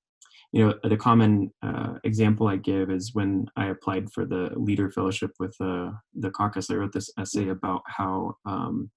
you 0.51 0.65
know, 0.65 0.75
the 0.87 0.97
common 0.97 1.51
uh, 1.63 1.93
example 2.03 2.47
I 2.47 2.57
give 2.57 2.91
is 2.91 3.11
when 3.13 3.47
I 3.55 3.67
applied 3.67 4.11
for 4.11 4.25
the 4.25 4.51
leader 4.55 4.91
fellowship 4.91 5.31
with 5.39 5.55
uh, 5.59 5.91
the 6.15 6.29
caucus, 6.29 6.69
I 6.69 6.75
wrote 6.75 6.93
this 6.93 7.09
essay 7.17 7.49
about 7.49 7.81
how 7.87 8.35
um, 8.45 8.91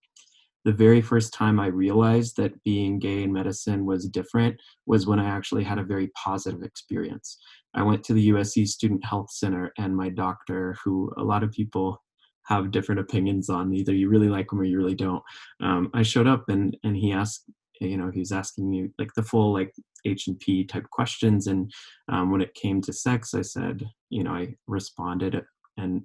the 0.66 0.72
very 0.72 1.00
first 1.00 1.32
time 1.32 1.60
I 1.60 1.68
realized 1.68 2.36
that 2.36 2.62
being 2.64 2.98
gay 2.98 3.22
in 3.22 3.32
medicine 3.32 3.86
was 3.86 4.08
different 4.08 4.60
was 4.84 5.06
when 5.06 5.20
I 5.20 5.28
actually 5.28 5.62
had 5.62 5.78
a 5.78 5.84
very 5.84 6.08
positive 6.08 6.62
experience. 6.62 7.38
I 7.72 7.82
went 7.82 8.02
to 8.04 8.14
the 8.14 8.30
USC 8.30 8.66
Student 8.66 9.04
Health 9.04 9.30
Center, 9.30 9.72
and 9.78 9.96
my 9.96 10.08
doctor, 10.08 10.76
who 10.84 11.12
a 11.16 11.22
lot 11.22 11.44
of 11.44 11.52
people 11.52 12.02
have 12.46 12.72
different 12.72 13.00
opinions 13.00 13.48
on, 13.48 13.72
either 13.72 13.94
you 13.94 14.08
really 14.08 14.28
like 14.28 14.52
him 14.52 14.60
or 14.60 14.64
you 14.64 14.76
really 14.76 14.94
don't. 14.94 15.22
Um, 15.62 15.88
I 15.94 16.02
showed 16.02 16.26
up 16.26 16.48
and 16.48 16.76
and 16.82 16.96
he 16.96 17.12
asked 17.12 17.44
you 17.80 17.96
know 17.96 18.10
he 18.10 18.20
was 18.20 18.32
asking 18.32 18.70
me 18.70 18.88
like 18.98 19.10
the 19.14 19.22
full 19.22 19.52
like 19.52 19.72
h 20.04 20.28
and 20.28 20.38
p 20.38 20.64
type 20.64 20.88
questions. 20.90 21.46
And 21.46 21.70
um, 22.10 22.30
when 22.30 22.40
it 22.40 22.54
came 22.54 22.80
to 22.82 22.92
sex 22.92 23.34
i 23.34 23.42
said 23.42 23.84
you 24.10 24.24
know 24.24 24.32
i 24.32 24.54
responded 24.66 25.42
and 25.76 26.02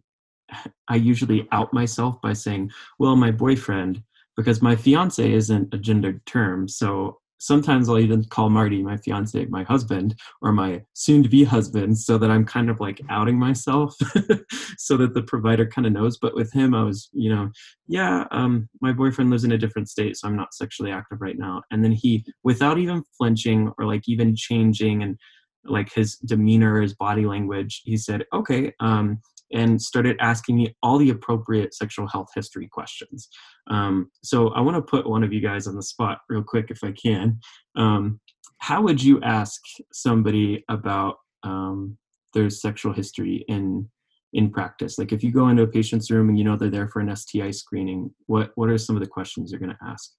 i 0.89 0.95
usually 0.95 1.47
out 1.51 1.74
myself 1.74 2.22
by 2.22 2.34
saying 2.34 2.72
well 2.99 3.15
my 3.15 3.32
boyfriend 3.32 4.03
because 4.38 4.61
my 4.61 4.76
fiance 4.76 5.32
isn't 5.32 5.74
a 5.74 5.78
gendered 5.78 6.26
term. 6.26 6.67
So 6.67 7.19
sometimes 7.41 7.89
I'll 7.89 7.99
even 7.99 8.23
call 8.25 8.49
Marty, 8.49 8.83
my 8.83 8.97
fiance, 8.97 9.45
my 9.45 9.63
husband, 9.63 10.15
or 10.41 10.51
my 10.51 10.83
soon 10.93 11.23
to 11.23 11.29
be 11.29 11.43
husband, 11.43 11.97
so 11.97 12.17
that 12.19 12.29
I'm 12.29 12.45
kind 12.45 12.69
of 12.69 12.79
like 12.79 13.01
outing 13.09 13.37
myself 13.37 13.95
so 14.77 14.95
that 14.97 15.15
the 15.15 15.23
provider 15.23 15.65
kind 15.65 15.87
of 15.87 15.93
knows. 15.93 16.17
But 16.19 16.35
with 16.35 16.53
him, 16.53 16.75
I 16.75 16.83
was, 16.83 17.09
you 17.13 17.33
know, 17.33 17.49
yeah, 17.87 18.25
um, 18.31 18.69
my 18.79 18.93
boyfriend 18.93 19.31
lives 19.31 19.43
in 19.43 19.51
a 19.51 19.57
different 19.57 19.89
state, 19.89 20.17
so 20.17 20.27
I'm 20.27 20.37
not 20.37 20.53
sexually 20.53 20.91
active 20.91 21.19
right 21.19 21.37
now. 21.37 21.63
And 21.71 21.83
then 21.83 21.91
he, 21.91 22.23
without 22.43 22.77
even 22.77 23.03
flinching 23.17 23.73
or 23.77 23.85
like 23.85 24.07
even 24.07 24.35
changing 24.35 25.01
and 25.01 25.17
like 25.65 25.91
his 25.93 26.17
demeanor, 26.17 26.81
his 26.81 26.93
body 26.93 27.25
language, 27.25 27.81
he 27.85 27.97
said, 27.97 28.23
okay, 28.33 28.73
um, 28.79 29.19
and 29.54 29.82
started 29.82 30.18
asking 30.20 30.58
me 30.58 30.76
all 30.82 30.97
the 30.97 31.10
appropriate 31.10 31.74
sexual 31.74 32.08
health 32.08 32.30
history 32.36 32.68
questions. 32.68 33.30
Um, 33.70 34.10
so 34.24 34.49
I 34.49 34.62
want 34.62 34.78
to 34.78 34.82
put 34.82 35.10
one 35.10 35.24
of 35.24 35.34
you 35.34 35.41
guys 35.41 35.68
on 35.68 35.76
the 35.76 35.84
spot 35.84 36.20
real 36.30 36.43
quick 36.43 36.68
if 36.70 36.84
I 36.84 36.91
can. 36.91 37.39
Um, 37.76 38.20
how 38.60 38.82
would 38.82 39.02
you 39.02 39.22
ask 39.22 39.60
somebody 39.91 40.64
about 40.70 41.16
um, 41.43 41.97
their 42.34 42.49
sexual 42.49 42.93
history 42.93 43.43
in 43.47 43.89
in 44.34 44.49
practice? 44.49 44.97
Like 44.97 45.12
if 45.12 45.24
you 45.24 45.32
go 45.32 45.49
into 45.49 45.64
a 45.64 45.68
patient's 45.68 46.10
room 46.10 46.30
and 46.30 46.38
you 46.38 46.43
know 46.43 46.56
they're 46.56 46.70
there 46.70 46.88
for 46.88 46.99
an 46.99 47.16
STI 47.16 47.52
screening, 47.52 48.14
what 48.28 48.52
what 48.56 48.70
are 48.70 48.78
some 48.78 48.95
of 48.95 49.02
the 49.02 49.10
questions 49.10 49.52
you're 49.52 49.60
going 49.60 49.76
to 49.76 49.86
ask? 49.86 50.12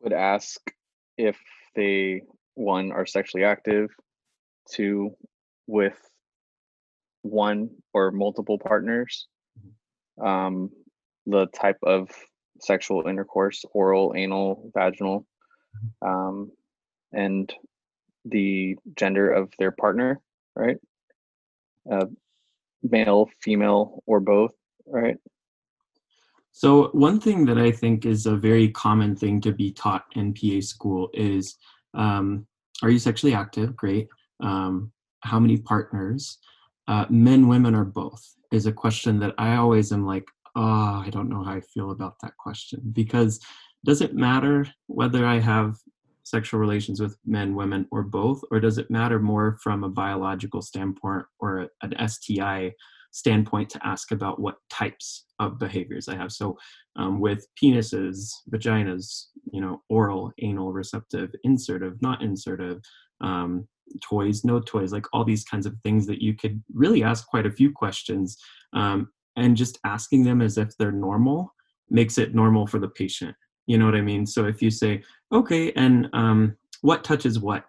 Would 0.00 0.12
ask 0.12 0.60
if 1.16 1.38
they 1.74 2.22
one 2.54 2.90
are 2.92 3.06
sexually 3.06 3.44
active, 3.44 3.90
two 4.70 5.10
with 5.66 5.98
one 7.30 7.70
or 7.92 8.10
multiple 8.10 8.58
partners, 8.58 9.26
um, 10.22 10.70
the 11.26 11.46
type 11.46 11.78
of 11.82 12.08
sexual 12.60 13.06
intercourse, 13.06 13.64
oral, 13.72 14.14
anal, 14.16 14.70
vaginal, 14.74 15.26
um, 16.02 16.50
and 17.12 17.52
the 18.24 18.76
gender 18.96 19.30
of 19.30 19.52
their 19.58 19.70
partner, 19.70 20.20
right? 20.54 20.76
Uh, 21.90 22.06
male, 22.82 23.28
female, 23.40 24.02
or 24.06 24.20
both, 24.20 24.52
right? 24.86 25.16
So, 26.52 26.88
one 26.92 27.20
thing 27.20 27.44
that 27.46 27.58
I 27.58 27.70
think 27.70 28.06
is 28.06 28.26
a 28.26 28.34
very 28.34 28.70
common 28.70 29.14
thing 29.14 29.40
to 29.42 29.52
be 29.52 29.72
taught 29.72 30.04
in 30.14 30.32
PA 30.32 30.60
school 30.60 31.10
is 31.12 31.56
um, 31.94 32.46
Are 32.82 32.90
you 32.90 32.98
sexually 32.98 33.34
active? 33.34 33.76
Great. 33.76 34.08
Um, 34.40 34.90
how 35.20 35.38
many 35.38 35.58
partners? 35.58 36.38
Uh, 36.88 37.06
men, 37.10 37.48
women, 37.48 37.74
or 37.74 37.84
both 37.84 38.22
is 38.52 38.66
a 38.66 38.72
question 38.72 39.18
that 39.20 39.34
I 39.38 39.56
always 39.56 39.92
am 39.92 40.06
like, 40.06 40.24
oh, 40.54 41.02
I 41.04 41.10
don't 41.10 41.28
know 41.28 41.42
how 41.42 41.52
I 41.52 41.60
feel 41.60 41.90
about 41.90 42.16
that 42.22 42.36
question 42.38 42.80
because 42.92 43.40
does 43.84 44.00
it 44.00 44.14
matter 44.14 44.66
whether 44.86 45.26
I 45.26 45.38
have 45.38 45.76
sexual 46.26 46.58
relations 46.58 47.00
with 47.00 47.16
men, 47.24 47.54
women, 47.54 47.86
or 47.92 48.02
both, 48.02 48.42
or 48.50 48.58
does 48.58 48.78
it 48.78 48.90
matter 48.90 49.20
more 49.20 49.58
from 49.62 49.84
a 49.84 49.88
biological 49.88 50.60
standpoint 50.60 51.24
or 51.38 51.68
an 51.82 52.08
STI 52.08 52.72
standpoint 53.12 53.70
to 53.70 53.86
ask 53.86 54.10
about 54.10 54.40
what 54.40 54.56
types 54.68 55.26
of 55.38 55.58
behaviors 55.60 56.08
I 56.08 56.16
have? 56.16 56.32
So, 56.32 56.58
um, 56.96 57.20
with 57.20 57.46
penises, 57.62 58.32
vaginas, 58.50 59.26
you 59.52 59.60
know, 59.60 59.82
oral, 59.88 60.32
anal, 60.42 60.72
receptive, 60.72 61.32
insertive, 61.44 62.02
not 62.02 62.22
insertive, 62.22 62.80
um, 63.20 63.68
toys, 64.02 64.44
no 64.44 64.60
toys, 64.60 64.92
like 64.92 65.06
all 65.12 65.24
these 65.24 65.44
kinds 65.44 65.66
of 65.66 65.74
things 65.82 66.06
that 66.06 66.20
you 66.20 66.34
could 66.34 66.62
really 66.72 67.02
ask 67.02 67.26
quite 67.26 67.46
a 67.46 67.50
few 67.50 67.70
questions. 67.72 68.36
Um, 68.72 69.10
and 69.36 69.56
just 69.56 69.78
asking 69.84 70.24
them 70.24 70.40
as 70.40 70.56
if 70.58 70.76
they're 70.76 70.92
normal 70.92 71.54
makes 71.90 72.18
it 72.18 72.34
normal 72.34 72.66
for 72.66 72.78
the 72.78 72.88
patient. 72.88 73.34
You 73.66 73.78
know 73.78 73.84
what 73.84 73.94
I 73.94 74.00
mean? 74.00 74.26
So 74.26 74.46
if 74.46 74.62
you 74.62 74.70
say, 74.70 75.02
okay, 75.32 75.72
and 75.72 76.08
um, 76.12 76.56
what 76.82 77.04
touches 77.04 77.38
what? 77.38 77.64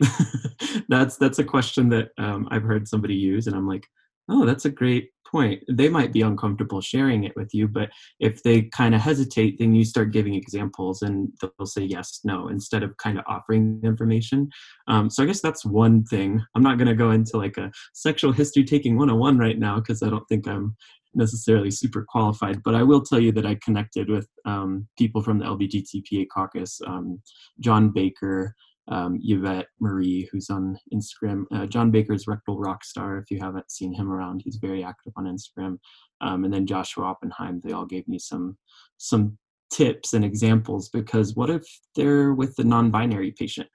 that's 0.88 1.16
that's 1.16 1.38
a 1.38 1.44
question 1.44 1.88
that 1.90 2.08
um, 2.18 2.48
I've 2.50 2.64
heard 2.64 2.88
somebody 2.88 3.14
use, 3.14 3.46
and 3.46 3.54
I'm 3.54 3.68
like, 3.68 3.86
oh, 4.28 4.44
that's 4.44 4.64
a 4.64 4.70
great 4.70 5.10
point. 5.34 5.64
They 5.68 5.88
might 5.88 6.12
be 6.12 6.22
uncomfortable 6.22 6.80
sharing 6.80 7.24
it 7.24 7.32
with 7.34 7.52
you, 7.52 7.66
but 7.66 7.90
if 8.20 8.42
they 8.44 8.62
kind 8.62 8.94
of 8.94 9.00
hesitate, 9.00 9.58
then 9.58 9.74
you 9.74 9.84
start 9.84 10.12
giving 10.12 10.34
examples 10.34 11.02
and 11.02 11.28
they'll 11.40 11.66
say 11.66 11.82
yes, 11.82 12.20
no, 12.22 12.48
instead 12.48 12.84
of 12.84 12.96
kind 12.98 13.18
of 13.18 13.24
offering 13.26 13.80
information. 13.82 14.48
Um, 14.86 15.10
so 15.10 15.24
I 15.24 15.26
guess 15.26 15.40
that's 15.40 15.64
one 15.64 16.04
thing. 16.04 16.40
I'm 16.54 16.62
not 16.62 16.78
going 16.78 16.88
to 16.88 16.94
go 16.94 17.10
into 17.10 17.36
like 17.36 17.56
a 17.56 17.72
sexual 17.94 18.32
history 18.32 18.62
taking 18.62 18.96
101 18.96 19.36
right 19.36 19.58
now 19.58 19.80
because 19.80 20.04
I 20.04 20.08
don't 20.08 20.28
think 20.28 20.46
I'm 20.46 20.76
necessarily 21.14 21.72
super 21.72 22.04
qualified, 22.08 22.62
but 22.62 22.76
I 22.76 22.84
will 22.84 23.02
tell 23.02 23.20
you 23.20 23.32
that 23.32 23.46
I 23.46 23.56
connected 23.56 24.08
with 24.08 24.28
um, 24.44 24.86
people 24.96 25.20
from 25.20 25.38
the 25.40 25.46
LBGTPA 25.46 26.26
caucus, 26.32 26.80
um, 26.86 27.20
John 27.60 27.90
Baker, 27.90 28.54
um, 28.88 29.18
Yvette 29.22 29.68
Marie, 29.80 30.28
who's 30.30 30.50
on 30.50 30.78
Instagram. 30.92 31.44
Uh, 31.52 31.66
John 31.66 31.90
Baker's 31.90 32.26
Rectal 32.26 32.58
Rockstar, 32.58 33.20
if 33.20 33.30
you 33.30 33.38
haven't 33.40 33.70
seen 33.70 33.94
him 33.94 34.10
around, 34.10 34.42
he's 34.44 34.56
very 34.56 34.84
active 34.84 35.12
on 35.16 35.24
Instagram. 35.24 35.78
Um, 36.20 36.44
and 36.44 36.52
then 36.52 36.66
Joshua 36.66 37.04
Oppenheim, 37.04 37.60
they 37.62 37.72
all 37.72 37.86
gave 37.86 38.06
me 38.08 38.18
some 38.18 38.56
some 38.98 39.38
tips 39.72 40.12
and 40.12 40.24
examples 40.24 40.88
because 40.90 41.34
what 41.34 41.50
if 41.50 41.64
they're 41.96 42.34
with 42.34 42.54
the 42.56 42.64
non-binary 42.64 43.32
patient, 43.32 43.68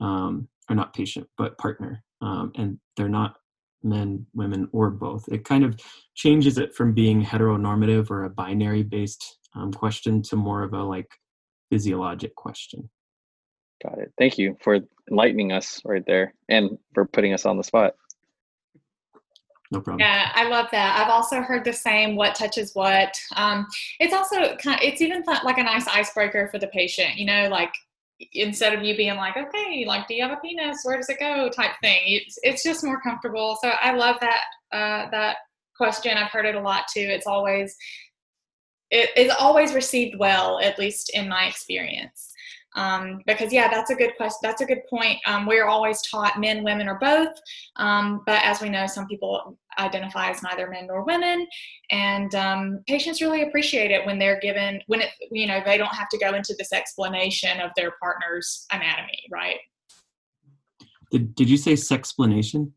um, 0.00 0.48
or 0.68 0.76
not 0.76 0.94
patient, 0.94 1.26
but 1.38 1.56
partner, 1.58 2.02
um, 2.20 2.52
and 2.56 2.78
they're 2.96 3.08
not 3.08 3.36
men, 3.82 4.26
women, 4.34 4.68
or 4.72 4.90
both? 4.90 5.24
It 5.28 5.44
kind 5.44 5.64
of 5.64 5.78
changes 6.14 6.58
it 6.58 6.74
from 6.74 6.92
being 6.92 7.24
heteronormative 7.24 8.10
or 8.10 8.24
a 8.24 8.30
binary-based 8.30 9.38
um, 9.54 9.72
question 9.72 10.20
to 10.22 10.36
more 10.36 10.62
of 10.62 10.72
a 10.72 10.82
like 10.82 11.10
physiologic 11.70 12.34
question. 12.34 12.90
Got 13.82 13.98
it. 13.98 14.12
Thank 14.18 14.38
you 14.38 14.56
for 14.60 14.80
enlightening 15.10 15.52
us 15.52 15.80
right 15.84 16.04
there 16.06 16.34
and 16.48 16.78
for 16.94 17.04
putting 17.04 17.32
us 17.32 17.46
on 17.46 17.56
the 17.56 17.64
spot. 17.64 17.94
No 19.70 19.80
problem. 19.80 20.00
Yeah, 20.00 20.30
I 20.34 20.48
love 20.48 20.66
that. 20.72 20.98
I've 20.98 21.10
also 21.10 21.42
heard 21.42 21.64
the 21.64 21.72
same 21.72 22.16
what 22.16 22.34
touches 22.34 22.74
what. 22.74 23.14
Um, 23.36 23.66
it's 24.00 24.14
also 24.14 24.56
kind 24.56 24.80
of, 24.80 24.82
it's 24.82 25.02
even 25.02 25.22
fun, 25.24 25.40
like 25.44 25.58
a 25.58 25.62
nice 25.62 25.86
icebreaker 25.86 26.48
for 26.48 26.58
the 26.58 26.68
patient, 26.68 27.16
you 27.16 27.26
know, 27.26 27.48
like 27.50 27.72
instead 28.32 28.72
of 28.72 28.82
you 28.82 28.96
being 28.96 29.16
like, 29.16 29.36
okay, 29.36 29.84
like, 29.86 30.08
do 30.08 30.14
you 30.14 30.22
have 30.22 30.36
a 30.36 30.40
penis? 30.40 30.80
Where 30.84 30.96
does 30.96 31.08
it 31.08 31.20
go? 31.20 31.50
type 31.50 31.72
thing. 31.82 32.00
It's, 32.06 32.38
it's 32.42 32.62
just 32.64 32.82
more 32.82 33.00
comfortable. 33.00 33.58
So 33.62 33.68
I 33.68 33.92
love 33.92 34.16
that, 34.20 34.42
uh, 34.72 35.10
that 35.10 35.36
question. 35.76 36.16
I've 36.16 36.30
heard 36.30 36.46
it 36.46 36.54
a 36.54 36.60
lot 36.60 36.86
too. 36.92 37.06
It's 37.08 37.26
always, 37.26 37.76
it 38.90 39.10
is 39.16 39.32
always 39.38 39.74
received 39.74 40.18
well, 40.18 40.58
at 40.60 40.78
least 40.78 41.10
in 41.14 41.28
my 41.28 41.44
experience. 41.44 42.27
Um, 42.78 43.22
because 43.26 43.52
yeah, 43.52 43.68
that's 43.68 43.90
a 43.90 43.94
good 43.96 44.16
question. 44.16 44.38
That's 44.40 44.60
a 44.60 44.64
good 44.64 44.82
point. 44.88 45.18
Um, 45.26 45.46
we're 45.46 45.66
always 45.66 46.00
taught 46.02 46.38
men, 46.38 46.62
women, 46.62 46.88
or 46.88 46.96
both. 47.00 47.34
Um, 47.74 48.22
but 48.24 48.40
as 48.44 48.60
we 48.60 48.68
know, 48.68 48.86
some 48.86 49.08
people 49.08 49.58
identify 49.80 50.30
as 50.30 50.44
neither 50.44 50.70
men 50.70 50.86
nor 50.86 51.04
women, 51.04 51.44
and 51.90 52.32
um, 52.36 52.80
patients 52.86 53.20
really 53.20 53.42
appreciate 53.42 53.90
it 53.90 54.06
when 54.06 54.16
they're 54.20 54.38
given 54.38 54.80
when 54.86 55.00
it 55.00 55.10
you 55.32 55.48
know 55.48 55.60
they 55.66 55.76
don't 55.76 55.94
have 55.94 56.08
to 56.10 56.18
go 56.18 56.34
into 56.34 56.54
this 56.56 56.72
explanation 56.72 57.60
of 57.60 57.72
their 57.76 57.94
partner's 58.00 58.64
anatomy, 58.70 59.24
right? 59.28 59.58
Did, 61.10 61.34
did 61.34 61.50
you 61.50 61.56
say 61.56 61.74
sexplanation? 61.74 62.72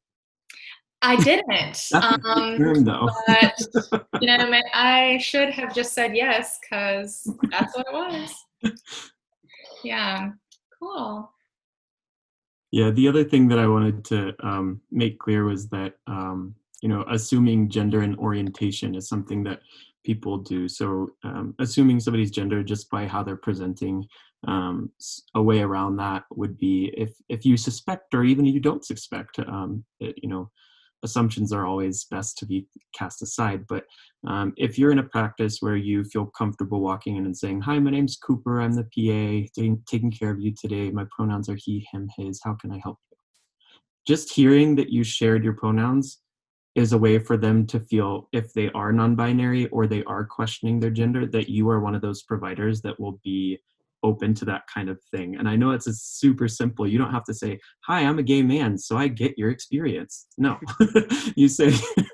I 1.04 1.16
didn't. 1.18 1.48
That's 1.92 1.94
a 1.94 2.18
good 2.18 2.28
um, 2.28 2.58
term, 2.58 3.10
but 3.28 4.08
you 4.22 4.28
know, 4.28 4.52
I 4.74 5.20
should 5.22 5.50
have 5.52 5.76
just 5.76 5.94
said 5.94 6.16
yes 6.16 6.60
because 6.62 7.28
that's 7.52 7.76
what 7.76 7.88
it 7.88 7.94
was. 7.94 8.34
Yeah, 9.84 10.30
cool. 10.80 11.32
Yeah, 12.72 12.92
the 12.92 13.08
other 13.08 13.24
thing 13.24 13.48
that 13.50 13.60
I 13.60 13.68
wanted 13.68 14.06
to 14.06 14.34
um, 14.40 14.82
make 14.92 15.20
clear 15.20 15.44
was 15.44 15.68
that 15.70 15.94
um, 16.08 16.56
you 16.82 16.90
know 16.90 17.04
assuming 17.10 17.70
gender 17.70 18.02
and 18.02 18.18
orientation 18.18 18.96
is 18.96 19.10
something 19.10 19.44
that 19.44 19.60
people 20.04 20.38
do. 20.38 20.68
So 20.68 21.12
um, 21.24 21.54
assuming 21.60 22.00
somebody's 22.00 22.32
gender 22.32 22.64
just 22.64 22.90
by 22.90 23.06
how 23.08 23.24
they're 23.24 23.36
presenting, 23.36 24.08
um, 24.48 24.90
a 25.36 25.42
way 25.42 25.62
around 25.62 25.98
that 25.98 26.24
would 26.32 26.58
be 26.58 26.94
if 26.98 27.14
if 27.30 27.46
you 27.46 27.58
suspect 27.58 28.14
or 28.14 28.24
even 28.24 28.46
you 28.46 28.60
don't 28.60 28.86
suspect, 28.86 29.40
um, 29.40 29.84
that, 30.00 30.16
you 30.24 30.30
know, 30.30 30.50
assumptions 31.04 31.52
are 31.52 31.66
always 31.66 32.06
best 32.06 32.38
to 32.38 32.46
be 32.46 32.68
cast 32.94 33.22
aside. 33.22 33.66
But 33.68 33.86
um, 34.28 34.54
if 34.58 34.78
you're 34.78 34.92
in 34.92 35.00
a 35.00 35.04
practice 35.04 35.58
where 35.60 35.76
you 35.76 36.04
feel 36.04 36.26
comfortable 36.28 36.82
walking 36.82 37.18
in 37.18 37.26
and 37.26 37.38
saying, 37.38 37.62
"Hi, 37.62 37.80
my 37.80 37.92
name's 37.92 38.18
Cooper. 38.18 38.62
I'm 38.62 38.74
the 38.74 38.84
PA 38.84 39.50
taking, 39.56 39.82
taking 39.88 40.12
care 40.12 40.32
of 40.32 40.40
you 40.40 40.54
today. 40.54 40.92
My 40.92 41.06
pronouns 41.16 41.50
are 41.50 41.58
he, 41.58 41.88
him, 41.92 42.10
his. 42.18 42.42
How 42.44 42.54
can 42.54 42.72
I 42.72 42.80
help 42.84 43.00
you?" 43.12 43.18
Just 44.08 44.34
hearing 44.34 44.76
that 44.76 44.90
you 44.90 45.04
shared 45.04 45.44
your 45.44 45.54
pronouns 45.54 46.20
is 46.76 46.94
a 46.94 46.98
way 46.98 47.20
for 47.20 47.36
them 47.36 47.68
to 47.68 47.80
feel 47.80 48.30
if 48.32 48.54
they 48.54 48.70
are 48.72 48.94
non-binary 48.94 49.68
or 49.68 49.88
they 49.88 50.04
are 50.06 50.24
questioning 50.24 50.80
their 50.80 50.90
gender 50.90 51.26
that 51.26 51.50
you 51.50 51.70
are 51.70 51.82
one 51.82 51.96
of 51.96 52.02
those 52.02 52.24
providers 52.24 52.82
that 52.82 52.98
will 52.98 53.20
be 53.24 53.60
open 54.04 54.34
to 54.34 54.46
that 54.46 54.64
kind 54.74 54.90
of 54.90 55.00
thing. 55.14 55.36
And 55.36 55.48
i 55.48 55.56
know 55.56 55.72
it's 55.72 55.88
super 56.02 56.48
simple 56.48 56.88
you 56.88 56.98
don't 56.98 57.12
have 57.12 57.24
to 57.26 57.34
say 57.34 57.60
hi 57.82 58.02
i'm 58.02 58.20
a 58.20 58.24
gay 58.24 58.42
man 58.42 58.78
so 58.78 58.98
i 58.98 59.08
get 59.08 59.38
your 59.38 59.50
experience. 59.50 60.28
No 60.38 60.60
you 61.36 61.48
say 61.48 61.72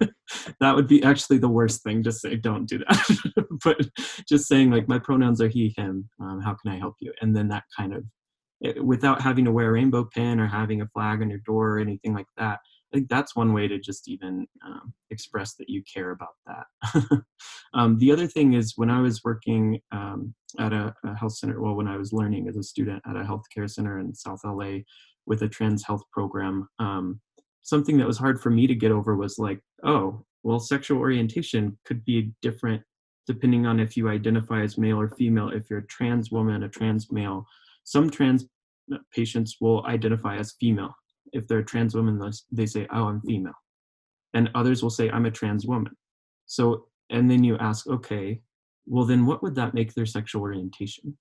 that 0.60 0.76
would 0.76 0.88
be 0.88 1.04
actually 1.04 1.38
the 1.38 1.50
worst 1.50 1.84
thing 1.84 2.04
to 2.04 2.12
say 2.12 2.36
don't 2.36 2.68
do 2.68 2.80
that. 2.80 3.46
But 3.64 3.90
just 4.30 4.48
saying 4.48 4.70
like 4.70 4.88
my 4.88 5.00
pronouns 5.00 5.42
are 5.42 5.48
he 5.48 5.74
him 5.76 6.10
um, 6.22 6.42
how 6.42 6.56
can 6.56 6.72
i 6.72 6.78
help 6.78 6.96
you? 7.00 7.12
And 7.22 7.36
then 7.36 7.48
that 7.50 7.64
kind 7.76 7.94
of 7.94 8.04
it, 8.62 8.84
without 8.84 9.22
having 9.22 9.46
to 9.46 9.52
wear 9.52 9.70
a 9.70 9.72
rainbow 9.72 10.04
pin 10.04 10.40
or 10.40 10.48
having 10.48 10.82
a 10.82 10.88
flag 10.88 11.22
on 11.22 11.30
your 11.30 11.40
door 11.40 11.72
or 11.72 11.80
anything 11.80 12.14
like 12.14 12.28
that 12.38 12.60
I 12.92 12.98
think 12.98 13.10
that's 13.10 13.36
one 13.36 13.54
way 13.54 13.68
to 13.68 13.80
just 13.80 14.08
even 14.08 14.48
um, 14.66 14.94
express 15.10 15.56
that 15.56 15.70
you 15.70 15.84
care 15.94 16.12
about 16.12 16.36
that. 16.46 17.22
um, 17.74 17.98
the 17.98 18.12
other 18.12 18.28
thing 18.28 18.54
is 18.54 18.74
when 18.78 18.90
I 18.90 19.02
was 19.02 19.24
working 19.26 19.82
um, 19.92 20.34
at 20.58 20.72
a, 20.72 20.94
a, 21.04 21.16
health 21.16 21.36
center, 21.36 21.62
well, 21.62 21.76
when 21.76 21.88
I 21.88 21.98
was 21.98 22.14
learning 22.14 22.48
as 22.48 22.56
a 22.56 22.64
student 22.64 23.04
at 23.06 23.18
a 23.18 23.24
healthcare 23.24 23.70
center 23.70 24.00
in 24.00 24.16
South 24.16 24.40
LA 24.46 24.80
with 25.26 25.42
a 25.42 25.50
trans 25.50 25.84
health 25.86 26.04
program, 26.14 26.70
um, 26.80 27.20
something 27.62 27.98
that 27.98 28.08
was 28.08 28.18
hard 28.18 28.40
for 28.40 28.50
me 28.50 28.68
to 28.68 28.76
get 28.76 28.92
over 28.92 29.18
was 29.18 29.38
like, 29.38 29.60
oh, 29.84 30.24
well, 30.44 30.60
sexual 30.60 31.00
orientation 31.00 31.78
could 31.84 32.06
be 32.06 32.32
different 32.42 32.82
depending 33.28 33.66
on 33.66 33.82
if 33.82 33.98
you 33.98 34.08
identify 34.08 34.62
as 34.62 34.78
male 34.78 34.98
or 34.98 35.10
female. 35.10 35.50
If 35.50 35.70
you're 35.70 35.80
a 35.80 35.88
trans 35.88 36.32
woman, 36.32 36.64
a 36.64 36.70
trans 36.70 37.12
male, 37.12 37.46
some 37.84 38.10
trans 38.10 38.46
uh, 38.94 39.00
patients 39.14 39.58
will 39.60 39.86
identify 39.86 40.38
as 40.38 40.56
female 40.58 40.96
if 41.34 41.48
they're 41.48 41.60
a 41.60 41.66
trans 41.66 41.96
woman 41.96 42.20
they 42.52 42.66
say 42.66 42.88
oh 42.92 43.06
i'm 43.08 43.22
female. 43.22 43.54
And 44.34 44.50
others 44.56 44.84
will 44.84 44.90
say 44.90 45.10
i'm 45.10 45.26
a 45.26 45.32
trans 45.32 45.66
woman. 45.66 45.94
So 46.46 46.86
and 47.10 47.30
then 47.30 47.44
you 47.44 47.58
ask 47.58 47.88
okay 47.88 48.42
well 48.86 49.06
then 49.06 49.26
what 49.26 49.44
would 49.44 49.56
that 49.56 49.74
make 49.74 49.94
their 49.94 50.06
sexual 50.06 50.42
orientation 50.42 51.18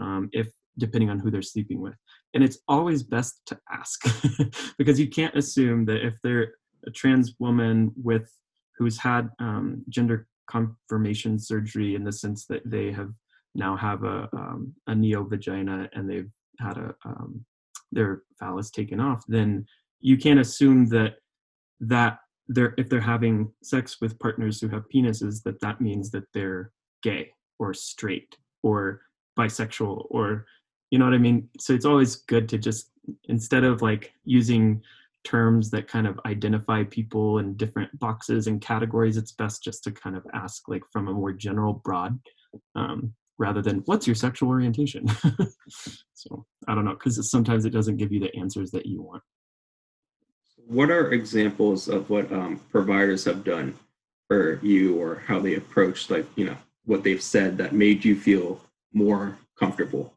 um, 0.00 0.28
if 0.32 0.48
depending 0.78 1.10
on 1.10 1.18
who 1.18 1.30
they're 1.30 1.42
sleeping 1.42 1.80
with? 1.80 1.94
And 2.34 2.42
it's 2.42 2.58
always 2.66 3.02
best 3.02 3.40
to 3.46 3.58
ask 3.72 4.02
because 4.78 4.98
you 4.98 5.08
can't 5.08 5.36
assume 5.36 5.84
that 5.86 6.04
if 6.04 6.14
they're 6.22 6.54
a 6.86 6.90
trans 6.90 7.34
woman 7.38 7.92
with 7.96 8.28
who's 8.76 8.98
had 8.98 9.30
um, 9.38 9.84
gender 9.88 10.26
confirmation 10.50 11.38
surgery 11.38 11.94
in 11.94 12.04
the 12.04 12.12
sense 12.12 12.46
that 12.46 12.62
they 12.64 12.92
have 12.92 13.10
now 13.54 13.76
have 13.76 14.02
a, 14.04 14.28
um, 14.32 14.74
a 14.88 14.94
neo 14.94 15.24
vagina 15.24 15.88
and 15.94 16.10
they've 16.10 16.30
had 16.58 16.76
a 16.76 16.94
um, 17.04 17.44
their 17.94 18.22
phallus 18.38 18.70
taken 18.70 19.00
off, 19.00 19.24
then 19.28 19.66
you 20.00 20.16
can't 20.16 20.40
assume 20.40 20.86
that 20.86 21.16
that 21.80 22.18
they're 22.48 22.74
if 22.76 22.88
they're 22.88 23.00
having 23.00 23.50
sex 23.62 24.00
with 24.00 24.18
partners 24.18 24.60
who 24.60 24.68
have 24.68 24.88
penises 24.94 25.42
that 25.42 25.60
that 25.60 25.80
means 25.80 26.10
that 26.10 26.24
they're 26.34 26.70
gay 27.02 27.30
or 27.58 27.72
straight 27.72 28.36
or 28.62 29.00
bisexual 29.38 30.06
or 30.10 30.46
you 30.90 30.98
know 30.98 31.06
what 31.06 31.14
I 31.14 31.18
mean. 31.18 31.48
So 31.58 31.72
it's 31.72 31.86
always 31.86 32.16
good 32.16 32.48
to 32.50 32.58
just 32.58 32.90
instead 33.28 33.64
of 33.64 33.82
like 33.82 34.12
using 34.24 34.82
terms 35.24 35.70
that 35.70 35.88
kind 35.88 36.06
of 36.06 36.20
identify 36.26 36.84
people 36.84 37.38
in 37.38 37.56
different 37.56 37.98
boxes 37.98 38.46
and 38.46 38.60
categories, 38.60 39.16
it's 39.16 39.32
best 39.32 39.64
just 39.64 39.82
to 39.84 39.90
kind 39.90 40.16
of 40.16 40.26
ask 40.34 40.68
like 40.68 40.82
from 40.92 41.08
a 41.08 41.12
more 41.12 41.32
general, 41.32 41.72
broad 41.72 42.18
um, 42.76 43.12
rather 43.38 43.62
than 43.62 43.82
what's 43.86 44.06
your 44.06 44.14
sexual 44.14 44.48
orientation? 44.48 45.06
So 46.24 46.46
i 46.66 46.74
don't 46.74 46.84
know 46.86 46.94
because 46.94 47.30
sometimes 47.30 47.64
it 47.64 47.70
doesn't 47.70 47.98
give 47.98 48.10
you 48.10 48.20
the 48.20 48.34
answers 48.36 48.70
that 48.70 48.86
you 48.86 49.02
want. 49.02 49.22
What 50.66 50.90
are 50.90 51.12
examples 51.12 51.88
of 51.88 52.08
what 52.08 52.32
um, 52.32 52.60
providers 52.70 53.24
have 53.26 53.44
done 53.44 53.74
for 54.26 54.58
you 54.62 54.96
or 54.96 55.22
how 55.26 55.38
they 55.38 55.54
approached 55.54 56.10
like 56.10 56.26
you 56.36 56.46
know 56.46 56.56
what 56.86 57.04
they've 57.04 57.22
said 57.22 57.58
that 57.58 57.74
made 57.74 58.04
you 58.04 58.18
feel 58.18 58.60
more 58.92 59.36
comfortable 59.58 60.14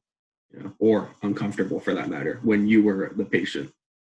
you 0.53 0.63
know 0.63 0.73
or 0.79 1.09
uncomfortable 1.23 1.79
for 1.79 1.93
that 1.93 2.09
matter 2.09 2.39
when 2.43 2.67
you 2.67 2.83
were 2.83 3.11
the 3.15 3.25
patient? 3.25 3.69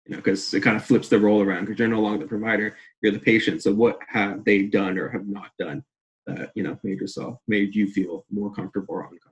You 0.06 0.16
know 0.16 0.18
because 0.18 0.54
it 0.54 0.62
kind 0.62 0.78
of 0.78 0.86
flips 0.86 1.10
the 1.10 1.20
role 1.20 1.42
around 1.42 1.66
because 1.66 1.78
you're 1.78 1.88
no 1.90 2.00
longer 2.00 2.24
the 2.24 2.30
provider 2.30 2.78
you're 3.02 3.12
the 3.12 3.20
patient. 3.20 3.62
So 3.64 3.74
what 3.74 4.00
have 4.08 4.46
they 4.46 4.64
done 4.64 4.98
or 4.98 5.10
have 5.10 5.28
not 5.28 5.52
done 5.60 5.84
that 6.28 6.52
you 6.56 6.64
know 6.64 6.78
made 6.84 7.00
yourself 7.00 7.40
made 7.48 7.76
you 7.76 7.88
feel 7.88 8.26
more 8.32 8.54
comfortable 8.54 8.96
or 8.96 9.02
uncomfortable? 9.02 9.32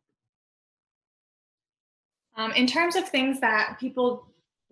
Um, 2.36 2.52
in 2.54 2.68
terms 2.68 2.96
of 2.96 3.08
things 3.10 3.40
that 3.42 3.78
people 3.80 4.26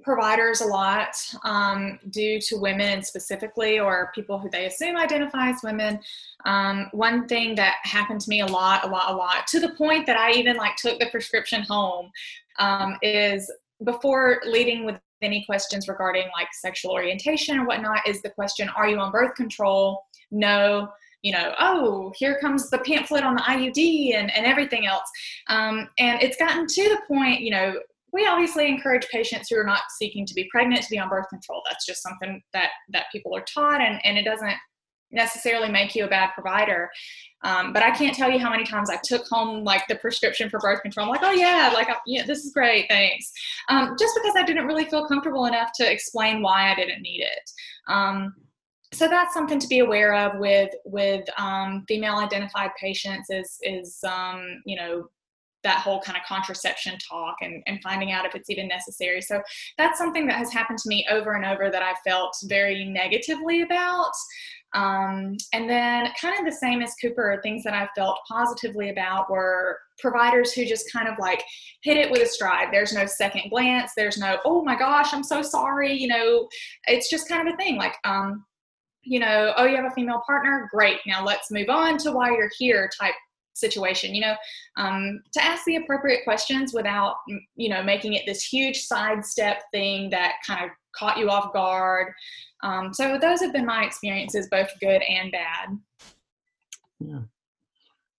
providers 0.03 0.61
a 0.61 0.65
lot 0.65 1.17
um, 1.43 1.99
do 2.11 2.39
to 2.39 2.57
women 2.57 3.01
specifically 3.01 3.79
or 3.79 4.11
people 4.13 4.37
who 4.37 4.49
they 4.49 4.67
assume 4.67 4.95
identify 4.95 5.49
as 5.49 5.61
women 5.63 5.99
um, 6.45 6.87
one 6.91 7.27
thing 7.27 7.55
that 7.55 7.77
happened 7.81 8.21
to 8.21 8.29
me 8.29 8.41
a 8.41 8.45
lot 8.45 8.85
a 8.85 8.87
lot 8.87 9.11
a 9.11 9.15
lot 9.15 9.47
to 9.47 9.59
the 9.59 9.69
point 9.69 10.05
that 10.05 10.15
i 10.15 10.31
even 10.31 10.55
like 10.55 10.75
took 10.75 10.99
the 10.99 11.09
prescription 11.09 11.63
home 11.63 12.11
um, 12.59 12.95
is 13.01 13.51
before 13.83 14.41
leading 14.45 14.85
with 14.85 14.99
any 15.21 15.43
questions 15.45 15.87
regarding 15.87 16.27
like 16.37 16.47
sexual 16.53 16.91
orientation 16.91 17.57
or 17.57 17.65
whatnot 17.65 18.07
is 18.07 18.21
the 18.21 18.29
question 18.29 18.69
are 18.69 18.87
you 18.87 18.99
on 18.99 19.11
birth 19.11 19.35
control? 19.35 20.03
No 20.31 20.89
you 21.21 21.31
know, 21.31 21.53
oh, 21.59 22.13
here 22.15 22.37
comes 22.39 22.69
the 22.69 22.77
pamphlet 22.79 23.23
on 23.23 23.35
the 23.35 23.41
IUD 23.41 24.15
and, 24.15 24.31
and 24.35 24.45
everything 24.45 24.85
else. 24.85 25.09
Um, 25.49 25.89
and 25.97 26.21
it's 26.21 26.37
gotten 26.37 26.67
to 26.67 26.83
the 26.89 27.01
point, 27.07 27.41
you 27.41 27.51
know, 27.51 27.73
we 28.13 28.25
obviously 28.25 28.67
encourage 28.67 29.07
patients 29.09 29.49
who 29.49 29.57
are 29.57 29.65
not 29.65 29.81
seeking 29.97 30.25
to 30.25 30.33
be 30.33 30.47
pregnant 30.51 30.81
to 30.83 30.89
be 30.89 30.99
on 30.99 31.09
birth 31.09 31.27
control. 31.29 31.61
That's 31.67 31.85
just 31.85 32.01
something 32.01 32.41
that, 32.53 32.69
that 32.89 33.05
people 33.11 33.35
are 33.35 33.43
taught, 33.53 33.81
and, 33.81 33.99
and 34.05 34.17
it 34.17 34.23
doesn't 34.23 34.55
necessarily 35.11 35.69
make 35.69 35.95
you 35.95 36.05
a 36.05 36.07
bad 36.07 36.31
provider. 36.33 36.89
Um, 37.43 37.71
but 37.71 37.83
I 37.83 37.91
can't 37.91 38.15
tell 38.15 38.31
you 38.31 38.39
how 38.39 38.49
many 38.49 38.63
times 38.63 38.89
I 38.89 38.97
took 39.03 39.25
home 39.27 39.63
like 39.63 39.87
the 39.87 39.95
prescription 39.95 40.49
for 40.49 40.59
birth 40.59 40.81
control. 40.81 41.05
I'm 41.05 41.11
like, 41.11 41.23
oh 41.23 41.31
yeah, 41.31 41.71
like 41.73 41.87
yeah, 42.05 42.25
this 42.25 42.39
is 42.39 42.51
great, 42.53 42.87
thanks. 42.89 43.31
Um, 43.69 43.95
just 43.99 44.15
because 44.15 44.35
I 44.35 44.43
didn't 44.43 44.65
really 44.65 44.85
feel 44.85 45.07
comfortable 45.07 45.45
enough 45.45 45.69
to 45.75 45.89
explain 45.89 46.41
why 46.41 46.71
I 46.71 46.75
didn't 46.75 47.01
need 47.01 47.21
it. 47.21 47.51
Um, 47.87 48.33
so 48.93 49.07
that's 49.07 49.33
something 49.33 49.59
to 49.59 49.67
be 49.67 49.79
aware 49.79 50.13
of 50.15 50.39
with 50.39 50.71
with 50.85 51.27
um, 51.37 51.83
female 51.87 52.17
identified 52.17 52.71
patients 52.79 53.29
is 53.29 53.57
is 53.61 53.99
um, 54.03 54.61
you 54.65 54.77
know 54.77 55.09
that 55.63 55.81
whole 55.81 55.99
kind 56.01 56.17
of 56.17 56.23
contraception 56.25 56.97
talk 57.09 57.35
and, 57.41 57.61
and 57.67 57.79
finding 57.83 58.11
out 58.11 58.25
if 58.25 58.35
it's 58.35 58.49
even 58.49 58.67
necessary. 58.67 59.21
So 59.21 59.41
that's 59.77 59.97
something 59.97 60.25
that 60.27 60.37
has 60.37 60.53
happened 60.53 60.79
to 60.79 60.89
me 60.89 61.05
over 61.11 61.33
and 61.33 61.45
over 61.45 61.69
that 61.69 61.81
i 61.81 61.93
felt 62.07 62.35
very 62.45 62.85
negatively 62.85 63.61
about. 63.61 64.11
Um, 64.73 65.35
and 65.53 65.69
then 65.69 66.09
kind 66.19 66.37
of 66.37 66.45
the 66.45 66.57
same 66.57 66.81
as 66.81 66.93
cooper 67.01 67.39
things 67.41 67.63
that 67.63 67.73
i 67.73 67.87
felt 67.95 68.19
positively 68.29 68.89
about 68.89 69.29
were 69.29 69.79
providers 69.99 70.53
who 70.53 70.65
just 70.65 70.91
kind 70.91 71.07
of 71.07 71.15
like 71.19 71.43
hit 71.81 71.97
it 71.97 72.11
with 72.11 72.21
a 72.21 72.27
stride. 72.27 72.67
There's 72.71 72.93
no 72.93 73.05
second 73.05 73.49
glance. 73.49 73.91
There's 73.97 74.17
no 74.17 74.37
oh 74.45 74.63
my 74.63 74.77
gosh 74.77 75.13
i'm 75.13 75.23
so 75.23 75.41
sorry 75.41 75.93
you 75.93 76.07
know? 76.07 76.47
It's 76.87 77.09
just 77.09 77.27
kind 77.27 77.47
of 77.47 77.53
a 77.53 77.57
thing 77.57 77.77
like 77.77 77.95
um, 78.05 78.45
you 79.07 79.19
know, 79.19 79.53
oh, 79.57 79.65
you 79.65 79.75
have 79.75 79.85
a 79.85 79.91
female 79.91 80.21
partner? 80.25 80.67
Great. 80.71 80.99
Now 81.05 81.23
let's 81.23 81.51
move 81.51 81.69
on 81.69 81.97
to 81.99 82.11
why 82.11 82.31
you're 82.31 82.51
here 82.57 82.89
type 82.99 83.13
situation. 83.53 84.13
You 84.13 84.21
know, 84.21 84.35
um, 84.77 85.21
to 85.33 85.43
ask 85.43 85.63
the 85.65 85.77
appropriate 85.77 86.23
questions 86.23 86.73
without, 86.73 87.15
you 87.55 87.69
know, 87.69 87.83
making 87.83 88.13
it 88.13 88.23
this 88.25 88.43
huge 88.43 88.81
sidestep 88.81 89.63
thing 89.71 90.09
that 90.11 90.35
kind 90.45 90.65
of 90.65 90.71
caught 90.95 91.17
you 91.17 91.29
off 91.29 91.53
guard. 91.53 92.13
Um, 92.63 92.93
so 92.93 93.17
those 93.17 93.39
have 93.41 93.53
been 93.53 93.65
my 93.65 93.85
experiences, 93.85 94.47
both 94.49 94.69
good 94.79 95.01
and 95.01 95.31
bad. 95.31 95.77
Yeah. 96.99 97.19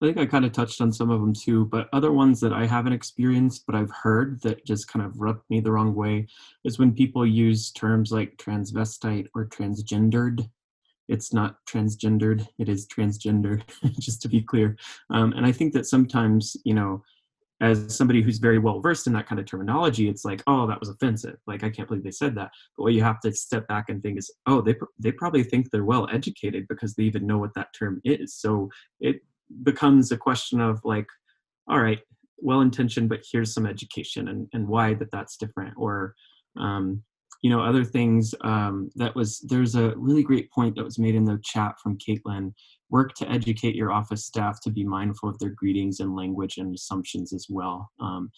I 0.01 0.07
think 0.07 0.19
I 0.19 0.27
kind 0.27 0.45
of 0.45 0.53
touched 0.53 0.81
on 0.81 0.93
some 0.93 1.11
of 1.11 1.21
them 1.21 1.35
too, 1.35 1.65
but 1.65 1.89
other 1.93 2.13
ones 2.13 2.39
that 2.41 2.53
I 2.53 2.67
haven't 2.67 2.93
experienced 2.93 3.65
but 3.67 3.75
I've 3.75 3.91
heard 3.91 4.41
that 4.43 4.65
just 4.65 4.87
kind 4.87 5.05
of 5.05 5.21
rubbed 5.21 5.43
me 5.51 5.59
the 5.59 5.73
wrong 5.73 5.93
way 5.93 6.29
is 6.65 6.79
when 6.79 6.95
people 6.95 7.27
use 7.27 7.73
terms 7.73 8.13
like 8.13 8.37
transvestite 8.37 9.27
or 9.35 9.47
transgendered. 9.47 10.49
It's 11.09 11.33
not 11.33 11.57
transgendered, 11.67 12.47
it 12.59 12.69
is 12.69 12.87
transgender, 12.87 13.63
just 13.99 14.23
to 14.23 14.29
be 14.29 14.43
clear. 14.43 14.77
Um, 15.11 15.33
and 15.33 15.47
I 15.47 15.53
think 15.53 15.73
that 15.73 15.87
sometimes, 15.87 16.57
you 16.65 16.75
know, 16.75 17.03
as 17.61 17.95
somebody 17.95 18.23
who's 18.23 18.39
very 18.39 18.59
well 18.59 18.81
versed 18.81 19.07
in 19.07 19.13
that 19.15 19.27
kind 19.27 19.41
of 19.41 19.47
terminology, 19.47 20.09
it's 20.09 20.25
like, 20.25 20.43
oh, 20.47 20.67
that 20.67 20.79
was 20.79 20.89
offensive. 20.89 21.37
Like, 21.47 21.65
I 21.65 21.71
can't 21.71 21.89
believe 21.89 22.05
they 22.05 22.11
said 22.11 22.35
that. 22.37 22.51
But 22.77 22.85
what 22.85 22.93
you 22.93 23.03
have 23.03 23.21
to 23.21 23.33
step 23.33 23.67
back 23.67 23.89
and 23.89 24.01
think 24.03 24.19
is, 24.19 24.31
oh, 24.47 24.61
they 24.61 24.77
they 24.99 25.11
probably 25.11 25.43
think 25.43 25.71
they're 25.71 25.85
well 25.85 26.09
educated 26.13 26.67
because 26.69 26.95
they 26.95 27.03
even 27.05 27.27
know 27.27 27.39
what 27.39 27.55
that 27.55 27.75
term 27.77 28.01
is. 28.05 28.35
So 28.35 28.71
it 29.01 29.23
becomes 29.65 30.13
a 30.13 30.17
question 30.17 30.61
of 30.61 30.81
like, 30.85 31.07
all 31.69 31.81
right, 31.81 32.01
well 32.39 32.61
intentioned, 32.61 33.09
but 33.09 33.25
here's 33.31 33.53
some 33.53 33.67
education 33.67 34.29
and 34.29 34.49
and 34.53 34.69
why 34.69 34.95
that 34.95 35.11
that's 35.11 35.37
different. 35.37 35.75
Or, 35.77 36.15
um, 36.57 37.03
you 37.43 37.51
know, 37.51 37.61
other 37.61 37.85
things 37.85 38.35
um, 38.43 38.91
that 38.97 39.15
was 39.15 39.41
there's 39.49 39.75
a 39.75 39.95
really 39.97 40.23
great 40.23 40.51
point 40.51 40.75
that 40.77 40.85
was 40.85 40.99
made 40.99 41.15
in 41.15 41.25
the 41.25 41.41
chat 41.45 41.75
from 41.83 41.99
Caitlin 41.99 42.53
work 42.91 43.15
to 43.15 43.31
educate 43.31 43.75
your 43.75 43.93
office 43.93 44.25
staff 44.25 44.61
to 44.63 44.71
be 44.71 44.85
mindful 44.85 45.29
of 45.29 45.39
their 45.39 45.51
greetings 45.51 46.01
and 46.01 46.17
language 46.17 46.59
and 46.59 46.75
assumptions 46.75 47.33
as 47.33 47.47
well. 47.49 47.91
Um, 48.01 48.31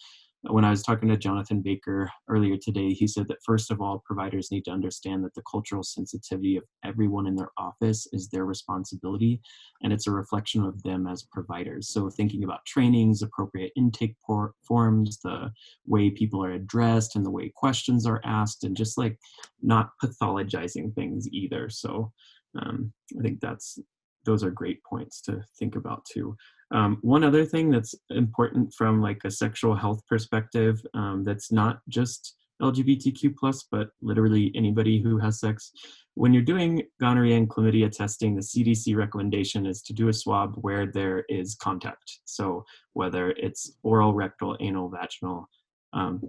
when 0.43 0.65
I 0.65 0.71
was 0.71 0.81
talking 0.81 1.07
to 1.09 1.17
Jonathan 1.17 1.61
Baker 1.61 2.09
earlier 2.27 2.57
today, 2.57 2.93
he 2.93 3.07
said 3.07 3.27
that 3.27 3.43
first 3.45 3.69
of 3.69 3.79
all, 3.79 4.03
providers 4.05 4.49
need 4.51 4.65
to 4.65 4.71
understand 4.71 5.23
that 5.23 5.35
the 5.35 5.43
cultural 5.49 5.83
sensitivity 5.83 6.57
of 6.57 6.63
everyone 6.83 7.27
in 7.27 7.35
their 7.35 7.51
office 7.57 8.07
is 8.11 8.27
their 8.27 8.45
responsibility 8.45 9.39
and 9.83 9.93
it's 9.93 10.07
a 10.07 10.11
reflection 10.11 10.63
of 10.63 10.81
them 10.81 11.05
as 11.05 11.27
providers. 11.31 11.89
So, 11.89 12.09
thinking 12.09 12.43
about 12.43 12.65
trainings, 12.65 13.21
appropriate 13.21 13.71
intake 13.75 14.15
por- 14.25 14.53
forms, 14.67 15.19
the 15.19 15.51
way 15.85 16.09
people 16.09 16.43
are 16.43 16.53
addressed, 16.53 17.15
and 17.15 17.25
the 17.25 17.31
way 17.31 17.51
questions 17.55 18.07
are 18.07 18.21
asked, 18.23 18.63
and 18.63 18.75
just 18.75 18.97
like 18.97 19.19
not 19.61 19.91
pathologizing 20.03 20.93
things 20.95 21.27
either. 21.31 21.69
So, 21.69 22.11
um, 22.59 22.91
I 23.17 23.21
think 23.21 23.41
that's 23.41 23.79
those 24.25 24.43
are 24.43 24.51
great 24.51 24.83
points 24.83 25.21
to 25.21 25.43
think 25.57 25.75
about 25.75 26.05
too. 26.05 26.35
Um, 26.71 26.99
one 27.01 27.23
other 27.23 27.45
thing 27.45 27.69
that's 27.69 27.95
important 28.09 28.73
from 28.73 29.01
like 29.01 29.21
a 29.25 29.31
sexual 29.31 29.75
health 29.75 30.01
perspective 30.07 30.81
um, 30.93 31.23
that's 31.23 31.51
not 31.51 31.79
just 31.89 32.35
LGBTQ 32.61 33.35
plus, 33.35 33.65
but 33.69 33.89
literally 34.01 34.51
anybody 34.55 35.01
who 35.01 35.17
has 35.17 35.39
sex. 35.39 35.71
When 36.13 36.33
you're 36.33 36.43
doing 36.43 36.83
gonorrhea 36.99 37.37
and 37.37 37.49
chlamydia 37.49 37.91
testing, 37.91 38.35
the 38.35 38.41
CDC 38.41 38.95
recommendation 38.95 39.65
is 39.65 39.81
to 39.83 39.93
do 39.93 40.09
a 40.09 40.13
swab 40.13 40.55
where 40.57 40.85
there 40.85 41.25
is 41.27 41.55
contact. 41.55 42.19
So 42.25 42.65
whether 42.93 43.31
it's 43.31 43.73
oral, 43.83 44.13
rectal, 44.13 44.55
anal, 44.59 44.89
vaginal. 44.89 45.49
Um, 45.93 46.21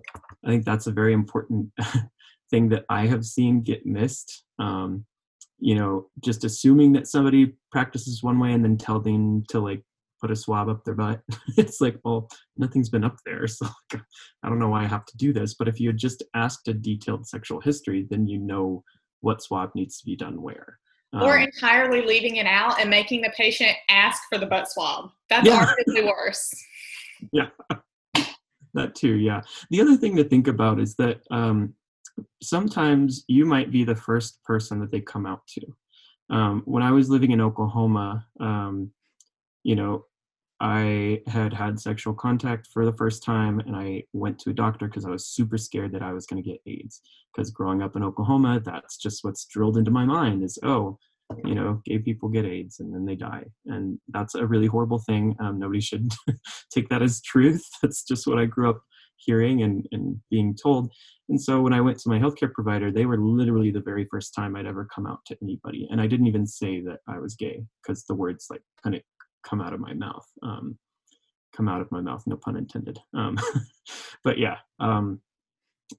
I 0.45 0.49
think 0.49 0.64
that's 0.64 0.86
a 0.86 0.93
very 0.93 1.12
important 1.12 1.70
thing 2.51 2.68
that 2.70 2.84
I 2.88 3.07
have 3.07 3.24
seen 3.24 3.62
get 3.62 3.86
missed. 3.86 4.45
Um, 4.59 5.05
you 5.63 5.77
know, 5.77 6.09
just 6.21 6.45
assuming 6.45 6.93
that 6.93 7.07
somebody 7.07 7.55
practices 7.71 8.21
one 8.21 8.41
way 8.41 8.53
and 8.53 8.65
then 8.65 8.77
telling 8.77 9.05
them 9.05 9.45
to 9.49 9.61
like 9.61 9.85
put 10.21 10.33
a 10.33 10.37
swab 10.37 10.69
up 10.69 10.85
their 10.85 10.95
butt. 10.95 11.21
it's 11.57 11.81
like, 11.81 11.97
well, 12.05 12.29
nothing's 12.57 12.89
been 12.89 13.05
up 13.05 13.17
there. 13.25 13.47
So 13.49 13.67
like, 13.93 14.03
I 14.43 14.49
don't 14.49 14.59
know 14.59 14.71
why 14.71 14.83
I 14.83 14.89
have 14.89 15.05
to 15.07 15.17
do 15.17 15.33
this. 15.33 15.55
But 15.55 15.69
if 15.69 15.79
you 15.79 15.89
had 15.91 15.99
just 15.99 16.25
asked 16.35 16.67
a 16.67 16.75
detailed 16.75 17.29
sexual 17.29 17.61
history, 17.61 18.09
then 18.11 18.27
you 18.27 18.39
know 18.39 18.83
what 19.21 19.41
swab 19.41 19.71
needs 19.77 19.99
to 19.99 20.05
be 20.05 20.17
done 20.17 20.43
where. 20.43 20.79
Um, 21.13 21.23
or 21.23 21.39
entirely 21.39 22.03
leaving 22.03 22.37
it 22.37 22.47
out 22.47 22.81
and 22.81 22.91
making 22.91 23.21
the 23.21 23.33
patient 23.37 23.77
ask 23.89 24.21
for 24.29 24.39
the 24.39 24.47
butt 24.47 24.69
swab. 24.69 25.11
That's 25.31 25.47
Yeah. 25.47 25.65
arguably 25.65 26.07
worse. 26.07 26.51
yeah 27.33 27.47
that 28.75 28.95
too 28.97 29.15
yeah 29.15 29.41
the 29.71 29.81
other 29.81 29.97
thing 29.97 30.17
to 30.17 30.25
think 30.25 30.49
about 30.49 30.81
is 30.81 30.97
that 30.97 31.21
um, 31.31 31.73
sometimes 32.43 33.25
you 33.29 33.45
might 33.47 33.71
be 33.71 33.85
the 33.85 33.97
first 33.97 34.43
person 34.45 34.81
that 34.81 34.91
they 34.91 35.01
come 35.01 35.27
out 35.27 35.47
to 35.47 35.61
um, 36.31 36.63
when 36.65 36.83
i 36.83 36.91
was 36.91 37.11
living 37.11 37.31
in 37.33 37.41
oklahoma 37.41 38.27
um, 38.41 38.91
you 39.63 39.75
know 39.75 40.05
i 40.61 41.21
had 41.27 41.53
had 41.53 41.81
sexual 41.81 42.15
contact 42.15 42.69
for 42.73 42.85
the 42.85 42.93
first 42.93 43.23
time 43.23 43.61
and 43.61 43.75
i 43.75 44.03
went 44.13 44.39
to 44.39 44.51
a 44.51 44.55
doctor 44.55 44.87
because 44.87 45.05
i 45.05 45.11
was 45.11 45.27
super 45.27 45.59
scared 45.59 45.93
that 45.93 46.03
i 46.03 46.13
was 46.13 46.27
going 46.27 46.43
to 46.43 46.49
get 46.49 46.61
aids 46.67 47.01
because 47.35 47.51
growing 47.51 47.83
up 47.83 47.97
in 47.97 48.05
oklahoma 48.05 48.61
that's 48.65 48.97
just 48.97 49.25
what's 49.25 49.45
drilled 49.47 49.77
into 49.77 49.91
my 49.91 50.05
mind 50.05 50.43
is 50.43 50.59
oh 50.63 50.99
you 51.45 51.55
know, 51.55 51.81
gay 51.85 51.99
people 51.99 52.29
get 52.29 52.45
AIDS 52.45 52.81
and 52.81 52.95
then 52.95 53.05
they 53.05 53.17
die. 53.17 53.45
And 53.67 53.99
that's 54.09 54.35
a 54.35 54.47
really 54.47 54.67
horrible 54.67 54.99
thing. 54.99 55.37
Um, 55.41 55.59
nobody 55.59 55.81
should 55.81 56.13
take 56.71 56.89
that 56.89 57.03
as 57.03 57.21
truth. 57.21 57.65
That's 57.83 58.05
just 58.05 58.27
what 58.27 58.39
I 58.39 58.47
grew 58.47 58.71
up 58.71 58.83
hearing 59.17 59.63
and, 59.63 59.87
and 59.93 60.21
being 60.31 60.55
told. 60.55 60.93
And 61.33 61.41
so 61.41 61.62
when 61.62 61.72
I 61.72 61.80
went 61.80 61.99
to 62.01 62.11
my 62.11 62.18
healthcare 62.18 62.53
provider, 62.53 62.91
they 62.91 63.07
were 63.07 63.16
literally 63.16 63.70
the 63.70 63.80
very 63.80 64.07
first 64.11 64.35
time 64.35 64.55
I'd 64.55 64.66
ever 64.66 64.87
come 64.95 65.07
out 65.07 65.20
to 65.28 65.37
anybody. 65.43 65.89
And 65.91 65.99
I 65.99 66.07
didn't 66.07 66.26
even 66.26 66.47
say 66.47 66.83
that 66.83 66.99
I 67.09 67.20
was 67.20 67.37
gay 67.37 67.64
because 67.83 68.05
the 68.05 68.14
words 68.14 68.49
like 68.51 68.61
kind 68.83 68.95
of 68.95 69.01
come 69.43 69.62
out 69.62 69.72
of 69.72 69.80
my 69.80 69.95
mouth. 69.95 70.26
Um, 70.43 70.76
come 71.57 71.68
out 71.68 71.80
of 71.80 71.91
my 71.91 72.03
mouth, 72.03 72.22
no 72.26 72.37
pun 72.37 72.59
intended. 72.59 72.99
Um, 73.14 73.39
but 74.24 74.37
yeah, 74.37 74.57
um, 74.78 75.22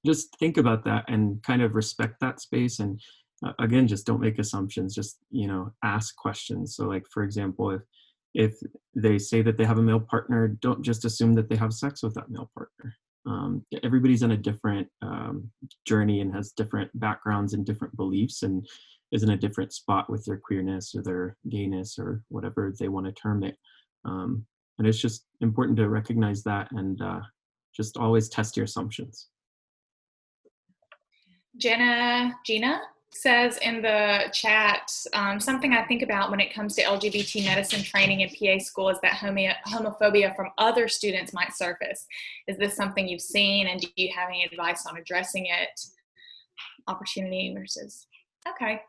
just 0.05 0.37
think 0.37 0.57
about 0.57 0.85
that 0.85 1.05
and 1.07 1.41
kind 1.41 1.63
of 1.63 1.73
respect 1.73 2.19
that 2.21 2.39
space 2.39 2.79
and 2.79 3.01
uh, 3.43 3.53
again 3.59 3.87
just 3.87 4.05
don't 4.05 4.21
make 4.21 4.37
assumptions 4.37 4.93
just 4.93 5.17
you 5.31 5.47
know 5.47 5.71
ask 5.83 6.15
questions 6.15 6.75
so 6.75 6.85
like 6.85 7.05
for 7.11 7.23
example 7.23 7.71
if 7.71 7.81
if 8.33 8.55
they 8.95 9.19
say 9.19 9.43
that 9.43 9.57
they 9.57 9.65
have 9.65 9.77
a 9.77 9.83
male 9.83 9.99
partner 9.99 10.47
don't 10.47 10.81
just 10.81 11.05
assume 11.05 11.33
that 11.33 11.49
they 11.49 11.55
have 11.55 11.73
sex 11.73 12.01
with 12.01 12.13
that 12.15 12.29
male 12.29 12.49
partner 12.55 12.95
um, 13.25 13.65
everybody's 13.83 14.23
on 14.23 14.31
a 14.31 14.37
different 14.37 14.87
um, 15.01 15.49
journey 15.85 16.21
and 16.21 16.33
has 16.33 16.51
different 16.51 16.91
backgrounds 16.99 17.53
and 17.53 17.65
different 17.65 17.95
beliefs 17.95 18.43
and 18.43 18.67
is 19.11 19.23
in 19.23 19.29
a 19.29 19.37
different 19.37 19.73
spot 19.73 20.09
with 20.09 20.25
their 20.25 20.37
queerness 20.37 20.93
or 20.95 21.01
their 21.01 21.37
gayness 21.49 21.97
or 21.99 22.23
whatever 22.29 22.73
they 22.79 22.89
want 22.89 23.05
to 23.05 23.11
term 23.13 23.43
it. 23.43 23.57
Um, 24.05 24.45
and 24.79 24.87
it's 24.87 24.99
just 24.99 25.25
important 25.41 25.77
to 25.77 25.87
recognize 25.87 26.43
that 26.43 26.71
and 26.71 27.01
uh, 27.01 27.21
just 27.75 27.97
always 27.97 28.27
test 28.27 28.57
your 28.57 28.65
assumptions. 28.65 29.27
Jenna, 31.57 32.33
Gina 32.45 32.81
says 33.15 33.57
in 33.57 33.81
the 33.81 34.29
chat 34.33 34.91
um, 35.13 35.39
something 35.39 35.73
I 35.73 35.83
think 35.83 36.01
about 36.01 36.31
when 36.31 36.39
it 36.39 36.53
comes 36.53 36.75
to 36.75 36.83
LGBT 36.83 37.45
medicine 37.45 37.83
training 37.83 38.21
in 38.21 38.29
PA 38.29 38.63
school 38.63 38.89
is 38.89 38.97
that 39.01 39.13
homo- 39.13 39.53
homophobia 39.67 40.35
from 40.35 40.49
other 40.57 40.87
students 40.87 41.33
might 41.33 41.53
surface. 41.53 42.05
Is 42.47 42.57
this 42.57 42.75
something 42.75 43.07
you've 43.07 43.21
seen, 43.21 43.67
and 43.67 43.79
do 43.79 43.87
you 43.95 44.09
have 44.15 44.29
any 44.29 44.43
advice 44.43 44.85
on 44.85 44.97
addressing 44.97 45.45
it? 45.45 45.79
Opportunity 46.87 47.53
versus 47.57 48.07
okay. 48.47 48.81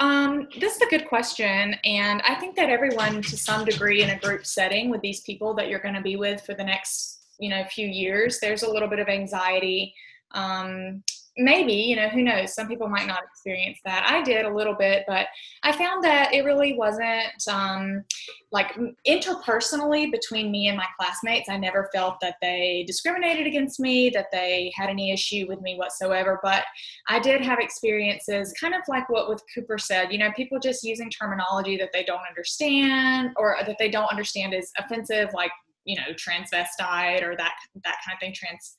Um, 0.00 0.48
this 0.60 0.76
is 0.76 0.82
a 0.82 0.90
good 0.90 1.08
question, 1.08 1.74
and 1.84 2.22
I 2.22 2.36
think 2.36 2.54
that 2.54 2.70
everyone, 2.70 3.20
to 3.22 3.36
some 3.36 3.64
degree, 3.64 4.02
in 4.02 4.10
a 4.10 4.18
group 4.18 4.46
setting 4.46 4.90
with 4.90 5.00
these 5.00 5.22
people 5.22 5.54
that 5.54 5.68
you're 5.68 5.80
going 5.80 5.96
to 5.96 6.00
be 6.00 6.14
with 6.14 6.40
for 6.42 6.54
the 6.54 6.62
next, 6.62 7.24
you 7.40 7.50
know, 7.50 7.64
few 7.64 7.88
years, 7.88 8.38
there's 8.40 8.62
a 8.62 8.70
little 8.70 8.88
bit 8.88 9.00
of 9.00 9.08
anxiety. 9.08 9.92
Um, 10.32 11.02
maybe, 11.38 11.72
you 11.72 11.96
know, 11.96 12.08
who 12.08 12.22
knows? 12.22 12.54
Some 12.54 12.66
people 12.66 12.88
might 12.88 13.06
not 13.06 13.22
experience 13.22 13.78
that. 13.84 14.04
I 14.08 14.22
did 14.22 14.44
a 14.44 14.54
little 14.54 14.74
bit, 14.74 15.04
but 15.06 15.28
I 15.62 15.72
found 15.72 16.02
that 16.04 16.34
it 16.34 16.44
really 16.44 16.74
wasn't 16.74 17.48
um, 17.48 18.04
like 18.50 18.76
interpersonally 19.06 20.10
between 20.10 20.50
me 20.50 20.66
and 20.66 20.76
my 20.76 20.86
classmates. 20.98 21.48
I 21.48 21.56
never 21.56 21.88
felt 21.94 22.16
that 22.20 22.36
they 22.42 22.84
discriminated 22.86 23.46
against 23.46 23.78
me, 23.78 24.10
that 24.10 24.26
they 24.32 24.72
had 24.74 24.90
any 24.90 25.12
issue 25.12 25.46
with 25.48 25.60
me 25.60 25.76
whatsoever. 25.76 26.40
But 26.42 26.64
I 27.08 27.20
did 27.20 27.40
have 27.42 27.60
experiences, 27.60 28.52
kind 28.60 28.74
of 28.74 28.80
like 28.88 29.08
what 29.08 29.28
with 29.28 29.42
Cooper 29.54 29.78
said. 29.78 30.12
You 30.12 30.18
know, 30.18 30.32
people 30.32 30.58
just 30.58 30.82
using 30.82 31.10
terminology 31.10 31.76
that 31.76 31.90
they 31.92 32.02
don't 32.02 32.26
understand 32.28 33.30
or 33.36 33.56
that 33.64 33.76
they 33.78 33.90
don't 33.90 34.10
understand 34.10 34.54
is 34.54 34.70
offensive, 34.76 35.30
like 35.32 35.52
you 35.84 35.96
know, 35.96 36.12
transvestite 36.12 37.22
or 37.22 37.34
that 37.36 37.54
that 37.84 37.96
kind 38.04 38.14
of 38.14 38.20
thing. 38.20 38.34
Trans 38.34 38.76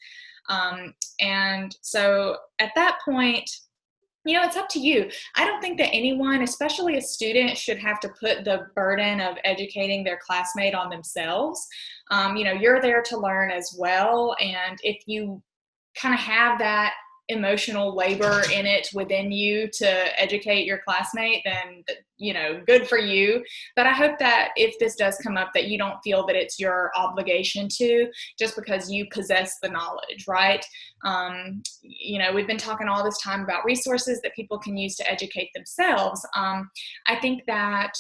um, 0.50 0.94
and 1.22 1.76
so 1.82 2.38
at 2.60 2.72
that 2.76 3.00
point, 3.06 3.50
you 4.26 4.34
know, 4.34 4.44
it's 4.44 4.58
up 4.58 4.68
to 4.70 4.80
you. 4.80 5.10
I 5.36 5.46
don't 5.46 5.62
think 5.62 5.78
that 5.78 5.94
anyone, 5.94 6.42
especially 6.42 6.98
a 6.98 7.02
student, 7.02 7.58
should 7.58 7.80
have 7.80 8.00
to 8.02 8.10
put 8.20 8.44
the 8.44 8.68
burden 8.76 9.22
of 9.22 9.38
educating 9.46 10.04
their 10.04 10.20
classmate 10.26 10.76
on 10.76 10.90
themselves. 10.90 11.66
Um, 12.12 12.36
you 12.36 12.44
know, 12.44 12.52
you're 12.52 12.82
there 12.82 13.02
to 13.04 13.18
learn 13.18 13.50
as 13.50 13.76
well. 13.78 14.36
And 14.42 14.78
if 14.84 15.04
you 15.06 15.42
kind 15.96 16.14
of 16.14 16.20
have 16.20 16.60
that 16.60 16.94
emotional 17.30 17.96
labor 17.96 18.42
in 18.54 18.66
it 18.66 18.90
within 18.94 19.32
you 19.32 19.70
to 19.74 20.22
educate 20.22 20.66
your 20.66 20.80
classmate, 20.86 21.42
then 21.46 21.84
you 22.20 22.34
know, 22.34 22.62
good 22.68 22.88
for 22.88 22.98
you. 22.98 23.44
But 23.76 23.88
I 23.88 23.94
hope 23.94 24.20
that 24.20 24.50
if 24.56 24.78
this 24.78 24.96
does 24.96 25.18
come 25.24 25.38
up, 25.38 25.52
that 25.54 25.68
you 25.68 25.78
don't 25.78 26.00
feel 26.04 26.26
that 26.28 26.36
it's 26.36 26.60
your 26.60 26.92
obligation 26.96 27.68
to 27.78 28.08
just 28.38 28.56
because 28.56 28.92
you 28.92 29.08
possess 29.12 29.58
the 29.64 29.70
knowledge, 29.70 30.26
right? 30.28 30.64
Um, 31.06 31.64
you 31.82 32.20
know, 32.20 32.34
we've 32.34 32.46
been 32.46 32.58
talking 32.58 32.90
all 32.90 33.04
this 33.04 33.20
time 33.20 33.42
about 33.42 33.64
resources 33.64 34.20
that 34.22 34.36
people 34.36 34.60
can 34.60 34.76
use 34.76 34.98
to 34.98 35.10
educate 35.10 35.50
themselves. 35.56 36.26
Um, 36.36 36.70
I 37.08 37.16
think 37.16 37.44
that 37.48 37.94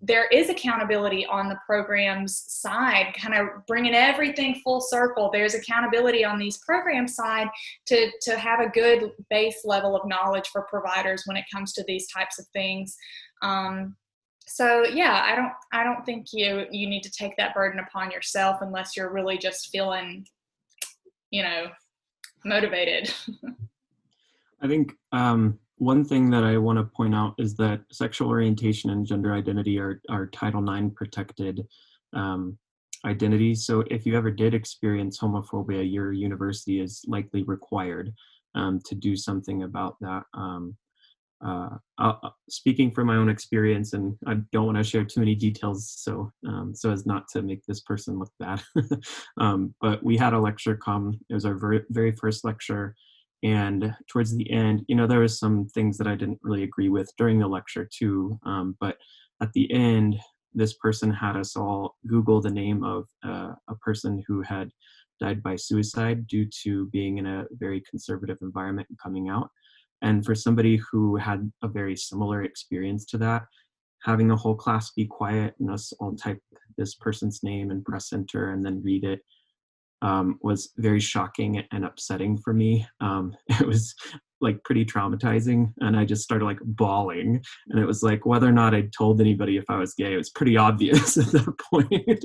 there 0.00 0.26
is 0.28 0.48
accountability 0.48 1.26
on 1.26 1.48
the 1.48 1.58
program's 1.66 2.44
side, 2.48 3.14
kind 3.20 3.34
of 3.34 3.66
bringing 3.66 3.94
everything 3.94 4.60
full 4.64 4.80
circle. 4.80 5.28
There's 5.30 5.54
accountability 5.54 6.24
on 6.24 6.38
these 6.38 6.58
program 6.58 7.06
side 7.06 7.48
to 7.86 8.10
to 8.22 8.38
have 8.38 8.60
a 8.60 8.70
good 8.76 9.12
base 9.30 9.62
level 9.64 9.96
of 9.96 10.06
knowledge 10.06 10.48
for 10.48 10.62
providers 10.62 11.22
when 11.24 11.36
it 11.36 11.44
comes 11.52 11.72
to 11.72 11.84
these 11.88 12.06
types 12.08 12.38
of 12.38 12.46
things. 12.52 12.96
Um, 13.42 13.96
so 14.46 14.84
yeah, 14.84 15.22
I 15.24 15.34
don't 15.34 15.52
I 15.72 15.82
don't 15.82 16.04
think 16.04 16.26
you 16.32 16.66
you 16.70 16.88
need 16.88 17.02
to 17.02 17.10
take 17.10 17.36
that 17.36 17.54
burden 17.54 17.80
upon 17.80 18.10
yourself 18.10 18.58
unless 18.60 18.96
you're 18.96 19.12
really 19.12 19.38
just 19.38 19.70
feeling, 19.70 20.24
you 21.30 21.42
know, 21.42 21.66
motivated. 22.44 23.12
I 24.62 24.68
think 24.68 24.92
um, 25.12 25.58
one 25.78 26.04
thing 26.04 26.30
that 26.30 26.44
I 26.44 26.56
want 26.58 26.78
to 26.78 26.84
point 26.84 27.14
out 27.14 27.34
is 27.38 27.54
that 27.56 27.80
sexual 27.92 28.28
orientation 28.28 28.90
and 28.90 29.06
gender 29.06 29.34
identity 29.34 29.78
are, 29.78 30.00
are 30.08 30.26
Title 30.28 30.66
IX 30.74 30.94
protected 30.94 31.66
um, 32.14 32.56
identities. 33.04 33.66
So 33.66 33.84
if 33.90 34.06
you 34.06 34.16
ever 34.16 34.30
did 34.30 34.54
experience 34.54 35.18
homophobia, 35.18 35.90
your 35.90 36.12
university 36.12 36.80
is 36.80 37.04
likely 37.06 37.42
required 37.42 38.12
um, 38.56 38.80
to 38.86 38.94
do 38.94 39.16
something 39.16 39.62
about 39.62 39.96
that. 40.00 40.24
Um, 40.34 40.76
uh, 41.44 41.68
uh, 41.98 42.14
speaking 42.48 42.90
from 42.90 43.06
my 43.06 43.16
own 43.16 43.28
experience, 43.28 43.92
and 43.92 44.16
I 44.26 44.36
don't 44.52 44.66
want 44.66 44.78
to 44.78 44.84
share 44.84 45.04
too 45.04 45.20
many 45.20 45.34
details, 45.34 45.92
so 45.94 46.30
um, 46.48 46.72
so 46.74 46.90
as 46.90 47.04
not 47.04 47.28
to 47.34 47.42
make 47.42 47.64
this 47.66 47.80
person 47.80 48.18
look 48.18 48.32
bad. 48.40 48.62
um, 49.40 49.74
but 49.80 50.02
we 50.02 50.16
had 50.16 50.32
a 50.32 50.40
lecture 50.40 50.76
come. 50.76 51.18
It 51.28 51.34
was 51.34 51.44
our 51.44 51.54
very, 51.54 51.82
very 51.90 52.12
first 52.12 52.44
lecture, 52.44 52.94
and 53.42 53.94
towards 54.10 54.34
the 54.34 54.50
end, 54.50 54.84
you 54.88 54.96
know, 54.96 55.06
there 55.06 55.20
was 55.20 55.38
some 55.38 55.68
things 55.68 55.98
that 55.98 56.06
I 56.06 56.16
didn't 56.16 56.40
really 56.42 56.62
agree 56.62 56.88
with 56.88 57.12
during 57.18 57.38
the 57.38 57.48
lecture 57.48 57.88
too. 57.96 58.38
Um, 58.46 58.76
but 58.80 58.96
at 59.42 59.52
the 59.52 59.70
end, 59.72 60.18
this 60.54 60.74
person 60.74 61.12
had 61.12 61.36
us 61.36 61.54
all 61.54 61.96
Google 62.06 62.40
the 62.40 62.50
name 62.50 62.82
of 62.82 63.04
uh, 63.24 63.52
a 63.68 63.74
person 63.82 64.24
who 64.26 64.40
had 64.40 64.70
died 65.20 65.42
by 65.42 65.56
suicide 65.56 66.26
due 66.26 66.46
to 66.62 66.86
being 66.86 67.18
in 67.18 67.26
a 67.26 67.44
very 67.52 67.82
conservative 67.88 68.38
environment 68.42 68.86
and 68.88 68.98
coming 68.98 69.28
out 69.28 69.50
and 70.02 70.24
for 70.24 70.34
somebody 70.34 70.80
who 70.90 71.16
had 71.16 71.50
a 71.62 71.68
very 71.68 71.96
similar 71.96 72.42
experience 72.42 73.04
to 73.06 73.18
that, 73.18 73.46
having 74.02 74.28
the 74.28 74.36
whole 74.36 74.54
class 74.54 74.92
be 74.92 75.06
quiet 75.06 75.54
and 75.58 75.70
us 75.70 75.92
all 76.00 76.14
type 76.14 76.38
this 76.76 76.94
person's 76.94 77.42
name 77.42 77.70
and 77.70 77.84
press 77.84 78.12
enter 78.12 78.52
and 78.52 78.64
then 78.64 78.82
read 78.82 79.04
it 79.04 79.20
um, 80.02 80.38
was 80.42 80.72
very 80.76 81.00
shocking 81.00 81.64
and 81.72 81.84
upsetting 81.84 82.38
for 82.38 82.52
me. 82.52 82.86
Um, 83.00 83.34
it 83.48 83.66
was 83.66 83.94
like 84.40 84.62
pretty 84.64 84.84
traumatizing, 84.84 85.72
and 85.80 85.96
I 85.96 86.04
just 86.04 86.22
started 86.22 86.44
like 86.44 86.58
bawling. 86.62 87.42
And 87.68 87.80
it 87.80 87.86
was 87.86 88.02
like 88.02 88.26
whether 88.26 88.48
or 88.48 88.52
not 88.52 88.74
I'd 88.74 88.92
told 88.92 89.20
anybody 89.20 89.56
if 89.56 89.64
I 89.68 89.78
was 89.78 89.94
gay, 89.94 90.12
it 90.12 90.18
was 90.18 90.30
pretty 90.30 90.56
obvious 90.56 91.16
at 91.18 91.26
that 91.32 91.54
point. 91.70 92.24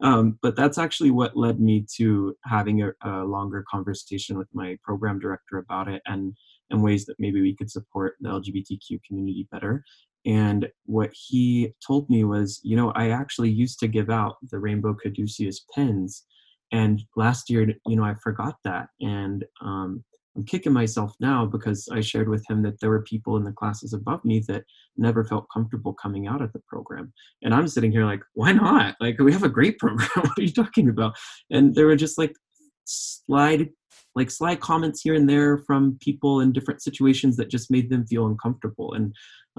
um, 0.00 0.38
but 0.42 0.56
that's 0.56 0.78
actually 0.78 1.10
what 1.10 1.36
led 1.36 1.60
me 1.60 1.86
to 1.96 2.36
having 2.44 2.82
a, 2.82 2.92
a 3.04 3.24
longer 3.24 3.64
conversation 3.70 4.38
with 4.38 4.48
my 4.52 4.76
program 4.82 5.18
director 5.18 5.58
about 5.58 5.88
it 5.88 6.02
and 6.06 6.34
and 6.70 6.82
ways 6.82 7.04
that 7.04 7.16
maybe 7.18 7.42
we 7.42 7.54
could 7.54 7.70
support 7.70 8.14
the 8.20 8.30
LGBTQ 8.30 9.02
community 9.06 9.46
better. 9.52 9.84
And 10.24 10.68
what 10.86 11.10
he 11.12 11.74
told 11.86 12.08
me 12.08 12.24
was, 12.24 12.60
you 12.62 12.76
know, 12.76 12.92
I 12.92 13.10
actually 13.10 13.50
used 13.50 13.78
to 13.80 13.88
give 13.88 14.08
out 14.08 14.36
the 14.50 14.58
Rainbow 14.58 14.94
Caduceus 14.94 15.64
pins 15.74 16.24
And 16.70 17.02
last 17.16 17.50
year, 17.50 17.68
you 17.86 17.96
know, 17.96 18.04
I 18.04 18.14
forgot 18.14 18.56
that. 18.64 18.88
And 19.00 19.44
um, 19.60 20.04
I'm 20.36 20.44
kicking 20.44 20.72
myself 20.72 21.14
now 21.20 21.44
because 21.44 21.88
I 21.92 22.00
shared 22.00 22.28
with 22.28 22.44
him 22.48 22.62
that 22.62 22.80
there 22.80 22.90
were 22.90 23.02
people 23.02 23.36
in 23.36 23.44
the 23.44 23.52
classes 23.52 23.92
above 23.92 24.24
me 24.24 24.42
that 24.48 24.64
never 24.96 25.24
felt 25.24 25.46
comfortable 25.52 25.94
coming 25.94 26.26
out 26.26 26.40
of 26.40 26.52
the 26.52 26.62
program. 26.66 27.12
And 27.42 27.54
I'm 27.54 27.68
sitting 27.68 27.92
here 27.92 28.06
like, 28.06 28.22
why 28.34 28.52
not? 28.52 28.96
Like, 29.00 29.18
we 29.18 29.32
have 29.32 29.42
a 29.42 29.48
great 29.48 29.78
program. 29.80 30.08
what 30.14 30.38
are 30.38 30.42
you 30.42 30.52
talking 30.52 30.88
about? 30.88 31.14
And 31.50 31.74
there 31.74 31.86
were 31.86 31.96
just 31.96 32.18
like 32.18 32.34
slide 32.84 33.68
like 34.14 34.30
sly 34.30 34.54
comments 34.54 35.00
here 35.00 35.14
and 35.14 35.28
there 35.28 35.58
from 35.66 35.96
people 36.00 36.40
in 36.40 36.52
different 36.52 36.82
situations 36.82 37.36
that 37.36 37.50
just 37.50 37.70
made 37.70 37.90
them 37.90 38.06
feel 38.06 38.26
uncomfortable 38.26 38.92
and 38.94 39.14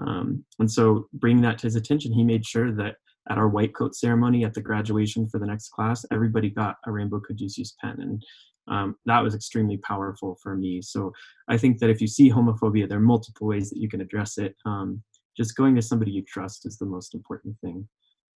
um, 0.05 0.43
and 0.59 0.71
so 0.71 1.07
bringing 1.13 1.41
that 1.41 1.57
to 1.57 1.67
his 1.67 1.75
attention 1.75 2.11
he 2.11 2.23
made 2.23 2.45
sure 2.45 2.71
that 2.71 2.95
at 3.29 3.37
our 3.37 3.47
white 3.47 3.73
coat 3.73 3.95
ceremony 3.95 4.43
at 4.43 4.53
the 4.53 4.61
graduation 4.61 5.27
for 5.29 5.39
the 5.39 5.45
next 5.45 5.69
class 5.69 6.05
everybody 6.11 6.49
got 6.49 6.75
a 6.85 6.91
rainbow 6.91 7.19
caduceus 7.19 7.75
pen 7.81 7.95
and 7.99 8.23
um, 8.67 8.95
that 9.05 9.21
was 9.21 9.35
extremely 9.35 9.77
powerful 9.77 10.37
for 10.41 10.55
me 10.55 10.81
so 10.81 11.11
i 11.49 11.57
think 11.57 11.79
that 11.79 11.89
if 11.89 12.01
you 12.01 12.07
see 12.07 12.29
homophobia 12.29 12.87
there 12.87 12.97
are 12.97 13.01
multiple 13.01 13.47
ways 13.47 13.69
that 13.69 13.79
you 13.79 13.89
can 13.89 14.01
address 14.01 14.37
it 14.37 14.55
um, 14.65 15.01
just 15.35 15.55
going 15.55 15.75
to 15.75 15.81
somebody 15.81 16.11
you 16.11 16.23
trust 16.23 16.65
is 16.65 16.77
the 16.77 16.85
most 16.85 17.13
important 17.13 17.55
thing 17.61 17.87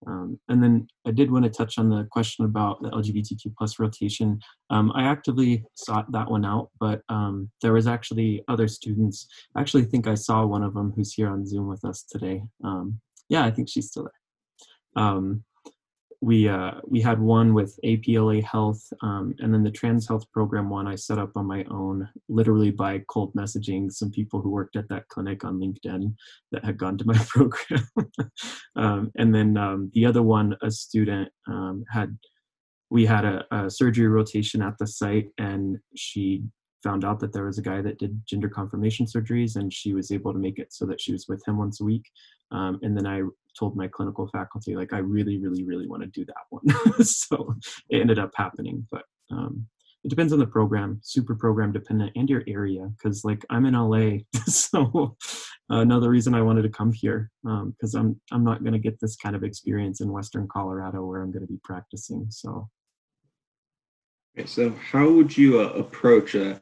um, 0.06 0.40
and 0.48 0.62
then 0.62 0.88
I 1.06 1.12
did 1.12 1.32
want 1.32 1.46
to 1.46 1.50
touch 1.50 1.78
on 1.78 1.90
the 1.90 2.08
question 2.12 2.46
about 2.46 2.82
the 2.82 2.90
LGBTQ 2.90 3.56
plus 3.58 3.80
rotation. 3.80 4.40
Um, 4.70 4.92
I 4.94 5.04
actively 5.04 5.64
sought 5.74 6.12
that 6.12 6.30
one 6.30 6.46
out, 6.46 6.70
but 6.80 7.02
um, 7.10 7.50
there 7.62 7.74
was 7.74 7.88
actually 7.88 8.44
other 8.48 8.68
students. 8.68 9.28
I 9.56 9.62
actually 9.62 9.86
think 9.86 10.08
I 10.08 10.16
saw 10.16 10.46
one 10.46 10.64
of 10.64 10.74
them 10.74 10.94
who's 10.96 11.14
here 11.14 11.30
on 11.30 11.48
Zoom 11.48 11.68
with 11.68 11.84
us 11.84 12.04
today. 12.04 12.44
Um, 12.64 13.00
yeah, 13.30 13.46
I 13.46 13.52
think 13.52 13.70
she's 13.70 13.88
still 13.88 14.04
there. 14.04 15.04
We 16.20 16.50
uh, 16.50 16.72
we 16.86 17.00
had 17.00 17.20
one 17.20 17.54
with 17.54 17.80
APLA 17.86 18.44
Health, 18.44 18.82
um, 19.04 19.36
and 19.40 19.54
then 19.54 19.64
the 19.64 19.70
Trans 19.70 20.08
Health 20.08 20.26
Program 20.32 20.68
one 20.68 20.88
I 20.88 20.96
set 20.96 21.20
up 21.20 21.32
on 21.36 21.46
my 21.46 21.64
own, 21.66 22.10
literally 22.28 22.72
by 22.72 23.04
cold 23.08 23.34
messaging 23.36 23.92
some 23.92 24.10
people 24.10 24.42
who 24.42 24.50
worked 24.50 24.76
at 24.76 24.90
that 24.90 25.08
clinic 25.10 25.46
on 25.46 25.60
LinkedIn 25.60 26.16
that 26.52 26.66
had 26.66 26.78
gone 26.78 26.98
to 26.98 27.06
my 27.06 27.18
program. 27.28 27.88
um, 28.76 29.12
and 29.18 29.34
then 29.34 29.58
um, 29.58 29.92
the 29.94 30.08
other 30.08 30.24
one, 30.24 30.56
a 30.64 30.72
student 30.72 31.30
um, 31.48 31.86
had 31.92 32.18
we 32.90 33.06
had 33.06 33.24
a, 33.24 33.46
a 33.52 33.70
surgery 33.70 34.08
rotation 34.08 34.62
at 34.64 34.78
the 34.80 34.88
site, 34.88 35.28
and 35.38 35.78
she 35.96 36.42
found 36.84 37.04
out 37.04 37.20
that 37.20 37.34
there 37.34 37.46
was 37.46 37.58
a 37.58 37.62
guy 37.62 37.82
that 37.82 38.00
did 38.00 38.22
gender 38.26 38.50
confirmation 38.50 39.06
surgeries 39.06 39.56
and 39.56 39.74
she 39.74 39.94
was 39.94 40.12
able 40.12 40.32
to 40.32 40.40
make 40.40 40.60
it 40.60 40.72
so 40.72 40.86
that 40.86 41.02
she 41.02 41.12
was 41.12 41.28
with 41.28 41.46
him 41.48 41.58
once 41.58 41.82
a 41.82 41.84
week 41.84 42.06
um, 42.52 42.80
and 42.82 42.96
then 42.96 43.08
i 43.08 43.22
told 43.58 43.76
my 43.76 43.88
clinical 43.88 44.28
faculty 44.28 44.76
like 44.76 44.94
i 44.94 44.98
really 44.98 45.38
really 45.38 45.64
really 45.64 45.88
want 45.88 46.02
to 46.02 46.08
do 46.10 46.26
that 46.26 46.46
one. 46.50 46.64
So 47.04 47.56
it 47.90 48.02
ended 48.02 48.20
up 48.20 48.32
happening 48.36 48.88
but 48.92 49.04
um, 49.32 49.68
it 50.04 50.10
depends 50.10 50.34
on 50.34 50.40
the 50.40 50.48
program 50.48 51.00
super 51.04 51.36
program 51.36 51.72
dependent 51.72 52.12
and 52.16 52.30
your 52.30 52.44
area 52.48 52.90
because 52.98 53.24
like 53.26 53.46
i'm 53.50 53.66
in 53.66 53.74
la 53.74 54.18
so 54.46 55.16
another 55.70 56.10
reason 56.10 56.34
i 56.34 56.42
wanted 56.42 56.62
to 56.64 56.70
come 56.70 56.94
here 56.94 57.32
because 57.44 57.96
um, 57.96 58.20
i'm 58.32 58.38
i'm 58.38 58.44
not 58.44 58.64
going 58.64 58.74
to 58.74 58.80
get 58.80 59.00
this 59.00 59.16
kind 59.16 59.36
of 59.36 59.44
experience 59.44 60.02
in 60.02 60.12
western 60.12 60.48
colorado 60.48 61.04
where 61.04 61.22
i'm 61.22 61.32
going 61.32 61.46
to 61.46 61.52
be 61.52 61.60
practicing 61.64 62.26
so. 62.30 62.70
Okay, 64.38 64.46
so 64.46 64.70
how 64.92 65.10
would 65.10 65.36
you 65.36 65.62
uh, 65.62 65.70
approach 65.70 66.36
a, 66.36 66.62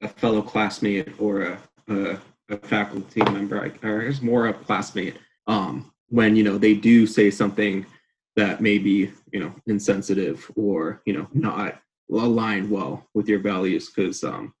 a 0.00 0.06
fellow 0.06 0.42
classmate 0.42 1.08
or 1.18 1.42
a, 1.42 1.58
a, 1.88 2.18
a 2.50 2.56
faculty 2.58 3.20
member? 3.24 3.72
Or 3.82 4.12
more 4.22 4.46
a 4.46 4.54
classmate 4.54 5.16
um, 5.48 5.90
when 6.08 6.36
you 6.36 6.42
know 6.42 6.58
they 6.58 6.74
do 6.74 7.06
say 7.06 7.30
something 7.30 7.84
that 8.36 8.60
may 8.60 8.78
be 8.78 9.10
you 9.32 9.40
know 9.40 9.54
insensitive 9.66 10.50
or 10.56 11.02
you 11.06 11.12
know 11.12 11.26
not 11.32 11.80
aligned 12.12 12.70
well 12.70 13.06
with 13.14 13.28
your 13.28 13.40
values. 13.40 13.90
Because 13.90 14.22
um 14.24 14.52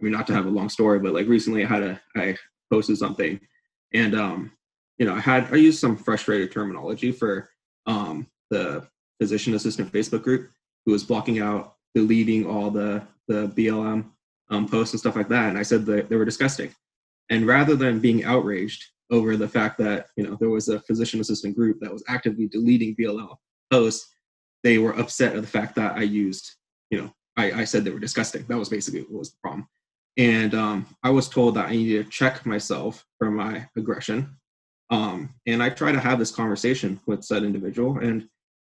i 0.00 0.04
mean 0.04 0.12
not 0.12 0.26
to 0.26 0.34
have 0.34 0.46
a 0.46 0.50
long 0.50 0.68
story 0.68 0.98
but 0.98 1.14
like 1.14 1.26
recently 1.26 1.64
i 1.64 1.68
had 1.68 1.82
a 1.82 2.00
i 2.16 2.36
posted 2.70 2.98
something 2.98 3.40
and 3.94 4.14
um 4.14 4.52
you 4.98 5.06
know 5.06 5.14
i 5.14 5.20
had 5.20 5.50
i 5.52 5.56
used 5.56 5.78
some 5.78 5.96
frustrated 5.96 6.52
terminology 6.52 7.12
for 7.12 7.48
um 7.86 8.26
the 8.50 8.86
physician 9.18 9.54
assistant 9.54 9.90
facebook 9.90 10.22
group 10.22 10.50
who 10.84 10.92
was 10.92 11.02
blocking 11.02 11.38
out 11.40 11.76
deleting 11.94 12.44
all 12.44 12.70
the 12.70 13.02
the 13.28 13.48
blm 13.48 14.04
um, 14.50 14.68
posts 14.68 14.94
and 14.94 15.00
stuff 15.00 15.16
like 15.16 15.28
that. 15.28 15.48
And 15.48 15.58
i 15.58 15.62
said 15.62 15.86
that 15.86 16.08
they 16.08 16.16
were 16.16 16.24
disgusting. 16.24 16.74
And 17.30 17.46
rather 17.46 17.74
than 17.74 17.98
being 17.98 18.24
outraged 18.24 18.84
over 19.10 19.36
the 19.36 19.48
fact 19.48 19.78
that 19.78 20.06
you 20.16 20.24
know 20.24 20.36
there 20.40 20.50
was 20.50 20.68
a 20.68 20.80
physician 20.80 21.20
assistant 21.20 21.56
group 21.56 21.78
that 21.80 21.92
was 21.92 22.04
actively 22.08 22.48
deleting 22.48 22.96
BLM 22.96 23.36
posts. 23.70 24.12
They 24.62 24.78
were 24.78 24.98
upset 24.98 25.36
at 25.36 25.42
the 25.42 25.48
fact 25.48 25.76
that 25.76 25.96
I 25.96 26.02
used, 26.02 26.52
you 26.90 27.00
know, 27.00 27.12
I, 27.36 27.52
I 27.60 27.64
said 27.64 27.84
they 27.84 27.90
were 27.90 28.00
disgusting. 28.00 28.44
That 28.48 28.58
was 28.58 28.68
basically 28.68 29.02
what 29.02 29.12
was 29.18 29.30
the 29.30 29.38
problem. 29.40 29.68
And 30.16 30.54
um, 30.54 30.86
I 31.02 31.10
was 31.10 31.28
told 31.28 31.54
that 31.54 31.68
I 31.68 31.72
needed 31.72 32.04
to 32.04 32.10
check 32.10 32.44
myself 32.46 33.04
for 33.18 33.30
my 33.30 33.68
aggression. 33.76 34.36
Um, 34.90 35.34
and 35.46 35.62
I 35.62 35.68
try 35.68 35.92
to 35.92 36.00
have 36.00 36.18
this 36.18 36.30
conversation 36.30 36.98
with 37.06 37.22
said 37.22 37.44
individual. 37.44 37.98
And, 37.98 38.28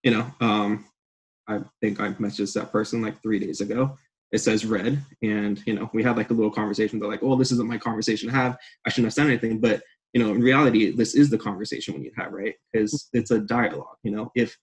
you 0.03 0.13
know, 0.13 0.27
um, 0.41 0.87
I 1.47 1.61
think 1.81 2.01
I 2.01 2.09
messaged 2.13 2.55
that 2.55 2.73
person 2.73 3.03
like 3.03 3.23
three 3.23 3.39
days 3.39 3.61
ago. 3.61 3.97
it 4.33 4.39
says 4.39 4.67
read 4.67 5.01
and 5.23 5.63
you 5.67 5.75
know 5.75 5.89
we 5.93 6.03
had 6.03 6.17
like 6.17 6.31
a 6.31 6.35
little 6.35 6.51
conversation 6.51 6.99
they're 6.99 7.09
like 7.09 7.23
oh 7.23 7.37
this 7.37 7.53
isn't 7.53 7.69
my 7.69 7.79
conversation 7.79 8.29
to 8.29 8.35
have 8.35 8.57
i 8.85 8.91
shouldn't 8.91 9.07
have 9.07 9.15
said 9.15 9.27
anything 9.27 9.59
but 9.59 9.83
you 10.17 10.25
know 10.25 10.33
in 10.33 10.41
reality 10.41 10.97
this 10.97 11.15
is 11.15 11.29
the 11.29 11.37
conversation 11.37 11.93
we 11.93 12.01
need 12.01 12.15
to 12.15 12.23
have 12.23 12.33
right? 12.33 12.55
Because 12.73 13.11
it's 13.13 13.31
a 13.31 13.39
dialogue 13.39 13.99
you 14.03 14.11
know? 14.11 14.33
If 14.35 14.57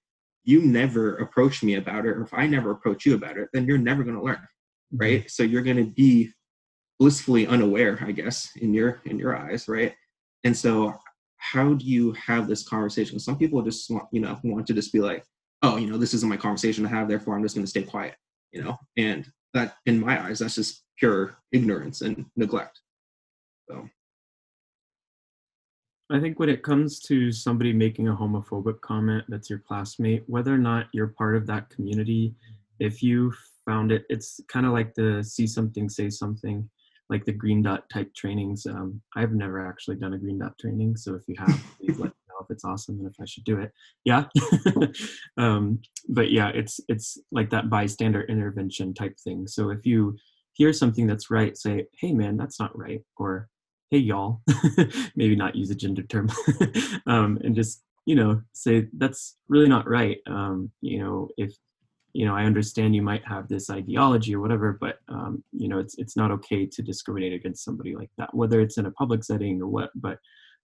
you 0.43 0.63
never 0.63 1.17
approach 1.17 1.61
me 1.61 1.75
about 1.75 2.05
it 2.05 2.17
or 2.17 2.23
if 2.23 2.33
i 2.33 2.47
never 2.47 2.71
approach 2.71 3.05
you 3.05 3.13
about 3.13 3.37
it 3.37 3.49
then 3.53 3.65
you're 3.67 3.77
never 3.77 4.03
going 4.03 4.15
to 4.15 4.23
learn 4.23 4.35
mm-hmm. 4.37 4.97
right? 4.97 5.29
So 5.29 5.43
you're 5.43 5.61
going 5.61 5.77
to 5.77 5.91
be 5.91 6.31
blissfully 6.99 7.45
unaware 7.45 7.99
i 8.01 8.11
guess 8.11 8.49
in 8.61 8.73
your 8.73 8.99
in 9.05 9.19
your 9.19 9.37
eyes 9.37 9.67
right? 9.67 9.93
And 10.43 10.57
so 10.57 10.95
how 11.37 11.75
do 11.75 11.85
you 11.85 12.13
have 12.13 12.47
this 12.47 12.67
conversation? 12.67 13.19
Some 13.19 13.37
people 13.37 13.61
just 13.61 13.91
want 13.91 14.07
you 14.11 14.21
know 14.21 14.39
want 14.43 14.65
to 14.67 14.73
just 14.73 14.91
be 14.91 15.01
like 15.01 15.23
oh 15.61 15.77
you 15.77 15.87
know 15.87 15.97
this 15.97 16.15
isn't 16.15 16.29
my 16.29 16.37
conversation 16.37 16.83
to 16.83 16.89
have 16.89 17.07
therefore 17.07 17.35
i'm 17.35 17.43
just 17.43 17.55
going 17.55 17.63
to 17.63 17.69
stay 17.69 17.83
quiet 17.83 18.15
you 18.53 18.63
know? 18.63 18.77
And 18.97 19.29
that 19.53 19.75
in 19.85 19.99
my 19.99 20.23
eyes 20.23 20.39
that's 20.39 20.55
just 20.55 20.83
pure 20.97 21.37
ignorance 21.51 22.01
and 22.01 22.25
neglect. 22.35 22.79
So 23.69 23.89
I 26.11 26.19
think 26.19 26.39
when 26.39 26.49
it 26.49 26.63
comes 26.63 26.99
to 27.01 27.31
somebody 27.31 27.73
making 27.73 28.07
a 28.09 28.15
homophobic 28.15 28.81
comment 28.81 29.23
that's 29.29 29.49
your 29.49 29.59
classmate, 29.59 30.23
whether 30.27 30.53
or 30.53 30.57
not 30.57 30.87
you're 30.93 31.07
part 31.07 31.35
of 31.35 31.47
that 31.47 31.69
community, 31.69 32.35
if 32.79 33.01
you 33.01 33.33
found 33.65 33.91
it, 33.91 34.05
it's 34.09 34.39
kind 34.47 34.65
of 34.65 34.73
like 34.73 34.93
the 34.95 35.23
see 35.23 35.47
something, 35.47 35.87
say 35.87 36.09
something, 36.09 36.69
like 37.09 37.25
the 37.25 37.31
green 37.31 37.61
dot 37.61 37.89
type 37.89 38.13
trainings. 38.13 38.65
Um, 38.65 39.01
I've 39.15 39.31
never 39.31 39.65
actually 39.65 39.95
done 39.95 40.13
a 40.13 40.17
green 40.17 40.39
dot 40.39 40.57
training, 40.59 40.97
so 40.97 41.15
if 41.15 41.23
you 41.27 41.35
have, 41.37 41.47
please 41.79 41.97
let 41.97 42.09
me 42.09 42.15
know 42.29 42.41
if 42.41 42.49
it's 42.49 42.65
awesome 42.65 42.99
and 42.99 43.07
if 43.07 43.15
I 43.21 43.25
should 43.25 43.45
do 43.45 43.59
it. 43.59 43.71
Yeah, 44.03 44.25
um, 45.37 45.79
but 46.09 46.31
yeah, 46.31 46.49
it's 46.49 46.79
it's 46.89 47.17
like 47.31 47.49
that 47.51 47.69
bystander 47.69 48.23
intervention 48.23 48.93
type 48.93 49.17
thing. 49.23 49.47
So 49.47 49.69
if 49.69 49.85
you 49.85 50.17
hear 50.51 50.73
something 50.73 51.07
that's 51.07 51.31
right, 51.31 51.57
say, 51.57 51.85
"Hey, 51.97 52.11
man, 52.11 52.35
that's 52.35 52.59
not 52.59 52.77
right," 52.77 53.01
or 53.17 53.49
hey 53.93 53.99
y'all. 53.99 54.41
Maybe 55.15 55.35
not 55.35 55.55
use 55.55 55.69
a 55.69 55.75
gender 55.75 56.01
term. 56.01 56.27
Um, 57.05 57.37
and 57.43 57.53
just 57.53 57.83
you 58.05 58.15
know 58.15 58.41
say 58.53 58.87
that's 58.97 59.37
really 59.49 59.67
not 59.67 59.87
right. 59.87 60.17
Um, 60.25 60.71
you 60.81 60.99
know 60.99 61.29
if 61.37 61.53
you 62.13 62.25
know 62.25 62.35
i 62.35 62.45
understand 62.45 62.95
you 62.95 63.01
might 63.01 63.25
have 63.25 63.47
this 63.47 63.69
ideology 63.71 64.35
or 64.35 64.39
whatever 64.39 64.77
but 64.79 64.99
um, 65.09 65.43
you 65.51 65.67
know 65.67 65.79
it's 65.79 65.95
it's 65.97 66.15
not 66.15 66.31
okay 66.31 66.65
to 66.65 66.81
discriminate 66.81 67.33
against 67.33 67.63
somebody 67.63 67.95
like 67.95 68.11
that 68.17 68.33
whether 68.33 68.61
it's 68.61 68.77
in 68.77 68.87
a 68.87 68.91
public 68.91 69.23
setting 69.23 69.61
or 69.61 69.67
what. 69.67 69.91
But 69.95 70.17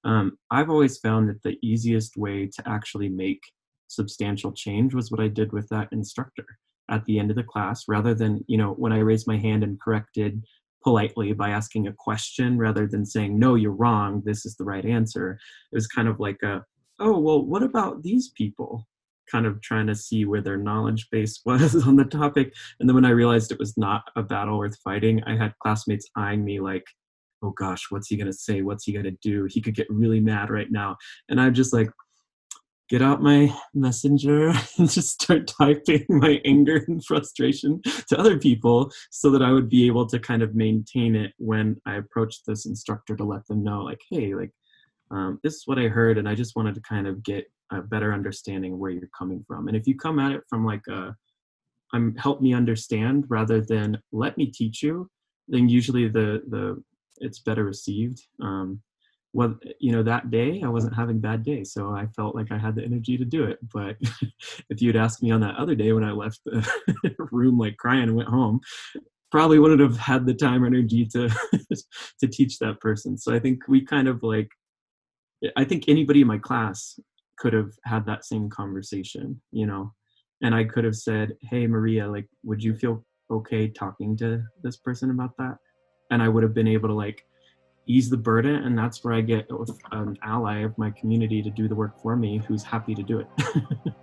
um, 0.04 0.38
i've 0.50 0.70
always 0.70 0.98
found 0.98 1.30
that 1.30 1.44
the 1.44 1.58
easiest 1.62 2.18
way 2.18 2.48
to 2.48 2.62
actually 2.68 3.10
make 3.10 3.42
substantial 3.88 4.52
change 4.52 4.94
was 4.96 5.12
what 5.12 5.20
i 5.20 5.28
did 5.28 5.52
with 5.52 5.68
that 5.70 5.90
instructor 5.92 6.46
at 6.90 7.04
the 7.06 7.20
end 7.20 7.30
of 7.30 7.36
the 7.36 7.50
class 7.54 7.86
rather 7.88 8.14
than 8.16 8.44
you 8.48 8.58
know 8.58 8.72
when 8.82 8.94
i 8.94 9.00
raised 9.00 9.28
my 9.28 9.38
hand 9.38 9.64
and 9.64 9.82
corrected 9.82 10.42
politely 10.84 11.34
by 11.34 11.50
asking 11.50 11.88
a 11.88 11.94
question 11.98 12.58
rather 12.58 12.88
than 12.88 13.06
saying 13.06 13.38
no 13.38 13.56
you're 13.56 13.72
wrong. 13.72 14.22
This 14.26 14.46
is 14.46 14.56
the 14.56 14.66
right 14.66 14.86
answer. 14.86 15.38
It 15.72 15.76
was 15.76 15.88
kind 15.88 16.08
of 16.08 16.20
like 16.20 16.42
a 16.44 16.64
oh 17.00 17.20
well 17.20 17.46
what 17.46 17.64
about 17.64 18.04
these 18.04 18.32
people? 18.36 18.88
kind 19.32 19.46
of 19.46 19.62
trying 19.62 19.86
to 19.86 19.94
see 19.94 20.26
where 20.26 20.42
their 20.42 20.58
knowledge 20.58 21.08
base 21.12 21.40
was 21.46 21.76
on 21.86 21.96
the 21.96 22.04
topic. 22.04 22.52
And 22.80 22.90
then 22.90 22.96
when 22.96 23.06
i 23.06 23.12
realized 23.12 23.52
it 23.52 23.60
was 23.60 23.78
not 23.78 24.02
a 24.16 24.24
battle 24.24 24.58
worth 24.58 24.78
fighting 24.84 25.22
i 25.26 25.36
had 25.36 25.54
classmates 25.62 26.10
eyeing 26.16 26.44
me 26.44 26.60
like 26.60 26.84
oh 27.44 27.52
gosh 27.52 27.86
what's 27.90 28.08
he 28.08 28.18
going 28.18 28.28
to 28.28 28.34
say? 28.34 28.62
What's 28.62 28.84
he 28.84 28.92
going 28.92 29.06
to 29.06 29.18
do? 29.22 29.48
He 29.50 29.62
could 29.62 29.76
get 29.76 29.88
really 29.90 30.20
mad 30.20 30.50
right 30.50 30.72
now. 30.72 30.98
And 31.30 31.40
i'm 31.40 31.54
just 31.54 31.74
like 31.74 31.90
get 32.90 33.02
out 33.02 33.22
my 33.22 33.56
messenger 33.74 34.50
and 34.78 34.90
just 34.90 35.22
start 35.22 35.48
typing 35.60 36.06
my 36.10 36.42
anger 36.44 36.84
and 36.88 37.06
frustration 37.06 37.82
to 38.08 38.18
other 38.18 38.38
people 38.38 38.92
so 39.12 39.30
that 39.30 39.42
I 39.42 39.52
would 39.52 39.70
be 39.70 39.88
able 39.88 40.08
to 40.08 40.20
kind 40.20 40.42
of 40.42 40.56
maintain 40.56 41.16
it 41.16 41.34
when 41.38 41.80
I 41.86 41.96
approached 41.96 42.46
this 42.46 42.66
instructor 42.66 43.16
to 43.16 43.24
let 43.24 43.46
them 43.48 43.64
know, 43.64 43.84
like, 43.84 44.02
hey, 44.10 44.34
like, 44.34 44.52
um, 45.12 45.40
this 45.44 45.56
is 45.56 45.64
what 45.66 45.80
I 45.80 45.88
heard, 45.88 46.18
and 46.18 46.30
I 46.30 46.36
just 46.36 46.56
wanted 46.56 46.76
to 46.76 46.82
kind 46.82 47.08
of 47.08 47.24
get 47.24 47.46
a 47.72 47.82
better 47.82 48.14
understanding 48.14 48.78
where 48.78 48.92
you're 48.92 49.10
coming 49.18 49.44
from. 49.48 49.68
And 49.68 49.78
if 49.78 49.88
you 49.88 49.96
come 49.96 50.20
at 50.20 50.32
it 50.32 50.42
from 50.50 50.66
like 50.66 50.86
a, 50.88 51.16
I'm 51.94 52.16
help 52.16 52.42
me 52.42 52.54
understand 52.54 53.26
rather 53.28 53.62
than 53.62 54.00
let 54.12 54.38
me 54.38 54.48
teach 54.48 54.84
you, 54.84 55.10
then 55.48 55.70
usually 55.70 56.08
the 56.08 56.44
the 56.50 56.84
it's 57.18 57.40
better 57.40 57.64
received. 57.64 58.22
Um, 58.42 58.82
well 59.34 59.56
you 59.80 59.92
know 59.92 60.02
that 60.02 60.32
day 60.32 60.62
i 60.66 60.68
wasn't 60.68 60.96
having 60.96 61.20
bad 61.20 61.44
day 61.44 61.64
so 61.64 61.92
i 61.92 62.08
felt 62.16 62.36
like 62.36 62.52
i 62.52 62.58
had 62.58 62.76
the 62.76 62.84
energy 62.84 63.18
to 63.18 63.26
do 63.26 63.44
it 63.44 63.60
but 63.72 63.96
if 64.70 64.82
you'd 64.82 64.96
asked 64.96 65.22
me 65.22 65.32
on 65.32 65.40
that 65.40 65.56
other 65.56 65.76
day 65.76 65.92
when 65.94 66.04
i 66.04 66.12
left 66.12 66.40
the 66.46 66.68
room 67.32 67.58
like 67.58 67.78
crying 67.78 68.04
and 68.04 68.16
went 68.16 68.30
home 68.30 68.60
probably 69.32 69.60
wouldn't 69.60 69.82
have 69.82 69.98
had 69.98 70.26
the 70.26 70.34
time 70.34 70.64
or 70.64 70.68
energy 70.68 71.06
to 71.06 71.30
to 72.20 72.28
teach 72.28 72.60
that 72.60 72.80
person. 72.80 73.18
So 73.18 73.34
i 73.34 73.40
think 73.40 73.68
we 73.68 73.86
kind 73.86 74.08
of 74.08 74.24
like 74.24 74.50
i 75.56 75.64
think 75.64 75.86
anybody 75.88 76.22
in 76.22 76.28
my 76.28 76.38
class 76.38 77.00
could 77.38 77.54
have 77.54 77.72
had 77.86 78.06
that 78.06 78.26
same 78.26 78.50
conversation 78.50 79.42
you 79.52 79.66
know? 79.66 79.94
And 80.42 80.56
i 80.56 80.64
could 80.64 80.84
have 80.84 80.96
said 80.96 81.34
hey 81.42 81.68
maria 81.68 82.08
like 82.08 82.28
would 82.44 82.64
you 82.64 82.76
feel 82.76 83.06
okay 83.32 83.68
talking 83.68 84.18
to 84.18 84.44
this 84.64 84.78
person 84.78 85.12
about 85.12 85.38
that? 85.38 85.58
And 86.12 86.22
i 86.22 86.28
would 86.28 86.44
have 86.44 86.54
been 86.54 86.68
able 86.68 86.90
to 86.90 86.96
like 86.96 87.24
ease 87.90 88.10
the 88.10 88.16
burden 88.18 88.56
and 88.64 88.78
that's 88.78 89.04
where 89.04 89.14
i 89.14 89.22
get 89.22 89.50
an 89.92 90.18
ally 90.24 90.60
of 90.60 90.78
my 90.78 90.90
community 90.92 91.42
to 91.42 91.50
do 91.50 91.68
the 91.68 91.76
work 91.76 92.00
for 92.02 92.16
me 92.16 92.38
who's 92.48 92.64
happy 92.64 92.96
to 92.96 93.04
do 93.04 93.20
it 93.20 93.28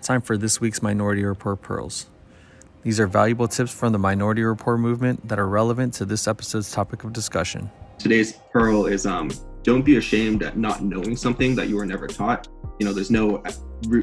Time 0.00 0.22
for 0.22 0.38
this 0.38 0.60
week's 0.60 0.80
Minority 0.80 1.24
Rapport 1.24 1.56
Pearls. 1.56 2.06
These 2.82 3.00
are 3.00 3.06
valuable 3.08 3.48
tips 3.48 3.72
from 3.72 3.92
the 3.92 3.98
Minority 3.98 4.42
Rapport 4.44 4.78
movement 4.78 5.26
that 5.28 5.38
are 5.38 5.48
relevant 5.48 5.92
to 5.94 6.04
this 6.04 6.28
episode's 6.28 6.70
topic 6.70 7.02
of 7.04 7.12
discussion. 7.12 7.70
today's 7.98 8.34
pearl 8.52 8.86
is 8.86 9.06
um 9.06 9.28
don't 9.64 9.82
be 9.84 9.96
ashamed 9.96 10.42
at 10.42 10.56
not 10.56 10.82
knowing 10.82 11.16
something 11.16 11.54
that 11.56 11.68
you 11.68 11.76
were 11.76 11.84
never 11.84 12.06
taught 12.06 12.46
you 12.78 12.86
know 12.86 12.92
there's 12.92 13.10
no 13.10 13.42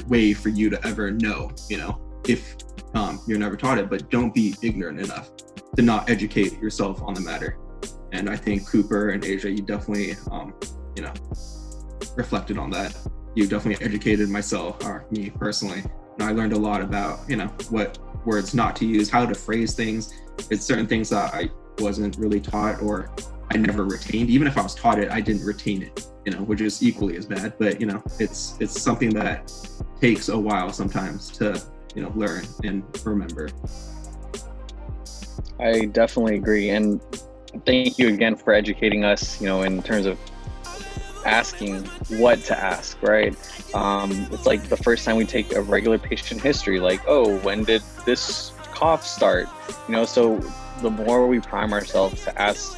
way 0.08 0.34
for 0.34 0.50
you 0.50 0.70
to 0.70 0.86
ever 0.86 1.10
know 1.12 1.50
you 1.70 1.78
know 1.78 2.00
if 2.28 2.56
um, 2.94 3.22
you're 3.26 3.40
never 3.40 3.56
taught 3.56 3.78
it 3.78 3.90
but 3.90 4.10
don't 4.10 4.34
be 4.34 4.54
ignorant 4.62 5.00
enough 5.00 5.32
to 5.78 5.82
not 5.82 6.10
educate 6.10 6.60
yourself 6.60 7.02
on 7.02 7.14
the 7.14 7.22
matter 7.22 7.58
and 8.12 8.30
i 8.30 8.36
think 8.36 8.68
cooper 8.68 9.10
and 9.10 9.26
asia 9.26 9.50
you 9.50 9.62
definitely 9.62 10.16
um, 10.32 10.54
you 10.96 11.04
know 11.04 11.14
reflected 12.16 12.58
on 12.58 12.70
that. 12.72 12.96
You 13.36 13.48
definitely 13.48 13.86
educated 13.86 14.30
myself 14.30 14.84
or 14.86 15.06
me 15.12 15.30
personally. 15.30 15.84
And 16.14 16.24
i 16.24 16.32
learned 16.32 16.54
a 16.54 16.60
lot 16.60 16.82
about 16.82 17.30
you 17.30 17.36
know 17.36 17.48
what 17.70 17.98
words 18.26 18.54
not 18.54 18.76
to 18.78 18.86
use 18.86 19.10
how 19.10 19.26
to 19.26 19.36
phrase 19.36 19.74
things. 19.74 20.14
It's 20.50 20.66
certain 20.66 20.88
things 20.88 21.10
that 21.10 21.34
i 21.34 21.50
wasn't 21.80 22.18
really 22.18 22.40
taught 22.40 22.82
or 22.82 23.12
i 23.52 23.58
never 23.58 23.84
retained. 23.84 24.30
Even 24.30 24.48
if 24.48 24.58
i 24.58 24.62
was 24.62 24.76
taught 24.76 25.00
it 25.00 25.12
i 25.12 25.20
didn't 25.20 25.46
retain 25.46 25.82
it 25.82 26.08
you 26.26 26.32
know 26.32 26.40
which 26.40 26.62
is 26.62 26.82
equally 26.82 27.18
as 27.18 27.26
bad. 27.26 27.54
But 27.60 27.82
you 27.82 27.88
know 27.88 28.02
it's 28.20 28.56
it's 28.60 28.82
something 28.82 29.10
that 29.12 29.52
takes 30.00 30.30
a 30.30 30.38
while 30.38 30.72
sometimes 30.72 31.30
to 31.38 31.62
you 31.96 32.04
know 32.04 32.14
learn 32.16 32.46
and 32.64 32.84
remember. 33.06 33.50
I 35.60 35.86
definitely 35.86 36.36
agree. 36.36 36.70
And 36.70 37.02
thank 37.66 37.98
you 37.98 38.10
again 38.10 38.36
for 38.36 38.54
educating 38.54 39.04
us, 39.04 39.40
you 39.40 39.48
know, 39.48 39.64
in 39.64 39.82
terms 39.84 40.06
of 40.06 40.18
asking 41.26 41.84
what 42.20 42.44
to 42.44 42.58
ask, 42.58 43.02
right? 43.02 43.36
Um, 43.74 44.12
it's 44.32 44.46
like 44.46 44.70
the 44.70 44.78
first 44.78 45.06
time 45.06 45.16
we 45.16 45.26
take 45.26 45.54
a 45.54 45.62
regular 45.62 45.98
patient 45.98 46.42
history, 46.42 46.80
like, 46.80 47.02
oh, 47.08 47.38
when 47.40 47.64
did 47.64 47.82
this 48.06 48.52
cough 48.74 49.06
start? 49.06 49.48
You 49.88 49.96
know, 49.96 50.06
so 50.06 50.40
the 50.82 50.90
more 50.90 51.28
we 51.28 51.40
prime 51.40 51.74
ourselves 51.74 52.24
to 52.26 52.42
ask 52.42 52.78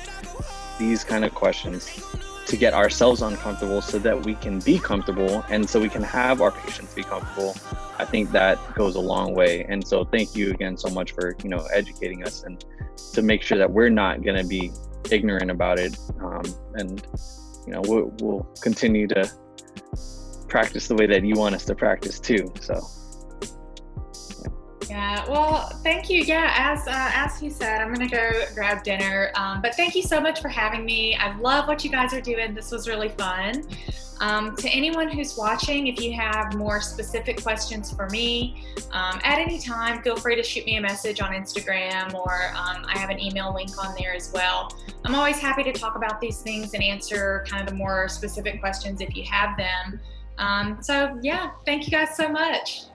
these 0.78 1.04
kind 1.04 1.26
of 1.26 1.34
questions 1.34 1.90
to 2.48 2.56
get 2.56 2.74
ourselves 2.74 3.22
uncomfortable 3.22 3.82
so 3.82 4.00
that 4.00 4.26
we 4.26 4.34
can 4.36 4.60
be 4.60 4.80
comfortable 4.80 5.44
and 5.50 5.70
so 5.70 5.82
we 5.82 5.90
can 5.90 6.04
have 6.04 6.42
our 6.42 6.52
patients 6.52 6.94
be 6.94 7.04
comfortable 7.04 7.56
i 7.98 8.06
think 8.06 8.32
that 8.32 8.58
goes 8.74 8.96
a 8.96 9.00
long 9.00 9.34
way 9.34 9.66
and 9.66 9.86
so 9.86 10.06
thank 10.06 10.34
you 10.34 10.52
again 10.52 10.78
so 10.78 10.88
much 10.90 11.12
for 11.12 11.36
you 11.44 11.50
know 11.50 11.68
educating 11.74 12.24
us 12.24 12.44
and 12.44 12.64
to 13.14 13.22
make 13.22 13.42
sure 13.42 13.58
that 13.58 13.72
we're 13.72 13.90
not 13.90 14.24
going 14.24 14.42
to 14.42 14.48
be 14.48 14.72
ignorant 15.12 15.50
about 15.50 15.80
it 15.80 15.98
um, 16.22 16.44
and 16.76 17.06
you 17.66 17.74
know 17.74 17.82
we'll, 17.86 18.12
we'll 18.20 18.44
continue 18.62 19.08
to 19.08 19.30
practice 20.48 20.88
the 20.88 20.96
way 20.96 21.06
that 21.06 21.24
you 21.24 21.36
want 21.36 21.56
us 21.56 21.66
to 21.66 21.76
practice 21.76 22.20
too 22.20 22.52
so 22.60 22.80
Yeah, 24.90 25.30
well, 25.30 25.68
thank 25.84 26.10
you. 26.10 26.22
Yeah, 26.22 26.54
as 26.56 26.88
uh, 26.88 27.12
as 27.14 27.42
you 27.42 27.50
said, 27.50 27.82
I'm 27.82 27.94
gonna 27.94 28.08
go 28.08 28.46
grab 28.56 28.84
dinner. 28.84 29.32
Um, 29.36 29.62
but 29.62 29.76
thank 29.76 29.96
you 29.96 30.02
so 30.02 30.22
much 30.22 30.42
for 30.42 30.48
having 30.48 30.86
me. 30.86 31.16
I 31.16 31.38
love 31.38 31.68
what 31.68 31.84
you 31.84 31.90
guys 31.90 32.14
are 32.14 32.22
doing. 32.22 32.54
This 32.54 32.72
was 32.72 32.88
really 32.88 33.10
fun. 33.10 33.68
Um, 34.20 34.56
to 34.56 34.70
anyone 34.70 35.10
who's 35.10 35.38
watching, 35.38 35.88
if 35.88 36.02
you 36.02 36.14
have 36.14 36.56
more 36.56 36.82
specific 36.82 37.42
questions 37.42 37.92
for 37.92 38.10
me 38.10 38.64
um, 38.92 39.20
at 39.24 39.38
any 39.38 39.60
time, 39.60 40.02
feel 40.02 40.16
free 40.16 40.36
to 40.36 40.44
shoot 40.44 40.66
me 40.66 40.78
a 40.78 40.82
message 40.82 41.22
on 41.22 41.34
Instagram 41.34 42.14
or 42.16 42.52
um, 42.56 42.84
I 42.88 42.98
have 42.98 43.10
an 43.10 43.22
email 43.22 43.54
link 43.54 43.72
on 43.84 43.94
there 43.98 44.16
as 44.16 44.32
well. 44.34 44.76
I'm 45.06 45.14
always 45.14 45.38
happy 45.38 45.64
to 45.64 45.72
talk 45.72 45.96
about 45.96 46.20
these 46.20 46.42
things 46.42 46.74
and 46.74 46.82
answer 46.82 47.46
kind 47.48 47.62
of 47.62 47.70
the 47.70 47.76
more 47.76 48.08
specific 48.10 48.60
questions 48.60 49.02
if 49.02 49.16
you 49.16 49.24
have 49.26 49.56
them. 49.56 50.00
Um, 50.40 50.78
so, 50.82 51.20
yeah, 51.22 51.52
thank 51.66 51.86
you 51.86 51.92
guys 51.92 52.16
so 52.16 52.28
much. 52.28 52.86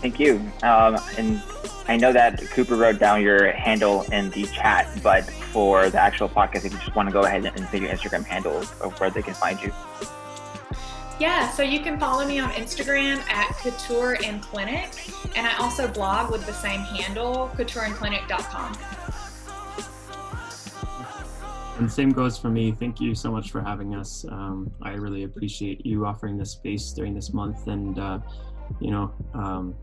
Thank 0.00 0.18
you. 0.18 0.36
Um, 0.62 0.98
and 1.18 1.42
I 1.88 1.96
know 1.96 2.12
that 2.12 2.40
Cooper 2.50 2.76
wrote 2.76 2.98
down 2.98 3.20
your 3.20 3.52
handle 3.52 4.02
in 4.12 4.30
the 4.30 4.44
chat, 4.44 4.88
but 5.02 5.24
for 5.24 5.90
the 5.90 6.00
actual 6.00 6.28
podcast, 6.28 6.64
if 6.64 6.72
you 6.72 6.78
just 6.78 6.94
want 6.94 7.08
to 7.08 7.12
go 7.12 7.22
ahead 7.22 7.44
and 7.44 7.68
say 7.68 7.80
your 7.80 7.90
Instagram 7.90 8.24
handle 8.24 8.58
of 8.80 8.98
where 8.98 9.10
they 9.10 9.22
can 9.22 9.34
find 9.34 9.60
you. 9.60 9.72
Yeah, 11.18 11.50
so 11.50 11.62
you 11.62 11.80
can 11.80 12.00
follow 12.00 12.26
me 12.26 12.38
on 12.38 12.50
Instagram 12.52 13.18
at 13.28 13.54
Couture 13.58 14.14
in 14.14 14.40
Clinic, 14.40 14.88
and 15.36 15.46
I 15.46 15.54
also 15.58 15.86
blog 15.86 16.30
with 16.30 16.46
the 16.46 16.54
same 16.54 16.80
handle, 16.80 17.50
coutureinclinic.com. 17.56 18.78
And 21.76 21.88
the 21.88 21.92
same 21.92 22.10
goes 22.10 22.38
for 22.38 22.50
me. 22.50 22.72
Thank 22.72 23.00
you 23.00 23.14
so 23.14 23.30
much 23.30 23.50
for 23.50 23.60
having 23.62 23.94
us. 23.94 24.24
Um, 24.30 24.70
I 24.82 24.92
really 24.92 25.24
appreciate 25.24 25.84
you 25.84 26.06
offering 26.06 26.36
this 26.36 26.52
space 26.52 26.92
during 26.92 27.14
this 27.14 27.32
month. 27.32 27.68
And, 27.68 27.98
uh, 27.98 28.18
you 28.80 28.90
know, 28.90 29.12
um, 29.32 29.74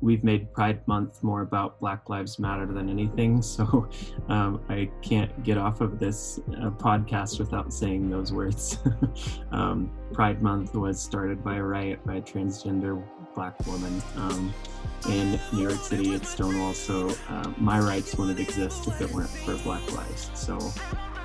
we've 0.00 0.24
made 0.24 0.52
Pride 0.52 0.86
Month 0.86 1.22
more 1.22 1.42
about 1.42 1.78
Black 1.78 2.08
Lives 2.08 2.38
Matter 2.38 2.66
than 2.66 2.88
anything. 2.88 3.42
So 3.50 3.88
um, 4.28 4.62
I 4.68 4.88
can't 5.02 5.42
get 5.42 5.58
off 5.58 5.80
of 5.80 5.98
this 5.98 6.40
uh, 6.56 6.70
podcast 6.70 7.38
without 7.38 7.72
saying 7.72 8.08
those 8.08 8.32
words. 8.32 8.78
um, 9.52 9.90
Pride 10.12 10.40
Month 10.40 10.74
was 10.74 11.00
started 11.00 11.44
by 11.44 11.56
a 11.56 11.62
riot 11.62 12.04
by 12.06 12.16
a 12.16 12.22
transgender 12.22 13.02
Black 13.34 13.58
woman 13.66 14.02
um, 14.16 14.54
in 15.08 15.38
New 15.52 15.62
York 15.62 15.80
City 15.80 16.14
at 16.14 16.24
Stonewall. 16.24 16.74
So 16.74 17.14
uh, 17.28 17.52
my 17.58 17.80
rights 17.80 18.14
wouldn't 18.16 18.40
exist 18.40 18.86
if 18.86 19.00
it 19.00 19.10
weren't 19.10 19.30
for 19.30 19.56
Black 19.58 19.92
lives. 19.92 20.30
So 20.34 20.58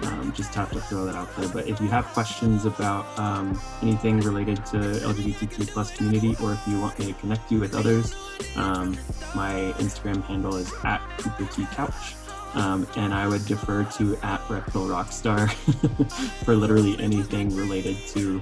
um, 0.04 0.34
just 0.34 0.54
have 0.56 0.72
to 0.72 0.82
throw 0.82 1.06
that 1.06 1.16
out 1.16 1.34
there. 1.36 1.50
But 1.50 1.68
if 1.68 1.80
you 1.80 1.88
have 1.88 2.06
questions 2.08 2.66
about 2.66 3.06
um, 3.18 3.60
anything 3.82 4.20
related 4.20 4.66
to 4.68 4.78
LGBTQ 4.78 5.68
plus 5.68 5.96
community, 5.96 6.36
or 6.42 6.54
if 6.54 6.68
you 6.68 6.80
want 6.80 7.00
me 7.00 7.08
to 7.08 7.14
connect 7.14 7.52
you 7.52 7.60
with 7.60 7.76
others, 7.76 8.14
um, 8.56 8.98
my 9.36 9.74
Instagram 9.78 10.24
handle 10.24 10.56
is 10.56 10.72
at 10.84 11.02
Cooper 11.18 11.46
T 11.52 11.66
Couch. 11.72 12.16
Um, 12.54 12.88
and 12.96 13.14
I 13.14 13.28
would 13.28 13.46
defer 13.46 13.84
to 13.84 14.16
at 14.24 14.42
Rectal 14.50 14.86
Rockstar 14.86 15.52
for 16.46 16.56
literally 16.56 16.98
anything 17.00 17.54
related 17.54 17.98
to 18.10 18.42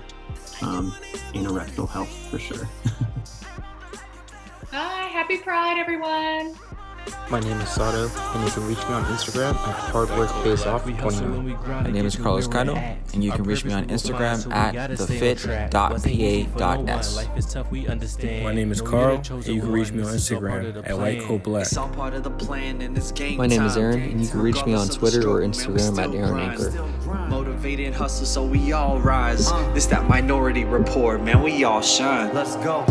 um, 0.61 0.91
anorectal 1.33 1.89
health 1.89 2.11
for 2.29 2.37
sure. 2.37 2.69
Hi, 4.71 5.07
happy 5.07 5.37
Pride, 5.37 5.79
everyone. 5.79 6.55
My 7.29 7.39
name 7.39 7.59
is 7.61 7.69
Sato, 7.69 8.09
and 8.35 8.45
you 8.45 8.51
can 8.51 8.67
reach 8.67 8.77
me 8.77 8.93
on 8.93 9.03
Instagram 9.05 9.55
at 9.55 9.93
hardworkpayoff29. 9.93 11.83
My 11.83 11.89
name 11.89 12.05
is 12.05 12.15
Carlos 12.15 12.47
Cano, 12.47 12.75
and 12.75 13.23
you 13.23 13.31
can 13.31 13.43
reach 13.43 13.65
me 13.65 13.73
on 13.73 13.87
Instagram 13.87 14.51
at 14.53 14.75
thefit.pa.s. 14.91 15.73
My 18.43 18.53
name 18.53 18.71
is 18.71 18.81
Carl, 18.81 19.15
and 19.31 19.47
you 19.47 19.61
can 19.61 19.71
reach 19.71 19.91
me 19.91 20.03
on 20.03 20.13
Instagram 20.13 20.77
at 20.77 20.91
whitecoatblack. 20.91 21.61
It's 21.61 21.77
all 21.77 21.89
part 21.89 22.13
of 22.13 22.23
the 22.23 22.29
plan 22.31 22.81
and 22.81 22.97
it's 22.97 23.11
game 23.11 23.37
My 23.37 23.47
name 23.47 23.63
is. 23.63 23.77
Aaron, 23.77 24.01
and 24.01 24.21
you 24.21 24.27
can 24.27 24.41
reach 24.41 24.63
me 24.65 24.73
on 24.73 24.87
Twitter 24.87 25.27
or 25.27 25.41
Instagram 25.41 25.97
at 25.97 26.13
Aaron 26.13 26.35
Angkor. 26.35 27.27
Motivated 27.29 27.87
and 27.87 27.95
hustle, 27.95 28.25
so 28.25 28.43
we 28.45 28.71
all 28.73 28.99
rise. 28.99 29.51
Uh. 29.51 29.73
This 29.73 29.87
that 29.87 30.07
minority 30.07 30.65
rapport, 30.65 31.17
man. 31.17 31.41
We 31.41 31.63
all 31.63 31.81
shine. 31.81 32.33
Let's 32.33 32.55
go. 32.57 32.85